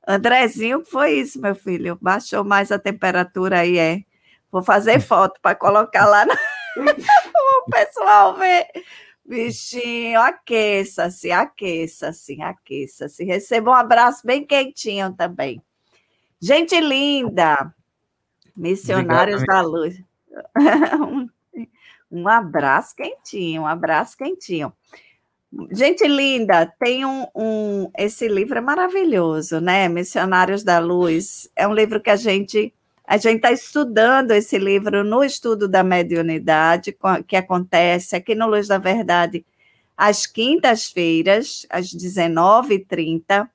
Andrezinho, 0.06 0.84
foi 0.84 1.12
isso, 1.12 1.40
meu 1.40 1.54
filho. 1.54 1.98
Baixou 2.00 2.44
mais 2.44 2.72
a 2.72 2.78
temperatura 2.78 3.60
aí, 3.60 3.78
é. 3.78 4.02
Vou 4.50 4.62
fazer 4.62 5.00
foto 5.00 5.40
para 5.40 5.54
colocar 5.54 6.06
lá 6.06 6.24
no... 6.26 6.32
o 7.66 7.70
pessoal 7.70 8.36
ver. 8.36 8.66
Bichinho, 9.24 10.20
aqueça-se, 10.20 11.30
aqueça-se, 11.30 12.42
aqueça-se. 12.42 13.24
Receba 13.24 13.70
um 13.70 13.74
abraço 13.74 14.26
bem 14.26 14.44
quentinho 14.44 15.12
também. 15.12 15.62
Gente 16.40 16.78
linda, 16.80 17.72
missionários 18.56 19.42
Obrigado, 19.42 19.62
da 19.62 19.68
luz. 19.68 20.02
um, 21.00 21.28
um 22.10 22.28
abraço 22.28 22.96
quentinho, 22.96 23.62
um 23.62 23.66
abraço 23.66 24.16
quentinho. 24.16 24.72
Gente 25.70 26.06
linda, 26.08 26.66
tem 26.78 27.04
um, 27.04 27.26
um, 27.34 27.90
Esse 27.98 28.26
livro 28.26 28.56
é 28.56 28.60
maravilhoso, 28.60 29.60
né? 29.60 29.86
Missionários 29.86 30.64
da 30.64 30.78
Luz. 30.78 31.50
É 31.54 31.68
um 31.68 31.74
livro 31.74 32.00
que 32.00 32.08
a 32.08 32.16
gente. 32.16 32.72
A 33.06 33.18
gente 33.18 33.36
está 33.36 33.52
estudando 33.52 34.30
esse 34.30 34.58
livro 34.58 35.04
no 35.04 35.22
estudo 35.22 35.68
da 35.68 35.82
mediunidade, 35.82 36.96
que 37.26 37.36
acontece 37.36 38.16
aqui 38.16 38.34
no 38.34 38.46
Luz 38.46 38.68
da 38.68 38.78
Verdade, 38.78 39.44
às 39.96 40.26
quintas-feiras, 40.26 41.66
às 41.68 41.88
19h30. 41.88 43.48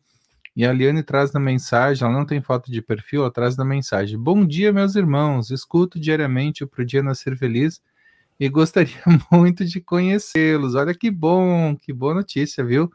E 0.54 0.66
a 0.66 0.72
Liane 0.74 1.02
traz 1.02 1.32
na 1.32 1.40
mensagem, 1.40 2.06
ela 2.06 2.14
não 2.14 2.26
tem 2.26 2.42
foto 2.42 2.70
de 2.70 2.82
perfil, 2.82 3.22
ela 3.22 3.30
traz 3.30 3.56
na 3.56 3.64
mensagem. 3.64 4.18
Bom 4.18 4.44
dia, 4.44 4.70
meus 4.70 4.94
irmãos. 4.94 5.50
Escuto 5.50 5.98
diariamente 5.98 6.62
o 6.62 6.68
Pro 6.68 6.84
Dia 6.84 7.02
Nascer 7.02 7.34
Feliz 7.34 7.80
e 8.38 8.46
gostaria 8.50 9.00
muito 9.32 9.64
de 9.64 9.80
conhecê-los. 9.80 10.74
Olha 10.74 10.94
que 10.94 11.10
bom, 11.10 11.74
que 11.74 11.94
boa 11.94 12.12
notícia, 12.12 12.62
viu? 12.62 12.92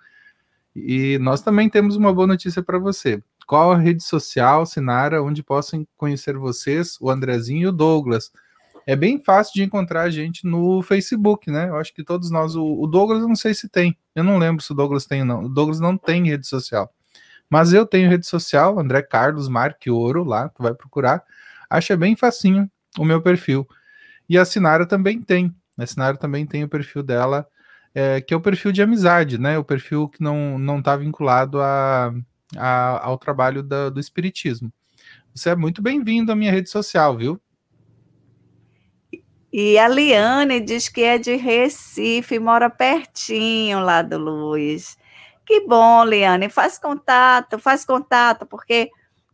E 0.76 1.18
nós 1.18 1.42
também 1.42 1.68
temos 1.72 1.96
uma 1.96 2.14
boa 2.14 2.28
notícia 2.28 2.62
para 2.62 2.78
você. 2.78 3.20
Qual 3.48 3.72
a 3.72 3.78
rede 3.80 4.04
social, 4.04 4.64
Sinara, 4.68 5.24
onde 5.24 5.42
possam 5.42 5.88
conhecer 5.98 6.38
vocês, 6.38 6.98
o 7.02 7.10
Andrezinho 7.10 7.64
e 7.64 7.68
o 7.68 7.72
Douglas? 7.72 8.32
É 8.88 8.96
bem 8.96 9.22
fácil 9.22 9.54
de 9.54 9.64
encontrar 9.64 10.04
a 10.04 10.10
gente 10.10 10.48
no 10.48 10.82
Facebook, 10.82 11.52
né? 11.52 11.68
Eu 11.68 11.76
acho 11.76 11.94
que 11.94 12.06
todos 12.06 12.32
nós, 12.32 12.56
o, 12.56 12.64
o 12.64 12.88
Douglas, 12.88 13.22
não 13.22 13.36
sei 13.36 13.54
se 13.54 13.68
tem. 13.68 13.98
Eu 14.16 14.24
não 14.24 14.38
lembro 14.38 14.64
se 14.64 14.72
o 14.72 14.74
Douglas 14.74 15.06
tem 15.06 15.20
ou 15.20 15.26
não. 15.26 15.44
O 15.44 15.50
Douglas 15.50 15.82
não 15.82 15.98
tem 15.98 16.26
rede 16.26 16.48
social. 16.48 16.90
Mas 17.50 17.74
eu 17.74 17.86
tenho 17.86 18.10
rede 18.10 18.26
social, 18.26 18.80
André 18.80 19.02
Carlos 19.02 19.50
Marque 19.50 19.90
Ouro, 19.90 20.24
lá, 20.24 20.48
tu 20.48 20.64
vai 20.64 20.74
procurar. 20.74 21.22
Acha 21.70 21.98
bem 21.98 22.16
facinho 22.16 22.72
o 22.98 23.04
meu 23.04 23.22
perfil. 23.22 23.68
E 24.30 24.38
a 24.38 24.46
Sinara 24.46 24.86
também 24.86 25.22
tem. 25.22 25.54
A 25.78 25.86
Sinara 25.86 26.16
também 26.16 26.46
tem 26.46 26.64
o 26.64 26.70
perfil 26.70 27.04
dela, 27.04 27.46
é, 27.94 28.22
que 28.22 28.34
é 28.34 28.38
o 28.38 28.42
perfil 28.42 28.72
de 28.72 28.82
amizade, 28.82 29.38
né? 29.38 29.58
O 29.58 29.66
perfil 29.66 30.08
que 30.08 30.24
não 30.24 30.58
não 30.58 30.80
está 30.80 30.96
vinculado 30.96 31.62
a, 31.62 32.14
a, 32.56 33.06
ao 33.06 33.18
trabalho 33.18 33.62
da, 33.62 33.90
do 33.90 34.00
espiritismo. 34.00 34.72
Você 35.36 35.50
é 35.50 35.56
muito 35.58 35.82
bem-vindo 35.82 36.32
à 36.32 36.36
minha 36.36 36.52
rede 36.54 36.70
social, 36.70 37.18
viu? 37.18 37.42
E 39.60 39.80
a 39.80 39.88
Liane 39.88 40.60
diz 40.60 40.88
que 40.88 41.02
é 41.02 41.18
de 41.18 41.36
Recife, 41.36 42.38
mora 42.38 42.70
pertinho 42.70 43.80
lá 43.80 44.04
do 44.04 44.16
Luiz. 44.16 44.96
Que 45.44 45.62
bom, 45.62 46.06
Liane, 46.06 46.48
faz 46.48 46.78
contato, 46.78 47.58
faz 47.58 47.84
contato, 47.84 48.46
porque 48.46 48.92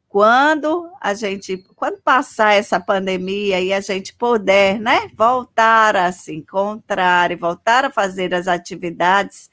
quando 0.08 0.90
a 1.02 1.14
gente, 1.14 1.58
quando 1.76 2.02
passar 2.02 2.54
essa 2.54 2.80
pandemia 2.80 3.60
e 3.60 3.74
a 3.74 3.82
gente 3.82 4.16
puder, 4.16 4.80
né, 4.80 5.10
voltar 5.14 5.98
a 5.98 6.10
se 6.14 6.34
encontrar 6.34 7.30
e 7.30 7.36
voltar 7.36 7.84
a 7.84 7.92
fazer 7.92 8.34
as 8.34 8.48
atividades 8.48 9.52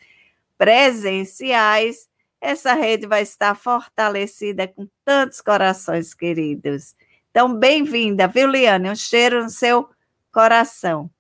presenciais, 0.57 2.09
essa 2.41 2.75
rede 2.75 3.09
vai 3.09 3.23
estar 3.23 3.57
fortalecida 3.57 4.69
com 4.69 4.87
tantos 5.05 5.41
corações 5.41 6.15
queridos. 6.15 6.95
Então, 7.33 7.53
bem-vinda, 7.53 8.29
viu, 8.29 8.47
Liane? 8.47 8.89
Um 8.89 8.95
cheiro 8.95 9.43
no 9.43 9.51
seu 9.51 9.89
coração. 10.33 11.11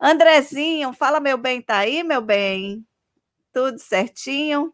Andrezinho, 0.00 0.92
fala, 0.92 1.20
meu 1.20 1.36
bem, 1.36 1.60
tá 1.60 1.78
aí, 1.78 2.02
meu 2.02 2.22
bem? 2.22 2.86
Tudo 3.52 3.78
certinho? 3.78 4.72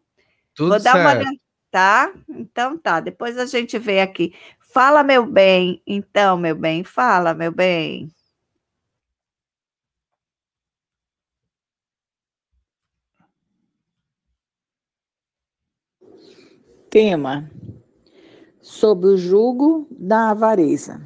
Tudo 0.55 0.69
Vou 0.69 0.79
dar 0.79 0.93
certo. 0.93 0.99
uma 0.99 1.11
olhada. 1.11 1.37
Tá? 1.69 2.13
Então 2.29 2.77
tá, 2.77 2.99
depois 3.01 3.37
a 3.37 3.45
gente 3.45 3.77
vê 3.77 3.99
aqui. 3.99 4.33
Fala, 4.73 5.03
meu 5.03 5.25
bem. 5.25 5.81
Então, 5.85 6.37
meu 6.37 6.55
bem, 6.55 6.83
fala, 6.83 7.33
meu 7.33 7.51
bem. 7.51 8.09
Tema 16.89 17.51
sobre 18.61 19.09
o 19.09 19.17
jugo 19.17 19.87
da 19.91 20.31
avareza. 20.31 21.01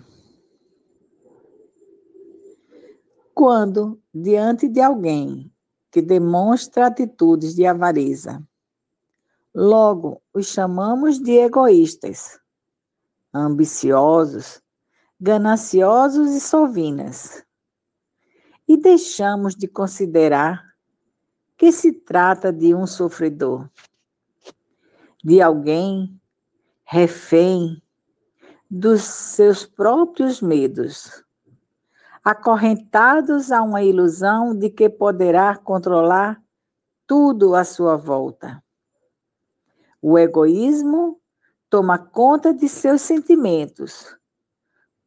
Quando, 3.43 3.99
diante 4.13 4.67
de 4.67 4.79
alguém 4.79 5.51
que 5.89 5.99
demonstra 5.99 6.85
atitudes 6.85 7.55
de 7.55 7.65
avareza, 7.65 8.39
logo 9.51 10.21
os 10.31 10.45
chamamos 10.45 11.19
de 11.19 11.39
egoístas, 11.39 12.39
ambiciosos, 13.33 14.61
gananciosos 15.19 16.35
e 16.35 16.39
sovinas, 16.39 17.43
e 18.67 18.77
deixamos 18.77 19.55
de 19.55 19.67
considerar 19.67 20.63
que 21.57 21.71
se 21.71 21.91
trata 21.93 22.53
de 22.53 22.75
um 22.75 22.85
sofredor 22.85 23.67
de 25.23 25.41
alguém 25.41 26.21
refém 26.83 27.81
dos 28.69 29.01
seus 29.01 29.65
próprios 29.65 30.43
medos, 30.43 31.23
acorrentados 32.23 33.51
a 33.51 33.61
uma 33.61 33.81
ilusão 33.81 34.55
de 34.55 34.69
que 34.69 34.89
poderá 34.89 35.57
controlar 35.57 36.41
tudo 37.07 37.55
à 37.55 37.63
sua 37.63 37.97
volta. 37.97 38.63
O 40.01 40.17
egoísmo 40.17 41.19
toma 41.69 41.97
conta 41.97 42.53
de 42.53 42.67
seus 42.69 43.01
sentimentos, 43.01 44.15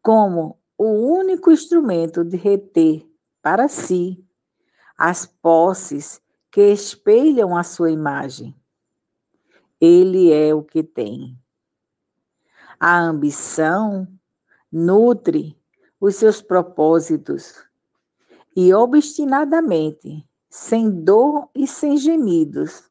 como 0.02 0.58
o 0.76 0.86
único 0.86 1.50
instrumento 1.50 2.24
de 2.24 2.36
reter 2.36 3.08
para 3.40 3.68
si 3.68 4.24
as 4.96 5.26
posses 5.26 6.20
que 6.50 6.72
espelham 6.72 7.56
a 7.56 7.62
sua 7.62 7.90
imagem. 7.90 8.54
Ele 9.80 10.32
é 10.32 10.54
o 10.54 10.62
que 10.62 10.82
tem. 10.82 11.38
A 12.78 12.98
ambição 12.98 14.08
nutre 14.70 15.58
os 16.00 16.16
seus 16.16 16.42
propósitos 16.42 17.54
e 18.56 18.72
obstinadamente, 18.72 20.24
sem 20.48 20.90
dor 20.90 21.48
e 21.54 21.66
sem 21.66 21.96
gemidos, 21.96 22.84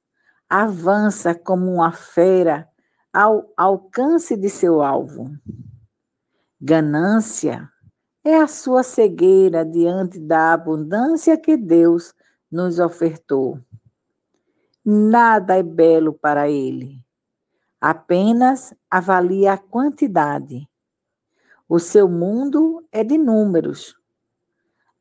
avança 0.50 1.34
como 1.34 1.72
uma 1.72 1.92
fera 1.92 2.68
ao 3.14 3.52
alcance 3.56 4.36
de 4.36 4.50
seu 4.50 4.82
alvo. 4.82 5.32
Ganância 6.60 7.70
é 8.24 8.38
a 8.38 8.48
sua 8.48 8.84
cegueira 8.84 9.66
diante 9.66 10.20
da 10.20 10.54
abundância 10.54 11.38
que 11.38 11.58
Deus 11.58 12.14
nos 12.52 12.80
ofertou. 12.80 13.60
Nada 14.86 15.58
é 15.58 15.64
belo 15.64 16.14
para 16.14 16.50
ele. 16.50 17.00
Apenas 17.80 18.74
avalia 18.90 19.54
a 19.54 19.58
quantidade. 19.58 20.68
O 21.76 21.80
seu 21.80 22.08
mundo 22.08 22.86
é 22.92 23.04
de 23.04 23.18
números. 23.18 24.00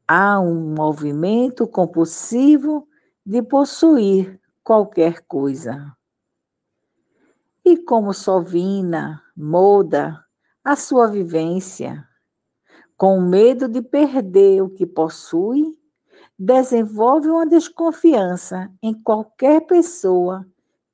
Há 0.09 0.41
um 0.41 0.75
movimento 0.75 1.69
compulsivo 1.69 2.89
de 3.27 3.43
possuir 3.43 4.41
qualquer 4.65 5.21
coisa. 5.27 5.95
E 7.63 7.77
como 7.77 8.15
Sovina 8.15 9.23
molda 9.37 10.25
a 10.65 10.75
sua 10.75 11.09
vivência, 11.09 12.09
com 12.97 13.21
medo 13.21 13.69
de 13.69 13.83
perder 13.83 14.63
o 14.63 14.71
que 14.71 14.87
possui, 14.87 15.79
desenvolve 16.39 17.29
uma 17.29 17.45
desconfiança 17.45 18.73
em 18.83 18.95
qualquer 18.95 19.67
pessoa 19.67 20.47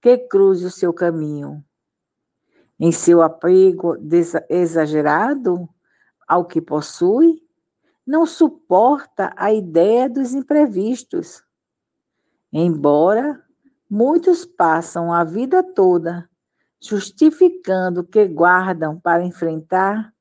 que 0.03 0.19
cruze 0.19 0.67
o 0.67 0.73
seu 0.73 0.93
caminho. 0.93 1.65
Em 2.79 2.93
seu 2.93 3.23
apego 3.23 3.97
exagerado 4.49 5.69
ao 6.27 6.45
que 6.45 6.61
possui, 6.61 7.43
não 8.07 8.25
suporta 8.25 9.33
a 9.37 9.53
ideia 9.53 10.09
dos 10.09 10.33
imprevistos. 10.33 11.43
Embora 12.53 13.43
muitos 13.91 14.45
passam 14.45 15.13
a 15.13 15.25
vida 15.25 15.63
toda 15.63 16.29
justificando 16.81 18.05
que 18.05 18.27
guardam 18.27 18.99
para 18.99 19.25
enfrentar 19.25 20.13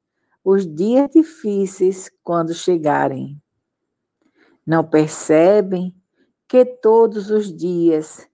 os 0.43 0.66
dias 0.66 1.10
difíceis 1.12 2.10
quando 2.24 2.53
chegarem. 2.53 3.41
Não 4.66 4.84
percebem 4.84 5.95
que 6.47 6.66
todos 6.66 7.30
os 7.30 7.53
dias 7.53 8.28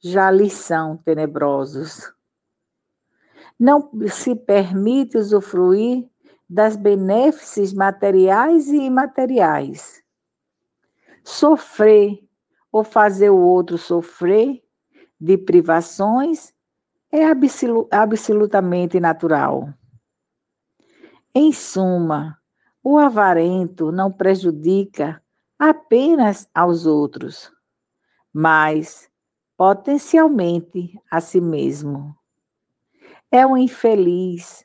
já 0.00 0.30
lhes 0.30 0.52
são 0.52 0.96
tenebrosos. 0.98 2.13
Não 3.64 3.90
se 4.10 4.36
permite 4.36 5.16
usufruir 5.16 6.06
das 6.46 6.76
benéfices 6.76 7.72
materiais 7.72 8.68
e 8.68 8.76
imateriais. 8.76 10.02
Sofrer 11.24 12.22
ou 12.70 12.84
fazer 12.84 13.30
o 13.30 13.38
outro 13.38 13.78
sofrer 13.78 14.62
de 15.18 15.38
privações 15.38 16.52
é 17.10 17.24
absolutamente 17.90 19.00
natural. 19.00 19.72
Em 21.34 21.50
suma, 21.50 22.38
o 22.82 22.98
avarento 22.98 23.90
não 23.90 24.12
prejudica 24.12 25.22
apenas 25.58 26.46
aos 26.54 26.84
outros, 26.84 27.50
mas 28.30 29.08
potencialmente 29.56 31.00
a 31.10 31.18
si 31.18 31.40
mesmo. 31.40 32.14
É 33.30 33.46
um 33.46 33.56
infeliz, 33.56 34.64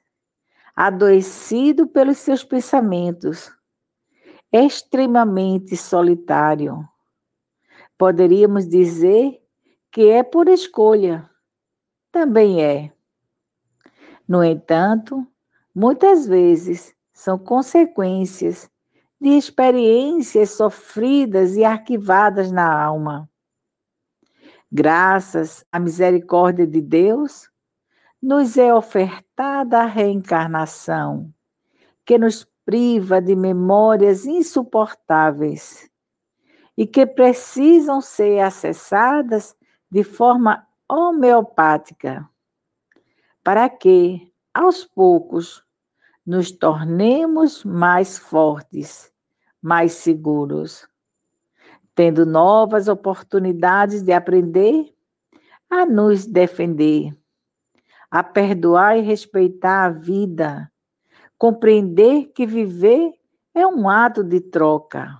adoecido 0.75 1.87
pelos 1.87 2.17
seus 2.19 2.43
pensamentos, 2.43 3.51
extremamente 4.51 5.75
solitário. 5.75 6.87
Poderíamos 7.97 8.67
dizer 8.67 9.41
que 9.91 10.09
é 10.09 10.23
por 10.23 10.47
escolha. 10.47 11.29
Também 12.11 12.63
é. 12.63 12.93
No 14.27 14.43
entanto, 14.43 15.27
muitas 15.73 16.27
vezes 16.27 16.95
são 17.11 17.37
consequências 17.37 18.69
de 19.19 19.29
experiências 19.29 20.51
sofridas 20.51 21.55
e 21.55 21.65
arquivadas 21.65 22.51
na 22.51 22.71
alma. 22.71 23.29
Graças 24.71 25.65
à 25.71 25.79
misericórdia 25.79 26.65
de 26.65 26.79
Deus, 26.79 27.48
nos 28.21 28.57
é 28.57 28.73
ofertada 28.73 29.79
a 29.79 29.85
reencarnação, 29.85 31.33
que 32.05 32.17
nos 32.17 32.45
priva 32.65 33.21
de 33.21 33.35
memórias 33.35 34.25
insuportáveis 34.25 35.89
e 36.77 36.85
que 36.85 37.05
precisam 37.05 38.01
ser 38.01 38.39
acessadas 38.41 39.55
de 39.89 40.03
forma 40.03 40.67
homeopática, 40.87 42.29
para 43.43 43.69
que, 43.69 44.31
aos 44.53 44.85
poucos, 44.85 45.63
nos 46.25 46.51
tornemos 46.51 47.63
mais 47.63 48.17
fortes, 48.17 49.11
mais 49.61 49.93
seguros, 49.93 50.87
tendo 51.95 52.25
novas 52.25 52.87
oportunidades 52.87 54.03
de 54.03 54.13
aprender 54.13 54.93
a 55.69 55.85
nos 55.85 56.25
defender, 56.25 57.18
a 58.11 58.23
perdoar 58.23 58.97
e 58.97 59.01
respeitar 59.01 59.85
a 59.85 59.89
vida, 59.89 60.71
compreender 61.37 62.31
que 62.33 62.45
viver 62.45 63.13
é 63.53 63.65
um 63.65 63.89
ato 63.89 64.23
de 64.23 64.41
troca, 64.41 65.19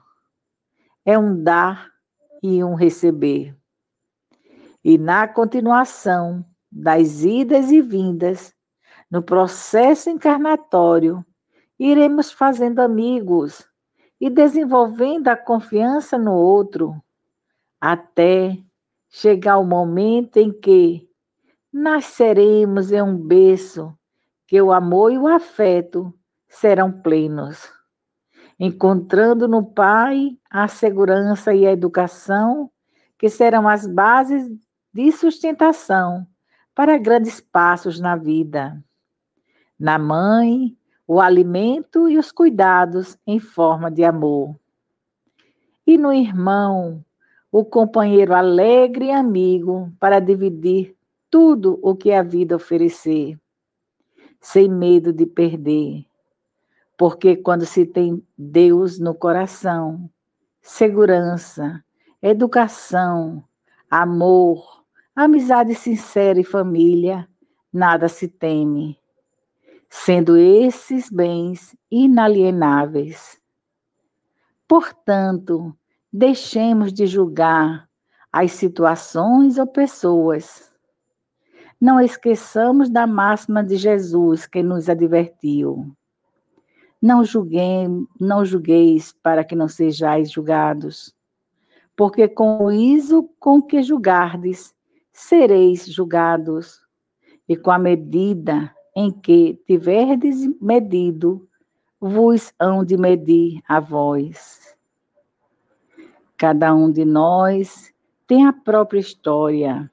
é 1.05 1.17
um 1.17 1.43
dar 1.43 1.89
e 2.41 2.63
um 2.63 2.73
receber. 2.73 3.55
E 4.83 4.97
na 4.97 5.27
continuação 5.27 6.45
das 6.71 7.23
idas 7.23 7.71
e 7.71 7.81
vindas, 7.81 8.53
no 9.09 9.21
processo 9.21 10.09
encarnatório, 10.09 11.25
iremos 11.77 12.31
fazendo 12.31 12.79
amigos 12.79 13.67
e 14.21 14.29
desenvolvendo 14.29 15.29
a 15.29 15.35
confiança 15.35 16.17
no 16.17 16.33
outro, 16.33 17.01
até 17.79 18.57
chegar 19.09 19.57
o 19.57 19.63
momento 19.63 20.37
em 20.37 20.51
que 20.51 21.08
nasceremos 21.71 22.91
em 22.91 23.01
um 23.01 23.15
berço 23.15 23.93
que 24.47 24.61
o 24.61 24.71
amor 24.71 25.11
e 25.11 25.17
o 25.17 25.27
afeto 25.27 26.13
serão 26.47 26.91
plenos, 26.91 27.71
encontrando 28.59 29.47
no 29.47 29.63
Pai 29.63 30.37
a 30.49 30.67
segurança 30.67 31.53
e 31.53 31.67
a 31.67 31.71
educação 31.71 32.71
que 33.17 33.29
serão 33.29 33.67
as 33.67 33.85
bases 33.85 34.49
de 34.91 35.11
sustentação 35.11 36.25
para 36.73 36.97
grandes 36.97 37.39
passos 37.39 37.99
na 37.99 38.15
vida. 38.15 38.83
Na 39.79 39.99
mãe, 39.99 40.75
o 41.05 41.19
alimento 41.19 42.09
e 42.09 42.17
os 42.17 42.31
cuidados 42.31 43.17
em 43.25 43.39
forma 43.39 43.91
de 43.91 44.03
amor. 44.03 44.55
E 45.85 45.97
no 45.97 46.13
irmão, 46.13 47.03
o 47.51 47.65
companheiro 47.65 48.33
alegre 48.33 49.05
e 49.05 49.11
amigo 49.11 49.91
para 49.99 50.19
dividir 50.19 50.95
tudo 51.29 51.79
o 51.81 51.95
que 51.95 52.11
a 52.11 52.23
vida 52.23 52.55
oferecer, 52.55 53.39
sem 54.39 54.69
medo 54.69 55.13
de 55.13 55.25
perder. 55.25 56.05
Porque 56.97 57.35
quando 57.35 57.65
se 57.65 57.85
tem 57.85 58.25
Deus 58.37 58.99
no 58.99 59.13
coração, 59.13 60.09
segurança, 60.61 61.83
educação, 62.21 63.43
amor, 63.89 64.83
amizade 65.15 65.75
sincera 65.75 66.39
e 66.39 66.43
família, 66.43 67.27
nada 67.71 68.07
se 68.07 68.27
teme, 68.27 68.97
sendo 69.89 70.37
esses 70.37 71.09
bens 71.09 71.75
inalienáveis. 71.89 73.39
Portanto, 74.67 75.75
deixemos 76.11 76.93
de 76.93 77.07
julgar 77.07 77.89
as 78.31 78.51
situações 78.51 79.57
ou 79.57 79.65
pessoas. 79.65 80.68
Não 81.79 81.99
esqueçamos 81.99 82.89
da 82.89 83.07
máxima 83.07 83.63
de 83.63 83.77
Jesus 83.77 84.45
que 84.45 84.61
nos 84.61 84.89
advertiu. 84.89 85.91
Não 87.01 87.23
julguei, 87.23 87.87
não 88.19 88.43
julgueis 88.43 89.13
para 89.23 89.43
que 89.43 89.55
não 89.55 89.67
sejais 89.67 90.31
julgados 90.31 91.15
porque 91.99 92.29
com 92.29 92.63
o 92.63 92.71
iso 92.71 93.29
com 93.41 93.61
que 93.61 93.83
julgardes, 93.83 94.73
sereis 95.11 95.85
julgados, 95.85 96.79
e 97.45 97.57
com 97.57 97.71
a 97.71 97.77
medida 97.77 98.73
em 98.95 99.11
que 99.11 99.61
tiverdes 99.67 100.47
medido, 100.61 101.45
vos 101.99 102.53
hão 102.57 102.85
de 102.85 102.95
medir 102.95 103.61
a 103.67 103.81
vós. 103.81 104.77
Cada 106.37 106.73
um 106.73 106.89
de 106.89 107.03
nós 107.03 107.93
tem 108.25 108.47
a 108.47 108.53
própria 108.53 109.01
história 109.01 109.91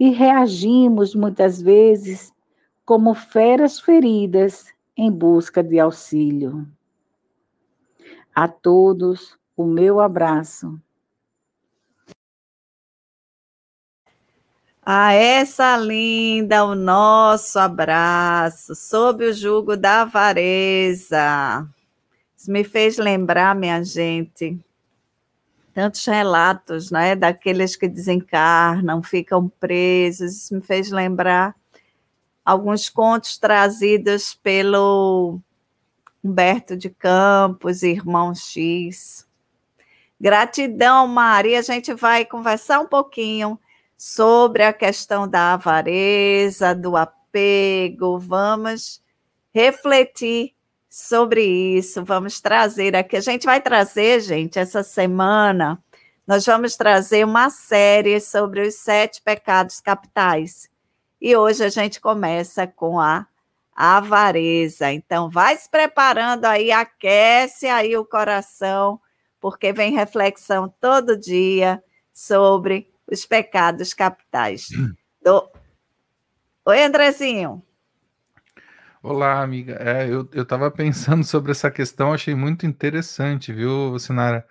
e 0.00 0.08
reagimos 0.08 1.14
muitas 1.14 1.62
vezes 1.62 2.32
como 2.84 3.14
feras 3.14 3.78
feridas 3.78 4.72
em 4.96 5.12
busca 5.12 5.62
de 5.62 5.78
auxílio. 5.78 6.66
A 8.34 8.48
todos 8.48 9.38
o 9.56 9.64
meu 9.64 10.00
abraço 10.00 10.80
A 14.92 15.12
essa 15.12 15.76
linda, 15.76 16.64
o 16.64 16.74
nosso 16.74 17.58
abraço, 17.58 18.74
sob 18.74 19.24
o 19.24 19.32
jugo 19.32 19.76
da 19.76 20.00
avareza. 20.00 21.68
Isso 22.36 22.50
me 22.50 22.64
fez 22.64 22.96
lembrar, 22.96 23.54
minha 23.54 23.84
gente, 23.84 24.58
tantos 25.80 26.04
relatos, 26.04 26.90
né, 26.90 27.16
daqueles 27.16 27.74
que 27.74 27.88
desencarnam, 27.88 29.02
ficam 29.02 29.48
presos. 29.48 30.36
Isso 30.36 30.54
me 30.54 30.60
fez 30.60 30.90
lembrar 30.90 31.56
alguns 32.44 32.90
contos 32.90 33.38
trazidos 33.38 34.34
pelo 34.34 35.40
Humberto 36.22 36.76
de 36.76 36.90
Campos, 36.90 37.82
Irmão 37.82 38.34
X. 38.34 39.26
Gratidão, 40.20 41.06
Maria. 41.06 41.60
A 41.60 41.62
gente 41.62 41.94
vai 41.94 42.26
conversar 42.26 42.80
um 42.80 42.86
pouquinho 42.86 43.58
sobre 43.96 44.62
a 44.62 44.74
questão 44.74 45.26
da 45.26 45.54
avareza, 45.54 46.74
do 46.74 46.94
apego. 46.94 48.18
Vamos 48.18 49.02
refletir 49.50 50.54
sobre 50.90 51.44
isso, 51.44 52.04
vamos 52.04 52.40
trazer 52.40 52.96
aqui. 52.96 53.16
A 53.16 53.20
gente 53.20 53.46
vai 53.46 53.60
trazer, 53.60 54.20
gente, 54.20 54.58
essa 54.58 54.82
semana, 54.82 55.80
nós 56.26 56.44
vamos 56.44 56.76
trazer 56.76 57.24
uma 57.24 57.48
série 57.48 58.20
sobre 58.20 58.62
os 58.66 58.74
sete 58.74 59.22
pecados 59.22 59.80
capitais. 59.80 60.68
E 61.20 61.36
hoje 61.36 61.62
a 61.64 61.68
gente 61.68 62.00
começa 62.00 62.66
com 62.66 62.98
a 62.98 63.26
avareza. 63.72 64.92
Então, 64.92 65.30
vai 65.30 65.56
se 65.56 65.70
preparando 65.70 66.44
aí, 66.44 66.72
aquece 66.72 67.68
aí 67.68 67.96
o 67.96 68.04
coração, 68.04 69.00
porque 69.38 69.72
vem 69.72 69.94
reflexão 69.94 70.74
todo 70.80 71.16
dia 71.16 71.82
sobre 72.12 72.92
os 73.06 73.24
pecados 73.24 73.94
capitais. 73.94 74.68
Do... 75.22 75.48
Oi, 76.64 76.82
Andrezinho. 76.82 77.62
Olá, 79.02 79.42
amiga. 79.42 79.74
É, 79.80 80.08
eu 80.10 80.28
estava 80.34 80.70
pensando 80.70 81.24
sobre 81.24 81.52
essa 81.52 81.70
questão, 81.70 82.12
achei 82.12 82.34
muito 82.34 82.66
interessante, 82.66 83.52
viu, 83.52 83.98
Sinara? 83.98 84.46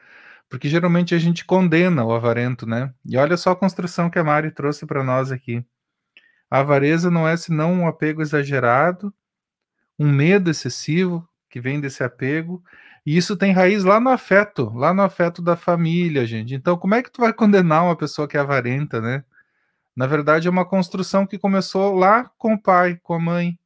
Porque 0.49 0.67
geralmente 0.67 1.13
a 1.13 1.19
gente 1.19 1.45
condena 1.45 2.03
o 2.03 2.11
avarento, 2.11 2.65
né? 2.65 2.91
E 3.05 3.15
olha 3.17 3.37
só 3.37 3.51
a 3.51 3.55
construção 3.55 4.09
que 4.09 4.17
a 4.17 4.23
Mari 4.23 4.51
trouxe 4.51 4.85
para 4.87 5.03
nós 5.03 5.31
aqui. 5.31 5.63
A 6.49 6.59
avareza 6.61 7.11
não 7.11 7.27
é 7.27 7.37
senão 7.37 7.73
um 7.73 7.87
apego 7.87 8.21
exagerado, 8.23 9.13
um 9.99 10.11
medo 10.11 10.49
excessivo 10.49 11.27
que 11.49 11.61
vem 11.61 11.79
desse 11.81 12.03
apego 12.03 12.63
e 13.05 13.17
isso 13.17 13.37
tem 13.37 13.53
raiz 13.53 13.83
lá 13.83 13.99
no 13.99 14.09
afeto, 14.09 14.71
lá 14.75 14.93
no 14.93 15.03
afeto 15.03 15.41
da 15.41 15.55
família, 15.57 16.25
gente. 16.25 16.55
Então, 16.55 16.77
como 16.77 16.95
é 16.95 17.03
que 17.03 17.11
tu 17.11 17.21
vai 17.21 17.33
condenar 17.33 17.83
uma 17.83 17.97
pessoa 17.97 18.27
que 18.27 18.37
é 18.37 18.39
avarenta, 18.39 19.01
né? 19.01 19.23
Na 19.95 20.07
verdade, 20.07 20.47
é 20.47 20.51
uma 20.51 20.65
construção 20.65 21.27
que 21.27 21.37
começou 21.37 21.95
lá 21.95 22.31
com 22.37 22.53
o 22.55 22.61
pai, 22.61 22.99
com 23.03 23.13
a 23.15 23.19
mãe, 23.19 23.58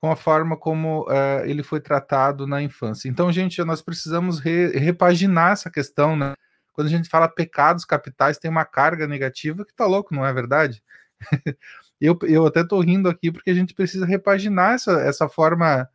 com 0.00 0.10
a 0.10 0.16
forma 0.16 0.56
como 0.56 1.02
uh, 1.02 1.44
ele 1.44 1.62
foi 1.62 1.80
tratado 1.80 2.46
na 2.46 2.62
infância. 2.62 3.08
Então, 3.08 3.30
gente, 3.30 3.62
nós 3.64 3.82
precisamos 3.82 4.40
re 4.40 4.68
repaginar 4.78 5.52
essa 5.52 5.70
questão, 5.70 6.16
né? 6.16 6.34
Quando 6.72 6.86
a 6.86 6.90
gente 6.90 7.08
fala 7.08 7.28
pecados 7.28 7.84
capitais, 7.84 8.38
tem 8.38 8.50
uma 8.50 8.64
carga 8.64 9.06
negativa 9.06 9.64
que 9.64 9.74
tá 9.74 9.84
louco, 9.86 10.14
não 10.14 10.24
é 10.24 10.32
verdade? 10.32 10.82
eu, 12.00 12.18
eu 12.22 12.46
até 12.46 12.64
tô 12.64 12.80
rindo 12.80 13.08
aqui 13.08 13.30
porque 13.30 13.50
a 13.50 13.54
gente 13.54 13.74
precisa 13.74 14.06
repaginar 14.06 14.74
essa, 14.74 14.92
essa 15.02 15.28
forma 15.28 15.86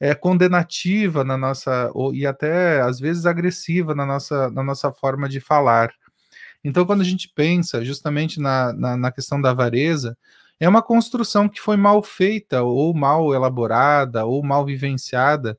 é, 0.00 0.14
condenativa 0.14 1.24
na 1.24 1.36
nossa, 1.36 1.90
ou, 1.94 2.14
e 2.14 2.26
até 2.26 2.80
às 2.80 3.00
vezes 3.00 3.26
agressiva 3.26 3.94
na 3.94 4.06
nossa, 4.06 4.50
na 4.50 4.62
nossa 4.62 4.92
forma 4.92 5.28
de 5.28 5.40
falar. 5.40 5.92
Então, 6.62 6.86
quando 6.86 7.00
a 7.00 7.04
gente 7.04 7.28
pensa 7.34 7.84
justamente 7.84 8.40
na, 8.40 8.72
na, 8.72 8.96
na 8.96 9.12
questão 9.12 9.40
da 9.40 9.50
avareza, 9.50 10.16
é 10.60 10.68
uma 10.68 10.82
construção 10.82 11.48
que 11.48 11.60
foi 11.60 11.76
mal 11.76 12.02
feita, 12.02 12.62
ou 12.62 12.94
mal 12.94 13.34
elaborada, 13.34 14.24
ou 14.24 14.42
mal 14.42 14.64
vivenciada, 14.64 15.58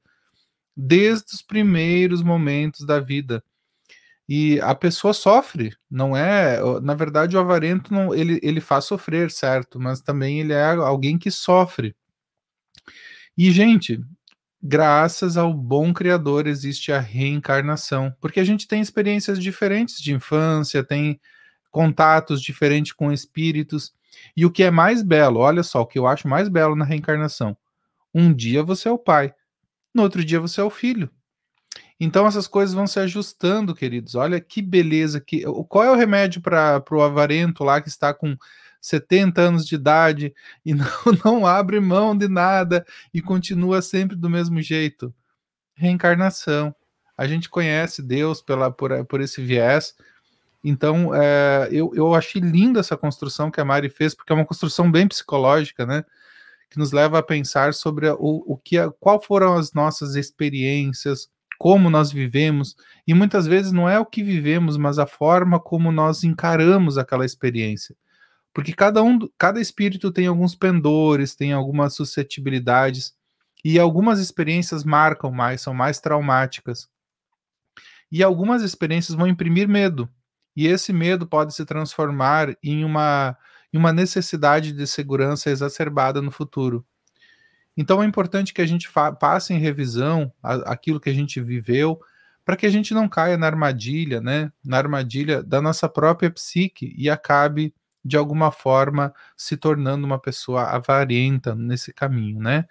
desde 0.75 1.33
os 1.35 1.41
primeiros 1.41 2.21
momentos 2.21 2.85
da 2.85 2.99
vida. 2.99 3.43
E 4.27 4.59
a 4.61 4.75
pessoa 4.75 5.13
sofre, 5.13 5.75
não 5.89 6.15
é? 6.15 6.59
Na 6.81 6.93
verdade, 6.93 7.35
o 7.35 7.39
avarento 7.39 7.91
não, 7.93 8.13
ele, 8.13 8.39
ele 8.43 8.61
faz 8.61 8.85
sofrer, 8.85 9.31
certo? 9.31 9.79
Mas 9.79 10.01
também 10.01 10.39
ele 10.39 10.53
é 10.53 10.65
alguém 10.65 11.17
que 11.17 11.31
sofre. 11.31 11.95
E, 13.35 13.51
gente, 13.51 13.99
graças 14.61 15.37
ao 15.37 15.53
bom 15.53 15.93
Criador 15.93 16.45
existe 16.45 16.91
a 16.91 16.99
reencarnação, 16.99 18.13
porque 18.21 18.39
a 18.39 18.43
gente 18.43 18.67
tem 18.67 18.81
experiências 18.81 19.39
diferentes 19.39 19.99
de 19.99 20.13
infância, 20.13 20.83
tem 20.83 21.19
contatos 21.71 22.41
diferentes 22.41 22.91
com 22.91 23.11
espíritos. 23.11 23.93
E 24.35 24.45
o 24.45 24.51
que 24.51 24.63
é 24.63 24.71
mais 24.71 25.03
belo, 25.03 25.39
olha 25.39 25.63
só, 25.63 25.81
o 25.81 25.85
que 25.85 25.99
eu 25.99 26.07
acho 26.07 26.27
mais 26.27 26.49
belo 26.49 26.75
na 26.75 26.85
reencarnação: 26.85 27.57
um 28.13 28.33
dia 28.33 28.63
você 28.63 28.89
é 28.89 28.91
o 28.91 28.97
pai, 28.97 29.33
no 29.93 30.03
outro 30.03 30.23
dia 30.23 30.39
você 30.39 30.61
é 30.61 30.63
o 30.63 30.69
filho. 30.69 31.09
Então 31.99 32.25
essas 32.25 32.47
coisas 32.47 32.73
vão 32.73 32.87
se 32.87 32.99
ajustando, 32.99 33.75
queridos. 33.75 34.15
Olha 34.15 34.39
que 34.39 34.61
beleza 34.61 35.19
que. 35.19 35.43
Qual 35.67 35.83
é 35.83 35.91
o 35.91 35.95
remédio 35.95 36.41
para 36.41 36.83
o 36.91 37.01
avarento 37.01 37.63
lá 37.63 37.81
que 37.81 37.89
está 37.89 38.13
com 38.13 38.37
70 38.81 39.41
anos 39.41 39.65
de 39.65 39.75
idade 39.75 40.33
e 40.65 40.73
não, 40.73 40.87
não 41.23 41.45
abre 41.45 41.79
mão 41.79 42.17
de 42.17 42.27
nada 42.27 42.85
e 43.13 43.21
continua 43.21 43.81
sempre 43.81 44.15
do 44.15 44.29
mesmo 44.29 44.61
jeito. 44.61 45.13
Reencarnação. 45.75 46.75
a 47.17 47.27
gente 47.27 47.49
conhece 47.49 48.01
Deus 48.01 48.41
pela, 48.41 48.71
por, 48.71 49.05
por 49.05 49.21
esse 49.21 49.41
viés. 49.41 49.93
Então, 50.63 51.13
é, 51.15 51.69
eu, 51.71 51.91
eu 51.95 52.13
achei 52.13 52.41
linda 52.41 52.79
essa 52.79 52.97
construção 52.97 53.49
que 53.49 53.61
a 53.61 53.65
Mari 53.65 53.89
fez, 53.89 54.13
porque 54.13 54.31
é 54.31 54.35
uma 54.35 54.45
construção 54.45 54.91
bem 54.91 55.07
psicológica, 55.07 55.85
né? 55.85 56.03
Que 56.69 56.77
nos 56.77 56.91
leva 56.91 57.19
a 57.19 57.23
pensar 57.23 57.73
sobre 57.73 58.09
o, 58.09 58.17
o 58.19 58.57
que, 58.57 58.75
qual 58.99 59.21
foram 59.21 59.55
as 59.55 59.73
nossas 59.73 60.15
experiências, 60.15 61.29
como 61.57 61.89
nós 61.89 62.11
vivemos, 62.11 62.75
e 63.05 63.13
muitas 63.13 63.45
vezes 63.45 63.71
não 63.71 63.89
é 63.89 63.99
o 63.99 64.05
que 64.05 64.23
vivemos, 64.23 64.77
mas 64.77 64.97
a 64.97 65.05
forma 65.05 65.59
como 65.59 65.91
nós 65.91 66.23
encaramos 66.23 66.97
aquela 66.97 67.25
experiência. 67.25 67.95
Porque 68.53 68.73
cada 68.73 69.03
um, 69.03 69.19
cada 69.37 69.59
espírito 69.61 70.11
tem 70.11 70.27
alguns 70.27 70.55
pendores, 70.55 71.35
tem 71.35 71.53
algumas 71.53 71.95
suscetibilidades, 71.95 73.13
e 73.63 73.77
algumas 73.77 74.19
experiências 74.19 74.83
marcam 74.83 75.31
mais, 75.31 75.61
são 75.61 75.73
mais 75.73 75.99
traumáticas. 75.99 76.87
E 78.11 78.23
algumas 78.23 78.63
experiências 78.63 79.15
vão 79.17 79.27
imprimir 79.27 79.67
medo. 79.67 80.09
E 80.59 80.67
esse 80.67 80.91
medo 80.91 81.25
pode 81.25 81.55
se 81.55 81.63
transformar 81.63 82.53
em 82.61 82.83
uma, 82.83 83.37
em 83.71 83.77
uma 83.77 83.93
necessidade 83.93 84.73
de 84.73 84.85
segurança 84.85 85.49
exacerbada 85.49 86.21
no 86.21 86.31
futuro. 86.31 86.85
Então 87.77 88.03
é 88.03 88.05
importante 88.05 88.53
que 88.53 88.61
a 88.61 88.65
gente 88.65 88.91
passe 89.21 89.53
em 89.53 89.57
revisão 89.57 90.29
a, 90.43 90.55
aquilo 90.73 90.99
que 90.99 91.09
a 91.09 91.13
gente 91.13 91.39
viveu, 91.39 91.97
para 92.43 92.57
que 92.57 92.65
a 92.65 92.69
gente 92.69 92.93
não 92.93 93.07
caia 93.07 93.37
na 93.37 93.45
armadilha, 93.45 94.19
né? 94.19 94.51
Na 94.61 94.75
armadilha 94.75 95.41
da 95.41 95.61
nossa 95.61 95.87
própria 95.87 96.29
psique 96.29 96.93
e 96.97 97.09
acabe 97.09 97.73
de 98.03 98.17
alguma 98.17 98.51
forma 98.51 99.13
se 99.37 99.55
tornando 99.55 100.05
uma 100.05 100.19
pessoa 100.19 100.63
avarenta 100.63 101.55
nesse 101.55 101.93
caminho, 101.93 102.41
né? 102.41 102.65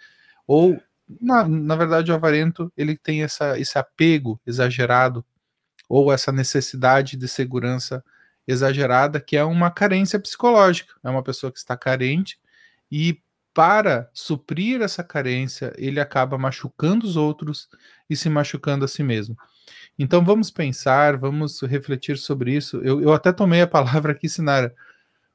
Ou 0.46 0.78
na, 1.18 1.48
na 1.48 1.74
verdade 1.74 2.12
o 2.12 2.14
avarento 2.14 2.70
ele 2.76 2.98
tem 2.98 3.22
essa, 3.22 3.58
esse 3.58 3.78
apego 3.78 4.38
exagerado 4.46 5.24
ou 5.88 6.12
essa 6.12 6.30
necessidade 6.30 7.16
de 7.16 7.26
segurança 7.26 8.04
exagerada 8.46 9.20
que 9.20 9.36
é 9.36 9.44
uma 9.44 9.70
carência 9.70 10.18
psicológica. 10.18 10.94
É 11.02 11.10
uma 11.10 11.22
pessoa 11.22 11.52
que 11.52 11.58
está 11.58 11.76
carente 11.76 12.38
e 12.90 13.20
para 13.54 14.08
suprir 14.12 14.82
essa 14.82 15.02
carência, 15.02 15.72
ele 15.76 15.98
acaba 15.98 16.38
machucando 16.38 17.04
os 17.04 17.16
outros 17.16 17.68
e 18.08 18.14
se 18.14 18.30
machucando 18.30 18.84
a 18.84 18.88
si 18.88 19.02
mesmo. 19.02 19.36
Então 19.98 20.24
vamos 20.24 20.48
pensar, 20.48 21.16
vamos 21.16 21.60
refletir 21.62 22.16
sobre 22.18 22.54
isso. 22.54 22.76
Eu, 22.78 23.00
eu 23.00 23.12
até 23.12 23.32
tomei 23.32 23.60
a 23.60 23.66
palavra 23.66 24.12
aqui, 24.12 24.28
Sinara, 24.28 24.72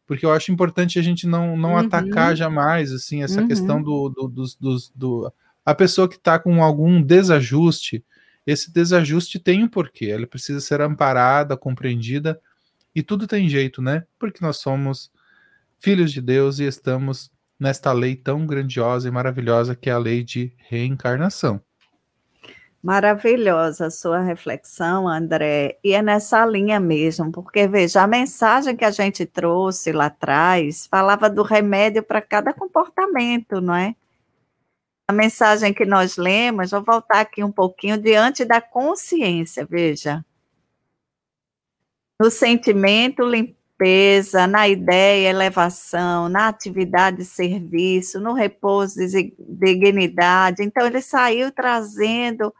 porque 0.08 0.26
eu 0.26 0.32
acho 0.32 0.52
importante 0.54 0.98
a 0.98 1.02
gente 1.02 1.28
não, 1.28 1.58
não 1.58 1.72
uhum. 1.72 1.80
atacar 1.80 2.34
jamais 2.36 2.94
assim 2.94 3.24
essa 3.24 3.42
uhum. 3.42 3.48
questão 3.48 3.84
do, 3.84 4.10
do, 4.10 4.28
do, 4.30 4.44
do, 4.60 4.78
do 4.96 5.34
a 5.66 5.76
pessoa 5.76 6.08
que 6.08 6.16
está 6.16 6.40
com 6.40 6.64
algum 6.64 7.02
desajuste. 7.02 8.06
Esse 8.46 8.72
desajuste 8.72 9.40
tem 9.40 9.64
um 9.64 9.68
porquê, 9.68 10.08
ela 10.08 10.28
precisa 10.28 10.60
ser 10.60 10.82
amparada, 10.82 11.56
compreendida, 11.56 12.40
e 12.94 13.02
tudo 13.02 13.26
tem 13.26 13.48
jeito, 13.48 13.82
né? 13.82 14.04
Porque 14.20 14.44
nós 14.44 14.58
somos 14.58 15.12
filhos 15.80 16.12
de 16.12 16.22
Deus 16.22 16.60
e 16.60 16.66
estamos 16.66 17.32
nesta 17.60 17.92
lei 17.92 18.16
tão 18.16 18.46
grandiosa 18.46 19.08
e 19.08 19.12
maravilhosa 19.12 19.76
que 19.76 19.90
é 19.90 19.94
a 19.94 19.98
lei 19.98 20.24
de 20.24 20.54
reencarnação. 20.58 21.62
Maravilhosa 22.82 23.86
a 23.86 23.90
sua 23.90 24.20
reflexão, 24.20 25.08
André, 25.08 25.78
e 25.82 25.94
é 25.94 26.02
nessa 26.02 26.46
linha 26.46 26.82
mesmo, 26.82 27.32
porque 27.32 27.66
veja, 27.66 28.02
a 28.02 28.08
mensagem 28.08 28.76
que 28.76 28.84
a 28.84 28.92
gente 28.92 29.26
trouxe 29.26 29.94
lá 29.94 30.08
atrás 30.08 30.86
falava 30.92 31.30
do 31.30 31.44
remédio 31.44 32.04
para 32.04 32.22
cada 32.22 32.52
comportamento, 32.52 33.62
não 33.62 33.74
é? 33.74 33.96
A 35.14 35.16
mensagem 35.16 35.72
que 35.72 35.86
nós 35.86 36.18
lemos, 36.18 36.72
vou 36.72 36.84
voltar 36.84 37.20
aqui 37.20 37.44
um 37.44 37.52
pouquinho, 37.52 38.00
diante 38.00 38.44
da 38.44 38.60
consciência, 38.60 39.64
veja. 39.64 40.26
No 42.20 42.32
sentimento, 42.32 43.24
limpeza, 43.24 44.48
na 44.48 44.68
ideia, 44.68 45.30
elevação, 45.30 46.28
na 46.30 46.48
atividade 46.48 47.18
de 47.18 47.26
serviço, 47.26 48.20
no 48.20 48.34
repouso, 48.34 49.02
dignidade. 49.38 50.64
Então, 50.64 50.88
ele 50.88 51.00
saiu 51.00 51.52
trazendo 51.52 52.52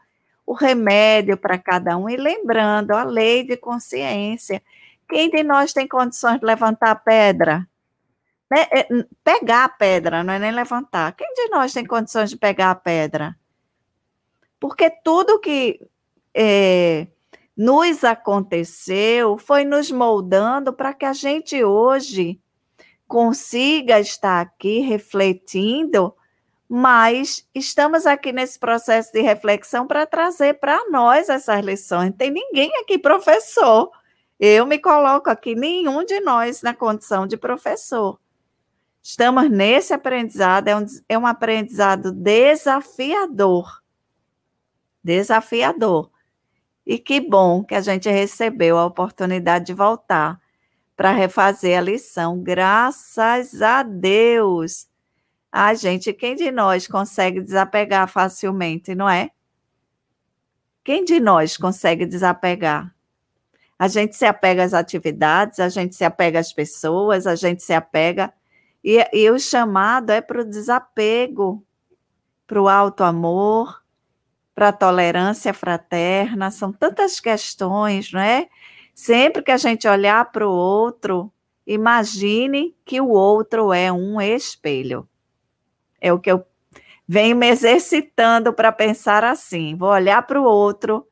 o 0.46 0.54
remédio 0.54 1.36
para 1.36 1.58
cada 1.58 1.96
um 1.98 2.08
e 2.08 2.16
lembrando 2.16 2.92
a 2.92 3.02
lei 3.02 3.42
de 3.42 3.56
consciência. 3.56 4.62
Quem 5.08 5.28
de 5.28 5.42
nós 5.42 5.72
tem 5.72 5.88
condições 5.88 6.38
de 6.38 6.46
levantar 6.46 6.92
a 6.92 6.94
pedra? 6.94 7.66
É, 8.52 8.86
pegar 9.24 9.64
a 9.64 9.68
pedra, 9.68 10.22
não 10.22 10.32
é 10.32 10.38
nem 10.38 10.52
levantar. 10.52 11.12
Quem 11.16 11.32
de 11.34 11.48
nós 11.48 11.72
tem 11.72 11.84
condições 11.84 12.30
de 12.30 12.36
pegar 12.36 12.70
a 12.70 12.74
pedra? 12.74 13.36
Porque 14.60 14.90
tudo 14.90 15.40
que 15.40 15.80
é, 16.32 17.08
nos 17.56 18.04
aconteceu 18.04 19.38
foi 19.38 19.64
nos 19.64 19.90
moldando 19.90 20.72
para 20.72 20.94
que 20.94 21.04
a 21.04 21.12
gente 21.12 21.64
hoje 21.64 22.40
consiga 23.08 23.98
estar 23.98 24.40
aqui 24.40 24.80
refletindo 24.80 26.14
mas 26.68 27.46
estamos 27.54 28.06
aqui 28.06 28.32
nesse 28.32 28.58
processo 28.58 29.12
de 29.12 29.20
reflexão 29.20 29.86
para 29.86 30.06
trazer 30.06 30.54
para 30.54 30.88
nós 30.90 31.28
essas 31.28 31.64
lições. 31.64 32.12
Tem 32.16 32.30
ninguém 32.30 32.70
aqui 32.78 32.98
professor. 32.98 33.90
Eu 34.40 34.66
me 34.66 34.78
coloco 34.78 35.30
aqui, 35.30 35.54
nenhum 35.54 36.04
de 36.04 36.18
nós 36.20 36.62
na 36.62 36.74
condição 36.74 37.26
de 37.26 37.36
professor. 37.36 38.18
Estamos 39.04 39.50
nesse 39.50 39.92
aprendizado, 39.92 40.66
é 40.66 40.76
um, 40.76 40.86
é 41.10 41.18
um 41.18 41.26
aprendizado 41.26 42.10
desafiador. 42.10 43.82
Desafiador. 45.02 46.10
E 46.86 46.98
que 46.98 47.20
bom 47.20 47.62
que 47.62 47.74
a 47.74 47.80
gente 47.80 48.10
recebeu 48.10 48.78
a 48.78 48.86
oportunidade 48.86 49.66
de 49.66 49.74
voltar 49.74 50.40
para 50.96 51.12
refazer 51.12 51.78
a 51.78 51.82
lição. 51.82 52.42
Graças 52.42 53.60
a 53.60 53.82
Deus 53.82 54.88
ah, 55.56 55.72
gente, 55.72 56.12
quem 56.12 56.34
de 56.34 56.50
nós 56.50 56.88
consegue 56.88 57.40
desapegar 57.40 58.08
facilmente, 58.08 58.92
não 58.92 59.08
é? 59.08 59.30
Quem 60.82 61.04
de 61.04 61.20
nós 61.20 61.56
consegue 61.56 62.04
desapegar? 62.04 62.92
A 63.78 63.86
gente 63.86 64.16
se 64.16 64.26
apega 64.26 64.64
às 64.64 64.74
atividades, 64.74 65.60
a 65.60 65.68
gente 65.68 65.94
se 65.94 66.04
apega 66.04 66.40
às 66.40 66.52
pessoas, 66.52 67.24
a 67.24 67.36
gente 67.36 67.62
se 67.62 67.72
apega. 67.72 68.34
E, 68.84 68.98
e 69.14 69.30
o 69.30 69.38
chamado 69.38 70.10
é 70.10 70.20
para 70.20 70.42
o 70.42 70.44
desapego, 70.44 71.64
para 72.46 72.60
o 72.60 72.68
alto 72.68 73.02
amor, 73.02 73.82
para 74.54 74.68
a 74.68 74.72
tolerância 74.72 75.54
fraterna. 75.54 76.50
São 76.50 76.70
tantas 76.70 77.18
questões, 77.18 78.12
não 78.12 78.20
é? 78.20 78.48
Sempre 78.94 79.42
que 79.42 79.50
a 79.50 79.56
gente 79.56 79.88
olhar 79.88 80.30
para 80.30 80.46
o 80.46 80.52
outro, 80.52 81.32
imagine 81.66 82.76
que 82.84 83.00
o 83.00 83.08
outro 83.08 83.72
é 83.72 83.90
um 83.90 84.20
espelho. 84.20 85.08
É 85.98 86.12
o 86.12 86.20
que 86.20 86.30
eu 86.30 86.44
venho 87.08 87.36
me 87.36 87.48
exercitando 87.48 88.52
para 88.52 88.70
pensar 88.70 89.24
assim. 89.24 89.74
Vou 89.74 89.88
olhar 89.88 90.22
para 90.26 90.40
o 90.40 90.44
outro, 90.44 91.08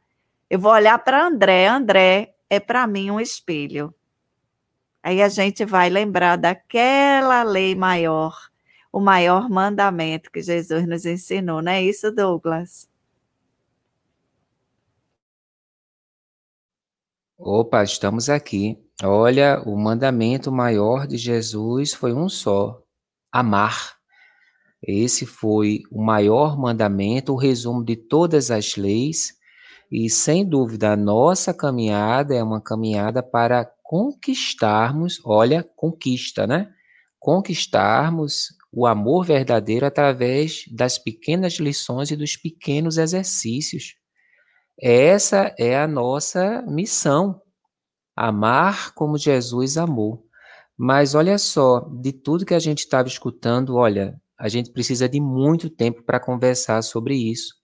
eu 0.48 0.58
vou 0.58 0.72
olhar 0.72 0.98
para 0.98 1.26
André. 1.26 1.66
André 1.66 2.34
é 2.50 2.60
para 2.60 2.86
mim 2.86 3.10
um 3.10 3.18
espelho. 3.18 3.94
Aí 5.02 5.20
a 5.20 5.28
gente 5.28 5.64
vai 5.64 5.90
lembrar 5.90 6.36
daquela 6.36 7.42
lei 7.42 7.74
maior, 7.74 8.38
o 8.92 9.00
maior 9.00 9.50
mandamento 9.50 10.30
que 10.30 10.42
Jesus 10.42 10.86
nos 10.86 11.04
ensinou, 11.04 11.60
não 11.60 11.72
é 11.72 11.82
isso, 11.82 12.12
Douglas? 12.12 12.88
Opa, 17.36 17.82
estamos 17.82 18.28
aqui. 18.28 18.78
Olha, 19.02 19.60
o 19.66 19.76
mandamento 19.76 20.52
maior 20.52 21.08
de 21.08 21.16
Jesus 21.16 21.92
foi 21.92 22.12
um 22.12 22.28
só: 22.28 22.80
amar. 23.32 23.96
Esse 24.80 25.26
foi 25.26 25.82
o 25.90 26.00
maior 26.00 26.56
mandamento, 26.56 27.32
o 27.32 27.36
resumo 27.36 27.84
de 27.84 27.96
todas 27.96 28.50
as 28.52 28.76
leis, 28.76 29.34
e 29.90 30.08
sem 30.08 30.48
dúvida 30.48 30.92
a 30.92 30.96
nossa 30.96 31.52
caminhada 31.52 32.34
é 32.34 32.42
uma 32.42 32.60
caminhada 32.60 33.22
para 33.22 33.68
conquistarmos, 33.92 35.20
olha, 35.22 35.62
conquista, 35.76 36.46
né? 36.46 36.72
Conquistarmos 37.18 38.46
o 38.72 38.86
amor 38.86 39.26
verdadeiro 39.26 39.84
através 39.84 40.64
das 40.74 40.96
pequenas 40.96 41.58
lições 41.58 42.10
e 42.10 42.16
dos 42.16 42.34
pequenos 42.34 42.96
exercícios. 42.96 43.96
Essa 44.80 45.54
é 45.58 45.78
a 45.78 45.86
nossa 45.86 46.62
missão, 46.62 47.38
amar 48.16 48.94
como 48.94 49.18
Jesus 49.18 49.76
amou. 49.76 50.24
Mas 50.74 51.14
olha 51.14 51.36
só, 51.36 51.80
de 52.00 52.14
tudo 52.14 52.46
que 52.46 52.54
a 52.54 52.58
gente 52.58 52.78
estava 52.78 53.08
escutando, 53.08 53.76
olha, 53.76 54.18
a 54.40 54.48
gente 54.48 54.72
precisa 54.72 55.06
de 55.06 55.20
muito 55.20 55.68
tempo 55.68 56.02
para 56.02 56.18
conversar 56.18 56.80
sobre 56.80 57.14
isso, 57.14 57.54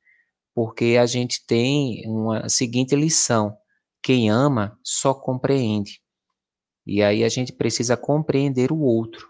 porque 0.54 0.98
a 1.00 1.06
gente 1.06 1.46
tem 1.46 2.02
uma 2.06 2.50
seguinte 2.50 2.94
lição: 2.94 3.56
quem 4.02 4.28
ama 4.28 4.78
só 4.84 5.14
compreende. 5.14 6.02
E 6.88 7.02
aí 7.02 7.22
a 7.22 7.28
gente 7.28 7.52
precisa 7.52 7.98
compreender 7.98 8.72
o 8.72 8.80
outro, 8.80 9.28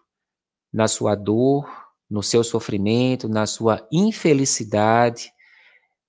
na 0.73 0.87
sua 0.87 1.17
dor, 1.17 1.69
no 2.09 2.23
seu 2.23 2.45
sofrimento, 2.45 3.29
na 3.29 3.47
sua 3.47 3.85
infelicidade. 3.91 5.33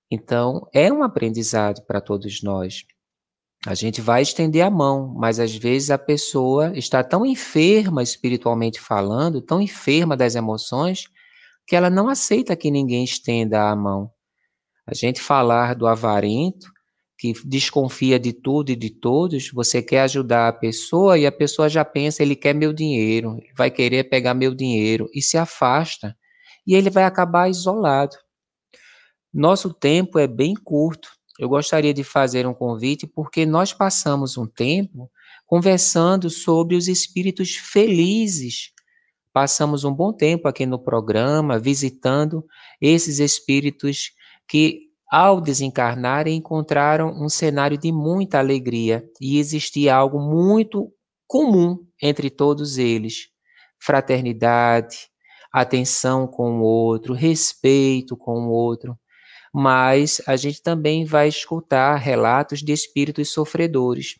Então, 0.08 0.68
é 0.72 0.92
um 0.92 1.02
aprendizado 1.02 1.84
para 1.84 2.00
todos 2.00 2.40
nós. 2.40 2.84
A 3.66 3.74
gente 3.74 4.00
vai 4.00 4.22
estender 4.22 4.64
a 4.64 4.70
mão, 4.70 5.12
mas 5.18 5.40
às 5.40 5.52
vezes 5.52 5.90
a 5.90 5.98
pessoa 5.98 6.72
está 6.78 7.02
tão 7.02 7.26
enferma 7.26 8.00
espiritualmente 8.00 8.80
falando, 8.80 9.42
tão 9.42 9.60
enferma 9.60 10.16
das 10.16 10.36
emoções, 10.36 11.08
que 11.66 11.74
ela 11.74 11.90
não 11.90 12.08
aceita 12.08 12.54
que 12.54 12.70
ninguém 12.70 13.02
estenda 13.02 13.68
a 13.68 13.74
mão. 13.74 14.08
A 14.86 14.94
gente 14.94 15.20
falar 15.20 15.74
do 15.74 15.88
avarento, 15.88 16.70
que 17.20 17.34
desconfia 17.44 18.18
de 18.18 18.32
tudo 18.32 18.70
e 18.70 18.76
de 18.76 18.90
todos, 18.90 19.50
você 19.52 19.82
quer 19.82 20.00
ajudar 20.02 20.48
a 20.48 20.52
pessoa 20.52 21.18
e 21.18 21.26
a 21.26 21.32
pessoa 21.32 21.68
já 21.68 21.84
pensa, 21.84 22.22
ele 22.22 22.34
quer 22.34 22.54
meu 22.54 22.72
dinheiro, 22.72 23.38
vai 23.56 23.70
querer 23.70 24.04
pegar 24.04 24.32
meu 24.34 24.54
dinheiro 24.54 25.08
e 25.14 25.20
se 25.20 25.36
afasta. 25.36 26.16
E 26.66 26.74
ele 26.74 26.88
vai 26.88 27.04
acabar 27.04 27.50
isolado. 27.50 28.16
Nosso 29.32 29.72
tempo 29.72 30.18
é 30.18 30.26
bem 30.26 30.54
curto 30.54 31.08
eu 31.40 31.48
gostaria 31.48 31.94
de 31.94 32.04
fazer 32.04 32.46
um 32.46 32.52
convite 32.52 33.06
porque 33.06 33.46
nós 33.46 33.72
passamos 33.72 34.36
um 34.36 34.46
tempo 34.46 35.10
conversando 35.46 36.28
sobre 36.28 36.76
os 36.76 36.86
espíritos 36.86 37.56
felizes. 37.56 38.72
Passamos 39.32 39.82
um 39.82 39.90
bom 39.90 40.12
tempo 40.12 40.46
aqui 40.46 40.66
no 40.66 40.78
programa 40.78 41.58
visitando 41.58 42.44
esses 42.78 43.20
espíritos 43.20 44.12
que, 44.46 44.89
ao 45.10 45.40
desencarnarem, 45.40 46.36
encontraram 46.36 47.10
um 47.10 47.28
cenário 47.28 47.76
de 47.76 47.90
muita 47.90 48.38
alegria 48.38 49.04
e 49.20 49.38
existia 49.38 49.94
algo 49.94 50.20
muito 50.20 50.92
comum 51.26 51.78
entre 52.02 52.30
todos 52.30 52.78
eles: 52.78 53.28
fraternidade, 53.78 55.08
atenção 55.52 56.26
com 56.26 56.60
o 56.60 56.62
outro, 56.62 57.14
respeito 57.14 58.16
com 58.16 58.46
o 58.46 58.50
outro 58.50 58.96
mas 59.52 60.20
a 60.26 60.36
gente 60.36 60.62
também 60.62 61.04
vai 61.04 61.28
escutar 61.28 61.96
relatos 61.96 62.60
de 62.60 62.72
espíritos 62.72 63.32
sofredores. 63.32 64.14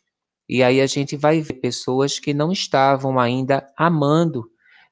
E 0.48 0.62
aí 0.62 0.80
a 0.80 0.86
gente 0.86 1.16
vai 1.16 1.40
ver 1.40 1.54
pessoas 1.54 2.18
que 2.18 2.34
não 2.34 2.50
estavam 2.50 3.18
ainda 3.18 3.66
amando, 3.76 4.44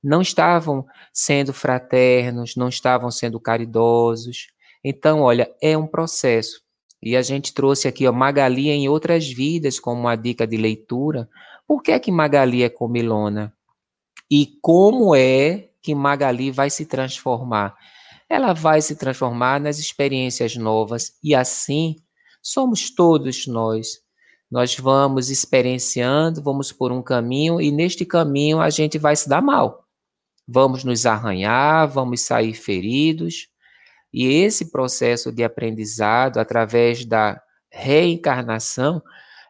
não 0.02 0.22
estavam 0.22 0.86
sendo 1.12 1.52
fraternos, 1.52 2.54
não 2.54 2.68
estavam 2.68 3.10
sendo 3.10 3.40
caridosos. 3.40 4.46
Então, 4.84 5.20
olha, 5.20 5.50
é 5.62 5.76
um 5.76 5.86
processo. 5.86 6.60
E 7.02 7.16
a 7.16 7.22
gente 7.22 7.54
trouxe 7.54 7.86
aqui 7.88 8.06
ó, 8.06 8.12
Magali 8.12 8.70
em 8.70 8.88
outras 8.88 9.28
vidas 9.28 9.78
como 9.78 10.02
uma 10.02 10.16
dica 10.16 10.46
de 10.46 10.56
leitura. 10.56 11.28
Por 11.66 11.82
que 11.82 11.92
é 11.92 11.98
que 11.98 12.10
Magali 12.10 12.62
é 12.62 12.68
comilona? 12.68 13.52
E 14.30 14.58
como 14.60 15.14
é 15.14 15.68
que 15.80 15.94
Magali 15.94 16.50
vai 16.50 16.70
se 16.70 16.86
transformar? 16.86 17.76
ela 18.28 18.52
vai 18.52 18.82
se 18.82 18.94
transformar 18.94 19.58
nas 19.58 19.78
experiências 19.78 20.54
novas 20.54 21.16
e 21.24 21.34
assim 21.34 21.96
somos 22.42 22.90
todos 22.94 23.46
nós. 23.46 24.00
Nós 24.50 24.76
vamos 24.76 25.30
experienciando, 25.30 26.42
vamos 26.42 26.70
por 26.72 26.92
um 26.92 27.02
caminho 27.02 27.60
e 27.60 27.70
neste 27.70 28.04
caminho 28.04 28.60
a 28.60 28.70
gente 28.70 28.98
vai 28.98 29.16
se 29.16 29.28
dar 29.28 29.42
mal. 29.42 29.84
Vamos 30.46 30.84
nos 30.84 31.06
arranhar, 31.06 31.88
vamos 31.88 32.22
sair 32.22 32.54
feridos. 32.54 33.48
E 34.20 34.26
esse 34.42 34.72
processo 34.72 35.30
de 35.30 35.44
aprendizado 35.44 36.38
através 36.38 37.04
da 37.04 37.40
reencarnação 37.70 39.00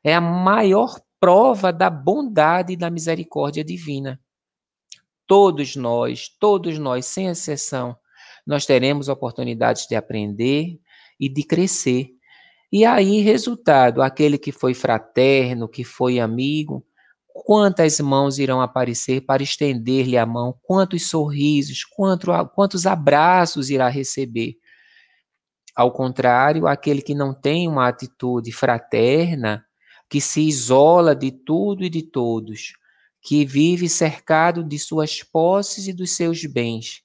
é 0.05 0.15
a 0.15 0.21
maior 0.21 1.01
prova 1.19 1.73
da 1.73 1.89
bondade 1.89 2.75
e 2.75 2.77
da 2.77 2.91
misericórdia 2.91 3.65
divina. 3.65 4.21
Todos 5.27 5.75
nós, 5.75 6.29
todos 6.39 6.79
nós, 6.79 7.07
sem 7.07 7.29
exceção, 7.29 7.97
nós 8.47 8.67
teremos 8.67 9.09
oportunidades 9.09 9.87
de 9.87 9.97
aprender 9.97 10.79
e 11.19 11.31
de 11.31 11.45
crescer. 11.45 12.11
E 12.71 12.85
aí, 12.85 13.23
resultado, 13.23 14.03
aquele 14.03 14.37
que 14.37 14.53
foi 14.53 14.75
fraterno, 14.75 15.67
que 15.67 15.83
foi 15.83 16.19
amigo, 16.19 16.85
quantas 17.45 18.01
mãos 18.01 18.39
irão 18.39 18.61
aparecer 18.61 19.21
para 19.23 19.43
estender-lhe 19.43 20.17
a 20.17 20.27
mão, 20.27 20.55
quantos 20.63 21.09
sorrisos, 21.09 21.85
quanto, 21.85 22.31
quantos 22.55 22.87
abraços 22.87 23.71
irá 23.71 23.89
receber. 23.89 24.57
Ao 25.75 25.93
contrário, 25.93 26.67
aquele 26.67 27.01
que 27.01 27.15
não 27.15 27.33
tem 27.33 27.69
uma 27.69 27.87
atitude 27.87 28.51
fraterna, 28.51 29.65
que 30.11 30.21
se 30.21 30.41
isola 30.41 31.15
de 31.15 31.31
tudo 31.31 31.85
e 31.85 31.91
de 31.91 32.03
todos, 32.03 32.73
que 33.23 33.45
vive 33.45 33.89
cercado 33.89 34.65
de 34.65 34.79
suas 34.79 35.23
posses 35.23 35.87
e 35.87 35.93
dos 35.93 36.17
seus 36.17 36.45
bens, 36.45 37.03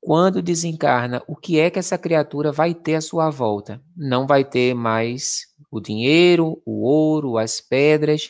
quando 0.00 0.40
desencarna, 0.40 1.22
o 1.26 1.36
que 1.36 1.58
é 1.58 1.70
que 1.70 1.78
essa 1.78 1.98
criatura 1.98 2.50
vai 2.50 2.74
ter 2.74 2.94
à 2.94 3.00
sua 3.00 3.30
volta? 3.30 3.82
Não 3.96 4.26
vai 4.26 4.44
ter 4.44 4.74
mais 4.74 5.46
o 5.70 5.80
dinheiro, 5.80 6.62
o 6.64 6.86
ouro, 6.86 7.36
as 7.36 7.60
pedras, 7.60 8.28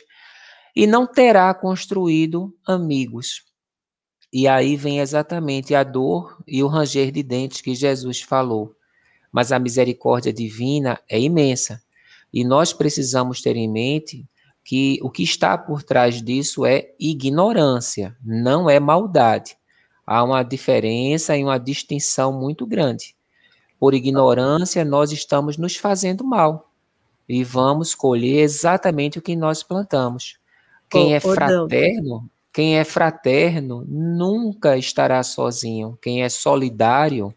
e 0.75 0.87
não 0.87 1.05
terá 1.05 1.53
construído 1.53 2.55
amigos. 2.65 3.43
E 4.31 4.47
aí 4.47 4.75
vem 4.75 4.99
exatamente 4.99 5.73
a 5.73 5.83
dor 5.83 6.41
e 6.47 6.61
o 6.61 6.67
ranger 6.67 7.11
de 7.11 7.23
dentes 7.23 7.61
que 7.61 7.73
Jesus 7.73 8.21
falou. 8.21 8.75
Mas 9.31 9.51
a 9.51 9.59
misericórdia 9.59 10.31
divina 10.31 10.99
é 11.09 11.19
imensa. 11.19 11.81
E 12.31 12.43
nós 12.43 12.71
precisamos 12.73 13.41
ter 13.41 13.55
em 13.55 13.69
mente 13.69 14.25
que 14.63 14.99
o 15.01 15.09
que 15.09 15.23
está 15.23 15.57
por 15.57 15.81
trás 15.81 16.21
disso 16.21 16.65
é 16.65 16.93
ignorância, 16.99 18.15
não 18.23 18.69
é 18.69 18.79
maldade 18.79 19.59
há 20.09 20.23
uma 20.23 20.41
diferença 20.41 21.37
e 21.37 21.43
uma 21.43 21.59
distinção 21.59 22.33
muito 22.33 22.65
grande. 22.65 23.15
Por 23.79 23.93
ignorância, 23.93 24.83
nós 24.83 25.11
estamos 25.11 25.55
nos 25.55 25.75
fazendo 25.75 26.23
mal 26.23 26.71
e 27.27 27.43
vamos 27.43 27.93
colher 27.93 28.39
exatamente 28.39 29.19
o 29.19 29.21
que 29.21 29.35
nós 29.35 29.61
plantamos. 29.61 30.38
Quem 30.89 31.13
é 31.13 31.19
fraterno, 31.19 32.29
quem 32.51 32.77
é 32.77 32.83
fraterno 32.83 33.85
nunca 33.87 34.75
estará 34.75 35.21
sozinho. 35.23 35.97
Quem 36.01 36.23
é 36.23 36.29
solidário 36.29 37.33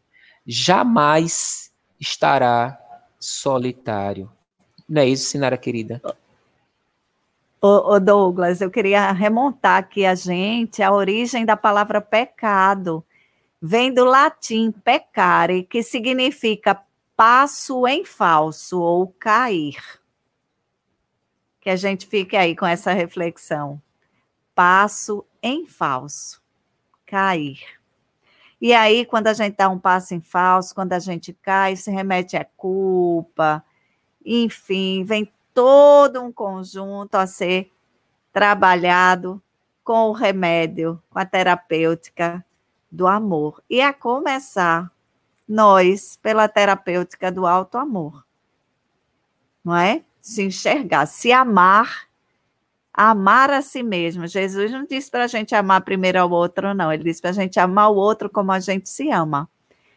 jamais 0.47 1.71
estará 2.01 2.79
solitário. 3.21 4.31
Não 4.89 5.03
é 5.03 5.07
isso, 5.07 5.27
Sinara 5.27 5.57
querida? 5.57 6.03
Ô, 7.61 8.01
Douglas, 8.01 8.61
eu 8.61 8.71
queria 8.71 9.13
remontar 9.13 9.79
aqui 9.79 10.05
a 10.05 10.17
gente 10.17 10.83
a 10.83 10.93
origem 10.93 11.45
da 11.45 11.57
palavra 11.57 12.01
pecado. 12.01 13.05
Vem 13.61 13.95
do 13.95 14.05
latim 14.05 14.73
pecare, 14.73 15.63
que 15.63 15.81
significa 15.81 16.83
passo 17.17 17.87
em 17.87 18.05
falso 18.05 18.81
ou 18.81 19.07
cair. 19.07 20.02
Que 21.63 21.71
a 21.71 21.77
gente 21.77 22.07
fique 22.07 22.37
aí 22.37 22.55
com 22.55 22.67
essa 22.67 22.93
reflexão. 22.93 23.81
Passo 24.55 25.25
em 25.43 25.67
falso, 25.67 26.43
cair. 27.07 27.61
E 28.61 28.75
aí, 28.75 29.07
quando 29.07 29.29
a 29.29 29.33
gente 29.33 29.57
dá 29.57 29.69
um 29.69 29.79
passo 29.79 30.15
em 30.15 30.21
falso, 30.21 30.75
quando 30.75 30.93
a 30.93 30.99
gente 30.99 31.33
cai, 31.33 31.75
se 31.75 31.91
remete 31.91 32.37
à 32.37 32.45
culpa, 32.45 33.65
enfim, 34.25 35.03
vem 35.05 35.33
todo 35.55 36.23
um 36.23 36.31
conjunto 36.31 37.15
a 37.15 37.27
ser 37.27 37.73
trabalhado 38.33 39.43
com 39.85 40.09
o 40.09 40.13
remédio, 40.13 41.03
com 41.11 41.19
a 41.19 41.25
terapêutica 41.25 42.45
do 42.91 43.07
amor. 43.07 43.63
E 43.69 43.81
a 43.81 43.93
começar, 43.93 44.93
nós, 45.49 46.19
pela 46.23 46.49
terapêutica 46.49 47.33
do 47.33 47.47
alto 47.47 47.79
amor. 47.79 48.25
Não 49.65 49.77
é? 49.77 50.05
Se 50.23 50.43
enxergar, 50.43 51.05
se 51.05 51.33
amar, 51.33 52.07
amar 52.95 53.51
a 53.51 53.61
si 53.61 53.83
mesmo. 53.83 54.27
Jesus 54.27 54.71
não 54.71 54.87
disse 54.87 55.11
para 55.11 55.25
a 55.25 55.27
gente 55.27 55.55
amar 55.55 55.83
primeiro 55.83 56.21
ao 56.21 56.31
outro, 56.31 56.73
não. 56.73 56.91
Ele 56.91 57.05
disse 57.05 57.21
para 57.21 57.31
a 57.31 57.35
gente 57.35 57.61
amar 57.61 57.91
o 57.91 57.97
outro 57.97 58.31
como 58.31 58.53
a 58.53 58.61
gente 58.61 58.89
se 58.89 59.11
ama. 59.11 59.51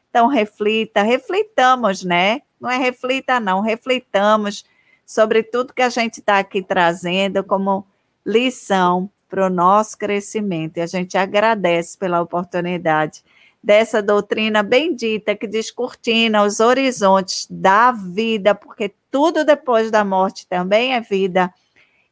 Então, 0.10 0.28
reflita, 0.28 1.04
reflitamos, 1.04 2.04
né? 2.04 2.42
Não 2.60 2.70
é 2.70 2.78
reflita, 2.78 3.40
não, 3.40 3.62
reflitamos 3.62 4.66
sobre 5.06 5.44
tudo 5.44 5.74
que 5.74 5.82
a 5.82 5.90
gente 5.90 6.20
está 6.20 6.40
aqui 6.40 6.64
trazendo 6.64 7.44
como 7.44 7.86
lição 8.26 9.10
para 9.30 9.46
o 9.46 9.50
nosso 9.50 9.98
crescimento. 9.98 10.78
E 10.78 10.82
a 10.82 10.88
gente 10.88 11.18
agradece 11.18 11.98
pela 11.98 12.22
oportunidade 12.22 13.24
dessa 13.66 14.00
doutrina 14.00 14.62
bendita 14.62 15.36
que 15.36 15.48
descortina 15.48 16.44
os 16.44 16.60
horizontes 16.60 17.48
da 17.50 17.92
vida, 17.92 18.54
porque 18.54 18.94
tudo 19.10 19.44
depois 19.44 19.90
da 19.90 20.06
morte 20.06 20.48
também 20.48 20.94
é 20.94 21.02
vida. 21.02 21.52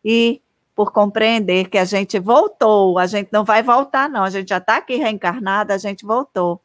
E 0.03 0.41
por 0.73 0.91
compreender 0.91 1.69
que 1.69 1.77
a 1.77 1.85
gente 1.85 2.17
voltou, 2.17 2.97
a 2.97 3.05
gente 3.05 3.29
não 3.31 3.45
vai 3.45 3.61
voltar, 3.61 4.09
não, 4.09 4.23
a 4.23 4.31
gente 4.31 4.49
já 4.49 4.57
está 4.57 4.77
aqui 4.77 4.95
reencarnada, 4.95 5.75
a 5.75 5.77
gente 5.77 6.03
voltou 6.03 6.59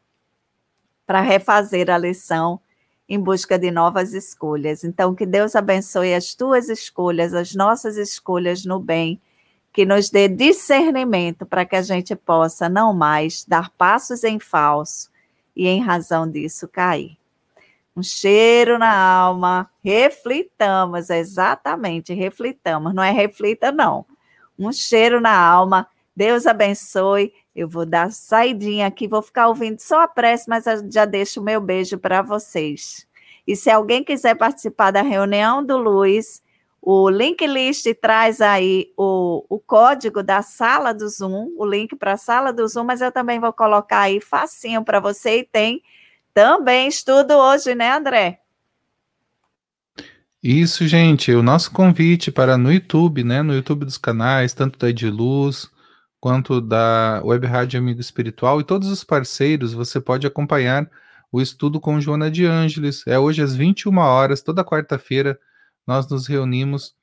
para 1.06 1.20
refazer 1.20 1.90
a 1.90 1.98
lição 1.98 2.59
em 3.06 3.20
busca 3.20 3.59
de 3.59 3.70
novas 3.70 4.15
escolhas. 4.15 4.85
Então, 4.85 5.15
que 5.15 5.27
Deus 5.27 5.55
abençoe 5.55 6.15
as 6.15 6.35
tuas 6.35 6.70
escolhas, 6.70 7.35
as 7.35 7.55
nossas 7.55 7.98
escolhas 7.98 8.65
no 8.65 8.81
bem, 8.81 9.20
que 9.79 9.87
nos 9.87 10.11
dê 10.11 10.27
discernimento 10.27 11.47
para 11.47 11.65
que 11.65 11.77
a 11.77 11.83
gente 11.83 12.17
possa 12.17 12.69
não 12.69 12.93
mais 12.93 13.45
dar 13.45 13.71
passos 13.71 14.25
em 14.25 14.41
falso 14.41 15.09
e, 15.55 15.69
em 15.69 15.81
razão 15.81 16.29
disso, 16.29 16.67
cair. 16.67 17.17
Um 17.97 18.03
cheiro 18.03 18.77
na 18.77 18.93
alma, 18.93 19.71
reflitamos, 19.85 21.11
exatamente, 21.11 22.13
reflitamos, 22.13 22.93
não 22.93 23.05
é 23.05 23.13
reflita, 23.13 23.71
não. 23.71 24.05
Um 24.59 24.73
cheiro 24.73 25.21
na 25.21 25.39
alma, 25.39 25.87
Deus 26.17 26.45
abençoe. 26.45 27.33
Eu 27.55 27.69
vou 27.69 27.87
dar 27.87 28.11
saidinha 28.11 28.89
aqui, 28.89 29.07
vou 29.07 29.23
ficar 29.23 29.47
ouvindo 29.47 29.79
só 29.79 30.01
a 30.01 30.09
prece, 30.09 30.47
mas 30.49 30.65
já 30.93 31.05
deixo 31.05 31.41
o 31.41 31.45
meu 31.45 31.61
beijo 31.61 31.99
para 31.99 32.21
vocês. 32.21 33.07
E 33.47 33.55
se 33.55 33.71
alguém 33.71 34.03
quiser 34.03 34.35
participar 34.35 34.91
da 34.91 35.03
reunião 35.03 35.65
do 35.65 35.77
Luiz, 35.77 36.43
o 36.90 37.10
link 37.10 37.47
list 37.47 37.86
traz 38.01 38.40
aí 38.40 38.94
o, 38.97 39.44
o 39.47 39.59
código 39.59 40.23
da 40.23 40.40
sala 40.40 40.94
do 40.94 41.06
Zoom, 41.06 41.52
o 41.59 41.66
link 41.66 41.94
para 41.94 42.15
a 42.15 42.16
sala 42.16 42.51
do 42.51 42.66
Zoom, 42.66 42.85
mas 42.85 43.02
eu 43.02 43.12
também 43.12 43.39
vou 43.39 43.52
colocar 43.52 44.01
aí 44.01 44.23
facinho 44.23 44.82
para 44.82 44.98
você 44.98 45.40
e 45.40 45.44
tem 45.44 45.82
também 46.32 46.89
estudo 46.89 47.35
hoje, 47.35 47.74
né, 47.74 47.93
André? 47.93 48.40
Isso, 50.43 50.89
gente, 50.89 51.31
o 51.31 51.43
nosso 51.43 51.70
convite 51.73 52.32
para 52.32 52.56
no 52.56 52.73
YouTube, 52.73 53.23
né, 53.23 53.43
no 53.43 53.52
YouTube 53.52 53.85
dos 53.85 53.98
canais, 53.98 54.55
tanto 54.55 54.78
da 54.78 54.89
Ediluz 54.89 55.70
quanto 56.19 56.59
da 56.59 57.20
Web 57.23 57.47
Rádio 57.47 57.78
Amigo 57.78 58.01
Espiritual 58.01 58.62
e 58.62 58.65
todos 58.65 58.89
os 58.89 59.05
parceiros, 59.05 59.74
você 59.74 60.01
pode 60.01 60.27
acompanhar 60.27 60.90
o 61.31 61.39
estudo 61.39 61.78
com 61.78 62.01
Joana 62.01 62.31
de 62.31 62.47
Ângeles. 62.47 63.06
É 63.06 63.19
hoje 63.19 63.43
às 63.43 63.55
21 63.55 63.98
horas, 63.98 64.40
toda 64.40 64.65
quarta-feira, 64.65 65.39
nós 65.89 66.06
nos 66.06 66.27
reunimos 66.27 66.94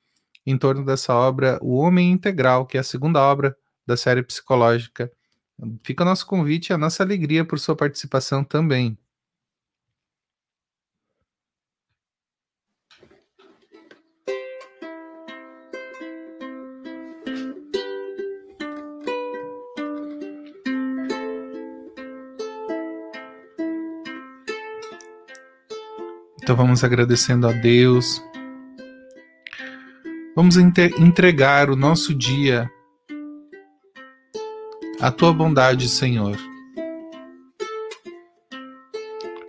em 0.46 0.56
torno 0.56 0.84
dessa 0.84 1.12
obra 1.12 1.58
O 1.60 1.74
Homem 1.74 2.12
Integral, 2.12 2.64
que 2.64 2.76
é 2.76 2.80
a 2.80 2.84
segunda 2.84 3.20
obra 3.20 3.56
da 3.84 3.96
série 3.96 4.22
psicológica. 4.22 5.10
Fica 5.82 6.04
o 6.04 6.06
nosso 6.06 6.24
convite 6.24 6.70
e 6.70 6.72
a 6.72 6.78
nossa 6.78 7.02
alegria 7.02 7.44
por 7.44 7.58
sua 7.58 7.74
participação 7.74 8.44
também. 8.44 8.96
Então 26.40 26.54
vamos 26.54 26.84
agradecendo 26.84 27.48
a 27.48 27.52
Deus 27.52 28.22
Vamos 30.36 30.58
entregar 30.58 31.70
o 31.70 31.76
nosso 31.76 32.14
dia 32.14 32.70
à 35.00 35.10
tua 35.10 35.32
bondade, 35.32 35.88
Senhor. 35.88 36.36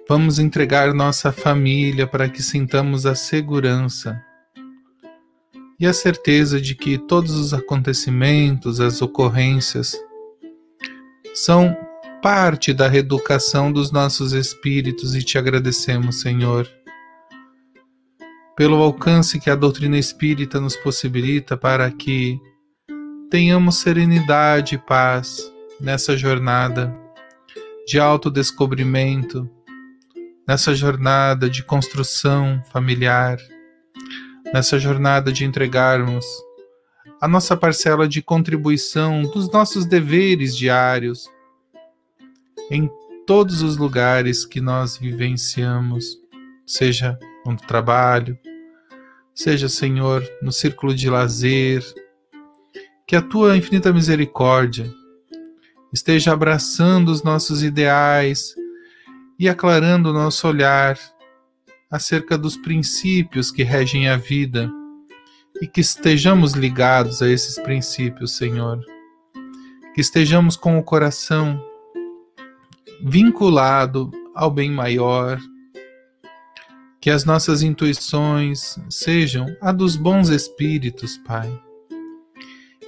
Vamos 0.07 0.39
entregar 0.39 0.93
nossa 0.93 1.33
família 1.33 2.07
para 2.07 2.29
que 2.29 2.41
sintamos 2.41 3.05
a 3.05 3.15
segurança 3.15 4.17
e 5.77 5.85
a 5.85 5.91
certeza 5.91 6.61
de 6.61 6.73
que 6.73 6.97
todos 6.97 7.35
os 7.35 7.53
acontecimentos, 7.53 8.79
as 8.79 9.01
ocorrências, 9.01 9.93
são 11.33 11.75
parte 12.23 12.71
da 12.71 12.87
reeducação 12.87 13.73
dos 13.73 13.91
nossos 13.91 14.31
espíritos 14.31 15.15
e 15.15 15.21
te 15.21 15.37
agradecemos, 15.37 16.21
Senhor 16.21 16.65
pelo 18.57 18.81
alcance 18.81 19.39
que 19.39 19.51
a 19.51 19.55
doutrina 19.55 19.99
espírita 19.99 20.59
nos 20.59 20.75
possibilita 20.75 21.55
para 21.55 21.91
que 21.91 22.41
tenhamos 23.29 23.75
serenidade 23.77 24.73
e 24.73 24.77
paz 24.79 25.53
nessa 25.79 26.17
jornada 26.17 26.91
de 27.85 27.99
autodescobrimento, 27.99 29.47
nessa 30.47 30.73
jornada 30.73 31.47
de 31.47 31.63
construção 31.63 32.59
familiar, 32.71 33.37
nessa 34.51 34.79
jornada 34.79 35.31
de 35.31 35.45
entregarmos 35.45 36.25
a 37.21 37.27
nossa 37.27 37.55
parcela 37.55 38.07
de 38.07 38.23
contribuição 38.23 39.21
dos 39.21 39.51
nossos 39.51 39.85
deveres 39.85 40.57
diários 40.57 41.29
em 42.71 42.89
todos 43.27 43.61
os 43.61 43.77
lugares 43.77 44.45
que 44.45 44.59
nós 44.59 44.97
vivenciamos, 44.97 46.17
seja 46.65 47.19
no 47.51 47.57
trabalho, 47.57 48.37
seja, 49.33 49.69
Senhor, 49.69 50.27
no 50.41 50.51
círculo 50.51 50.93
de 50.93 51.09
lazer, 51.09 51.83
que 53.05 53.15
a 53.15 53.21
tua 53.21 53.55
infinita 53.55 53.93
misericórdia 53.93 54.91
esteja 55.93 56.33
abraçando 56.33 57.09
os 57.09 57.23
nossos 57.23 57.63
ideais 57.63 58.53
e 59.39 59.47
aclarando 59.47 60.09
o 60.09 60.13
nosso 60.13 60.47
olhar 60.47 60.97
acerca 61.89 62.37
dos 62.37 62.57
princípios 62.57 63.51
que 63.51 63.63
regem 63.63 64.09
a 64.09 64.17
vida 64.17 64.69
e 65.61 65.67
que 65.67 65.81
estejamos 65.81 66.53
ligados 66.53 67.21
a 67.21 67.29
esses 67.29 67.57
princípios, 67.59 68.35
Senhor. 68.35 68.83
Que 69.95 70.01
estejamos 70.01 70.55
com 70.55 70.77
o 70.77 70.83
coração 70.83 71.63
vinculado 73.01 74.11
ao 74.35 74.51
bem 74.51 74.69
maior 74.69 75.39
que 76.99 77.09
as 77.09 77.25
nossas 77.25 77.61
intuições 77.61 78.79
sejam 78.89 79.45
a 79.61 79.71
dos 79.71 79.95
bons 79.95 80.29
espíritos, 80.29 81.17
Pai. 81.17 81.51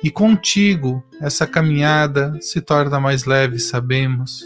E 0.01 0.09
contigo 0.09 1.03
essa 1.19 1.45
caminhada 1.45 2.37
se 2.41 2.61
torna 2.61 2.99
mais 2.99 3.25
leve, 3.25 3.59
sabemos. 3.59 4.43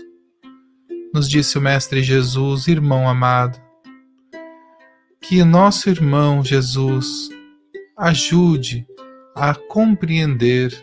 Nos 1.13 1.29
disse 1.29 1.57
o 1.57 1.61
Mestre 1.61 2.01
Jesus, 2.01 2.67
irmão 2.67 3.07
amado, 3.07 3.61
que 5.21 5.43
nosso 5.43 5.89
irmão 5.89 6.43
Jesus 6.43 7.29
ajude 7.95 8.85
a 9.35 9.53
compreender 9.53 10.73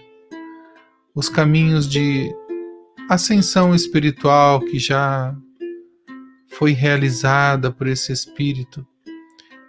os 1.15 1.29
caminhos 1.29 1.89
de 1.89 2.33
ascensão 3.09 3.75
espiritual 3.75 4.61
que 4.61 4.79
já 4.79 5.35
foi 6.61 6.73
realizada 6.73 7.73
por 7.73 7.87
esse 7.87 8.13
Espírito. 8.13 8.87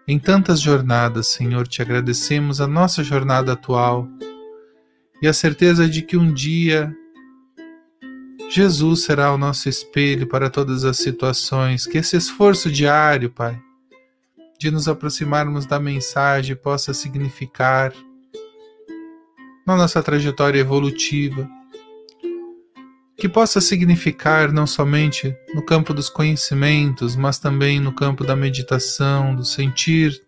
Em 0.06 0.20
tantas 0.20 0.60
jornadas, 0.60 1.28
Senhor, 1.28 1.66
te 1.66 1.82
agradecemos 1.82 2.60
a 2.60 2.68
nossa 2.68 3.02
jornada 3.02 3.54
atual 3.54 4.10
e 5.22 5.26
a 5.26 5.32
certeza 5.32 5.88
de 5.88 6.02
que 6.02 6.18
um 6.18 6.34
dia 6.34 6.94
Jesus 8.50 9.04
será 9.04 9.34
o 9.34 9.38
nosso 9.38 9.70
espelho 9.70 10.28
para 10.28 10.50
todas 10.50 10.84
as 10.84 10.98
situações. 10.98 11.88
Que 11.88 12.00
esse 12.00 12.18
esforço 12.18 12.70
diário, 12.70 13.30
Pai, 13.30 13.58
de 14.60 14.70
nos 14.70 14.90
aproximarmos 14.90 15.66
da 15.66 15.80
mensagem 15.80 16.58
possa 16.58 16.94
significar 16.94 17.94
na 19.66 19.78
nossa 19.78 20.04
trajetória 20.04 20.60
evolutiva 20.60 21.48
que 23.22 23.30
possa 23.30 23.62
significar 23.62 24.52
não 24.52 24.66
somente 24.66 25.38
no 25.54 25.64
campo 25.64 25.94
dos 25.94 26.10
conhecimentos, 26.10 27.16
mas 27.16 27.38
também 27.38 27.80
no 27.80 27.94
campo 27.94 28.24
da 28.24 28.36
meditação, 28.36 29.36
do 29.36 29.46
sentir, 29.46 30.20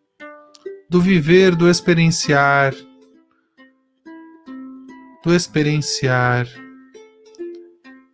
do 0.87 1.01
viver, 1.01 1.55
do 1.55 1.67
experienciar, 1.67 2.71
do 5.23 5.33
experienciar 5.33 6.47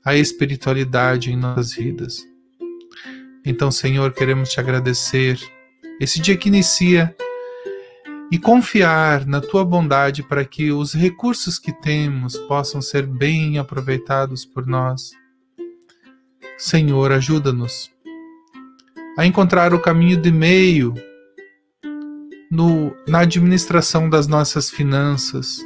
a 0.05 0.15
espiritualidade 0.15 1.29
em 1.29 1.35
nossas 1.35 1.73
vidas. 1.73 2.25
Então, 3.45 3.69
Senhor, 3.69 4.13
queremos 4.13 4.47
te 4.47 4.61
agradecer 4.61 5.37
esse 5.99 6.21
dia 6.21 6.37
que 6.37 6.47
inicia 6.47 7.13
e 8.31 8.37
confiar 8.37 9.25
na 9.25 9.41
tua 9.41 9.65
bondade 9.65 10.21
para 10.21 10.45
que 10.45 10.71
os 10.71 10.93
recursos 10.93 11.57
que 11.57 11.73
temos 11.73 12.37
possam 12.37 12.81
ser 12.81 13.05
bem 13.05 13.57
aproveitados 13.57 14.45
por 14.45 14.67
nós. 14.67 15.11
Senhor, 16.57 17.11
ajuda-nos 17.11 17.91
a 19.17 19.25
encontrar 19.25 19.73
o 19.73 19.79
caminho 19.81 20.15
de 20.15 20.31
meio 20.31 20.93
no, 22.51 22.95
na 23.07 23.19
administração 23.19 24.09
das 24.09 24.27
nossas 24.27 24.69
finanças, 24.69 25.59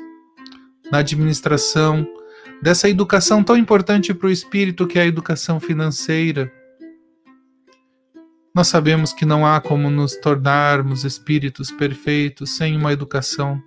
na 0.92 1.00
administração 1.00 2.08
dessa 2.62 2.90
educação 2.90 3.44
tão 3.44 3.58
importante 3.58 4.14
para 4.14 4.28
o 4.28 4.32
espírito 4.32 4.88
que 4.88 4.98
é 4.98 5.02
a 5.02 5.06
educação 5.06 5.60
financeira 5.60 6.52
nós 8.54 8.68
sabemos 8.68 9.12
que 9.12 9.26
não 9.26 9.46
há 9.46 9.60
como 9.60 9.90
nos 9.90 10.16
tornarmos 10.16 11.04
espíritos 11.04 11.72
perfeitos 11.72 12.52
sem 12.52 12.78
uma 12.78 12.94
educação 12.94 13.62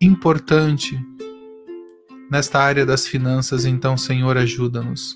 importante 0.00 0.98
nesta 2.30 2.58
área 2.58 2.86
das 2.86 3.06
finanças, 3.06 3.66
então, 3.66 3.96
Senhor, 3.96 4.36
ajuda-nos. 4.38 5.14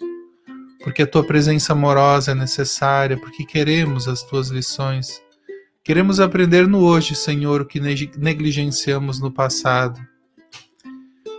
Porque 0.84 1.02
a 1.02 1.06
tua 1.06 1.24
presença 1.24 1.72
amorosa 1.72 2.32
é 2.32 2.34
necessária, 2.34 3.18
porque 3.18 3.44
queremos 3.44 4.06
as 4.06 4.22
tuas 4.22 4.48
lições. 4.48 5.20
Queremos 5.82 6.20
aprender 6.20 6.68
no 6.68 6.80
hoje, 6.80 7.14
Senhor, 7.14 7.62
o 7.62 7.66
que 7.66 7.80
negligenciamos 7.80 9.20
no 9.20 9.32
passado. 9.32 9.98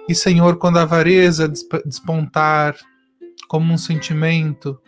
E, 0.07 0.15
Senhor, 0.15 0.57
quando 0.57 0.77
a 0.77 0.81
avareza 0.81 1.48
despontar 1.86 2.76
como 3.48 3.72
um 3.72 3.77
sentimento, 3.77 4.80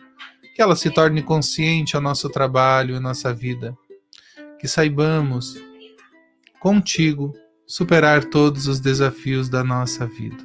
que 0.54 0.60
ela 0.60 0.76
se 0.76 0.90
torne 0.90 1.22
consciente 1.22 1.96
ao 1.96 2.02
nosso 2.02 2.28
trabalho, 2.28 2.96
à 2.96 3.00
nossa 3.00 3.32
vida. 3.32 3.76
Que 4.58 4.68
saibamos, 4.68 5.56
contigo, 6.60 7.34
superar 7.66 8.24
todos 8.24 8.66
os 8.66 8.78
desafios 8.78 9.48
da 9.48 9.64
nossa 9.64 10.06
vida. 10.06 10.44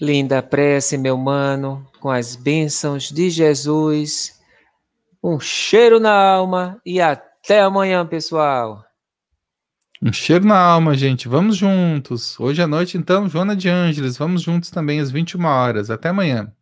Linda 0.00 0.42
prece, 0.42 0.98
meu 0.98 1.16
mano, 1.16 1.86
com 2.00 2.10
as 2.10 2.34
bênçãos 2.34 3.10
de 3.10 3.30
Jesus. 3.30 4.38
Um 5.22 5.38
cheiro 5.38 6.00
na 6.00 6.12
alma 6.12 6.80
e 6.84 7.00
até 7.00 7.60
amanhã, 7.60 8.04
pessoal. 8.04 8.84
Um 10.06 10.12
cheiro 10.12 10.44
na 10.44 10.58
alma, 10.58 10.94
gente. 10.94 11.26
Vamos 11.28 11.56
juntos. 11.56 12.38
Hoje 12.38 12.60
à 12.60 12.66
noite, 12.66 12.98
então, 12.98 13.26
Joana 13.26 13.56
de 13.56 13.70
Ângeles. 13.70 14.18
Vamos 14.18 14.42
juntos 14.42 14.68
também 14.70 15.00
às 15.00 15.10
21 15.10 15.42
horas. 15.46 15.88
Até 15.90 16.10
amanhã. 16.10 16.52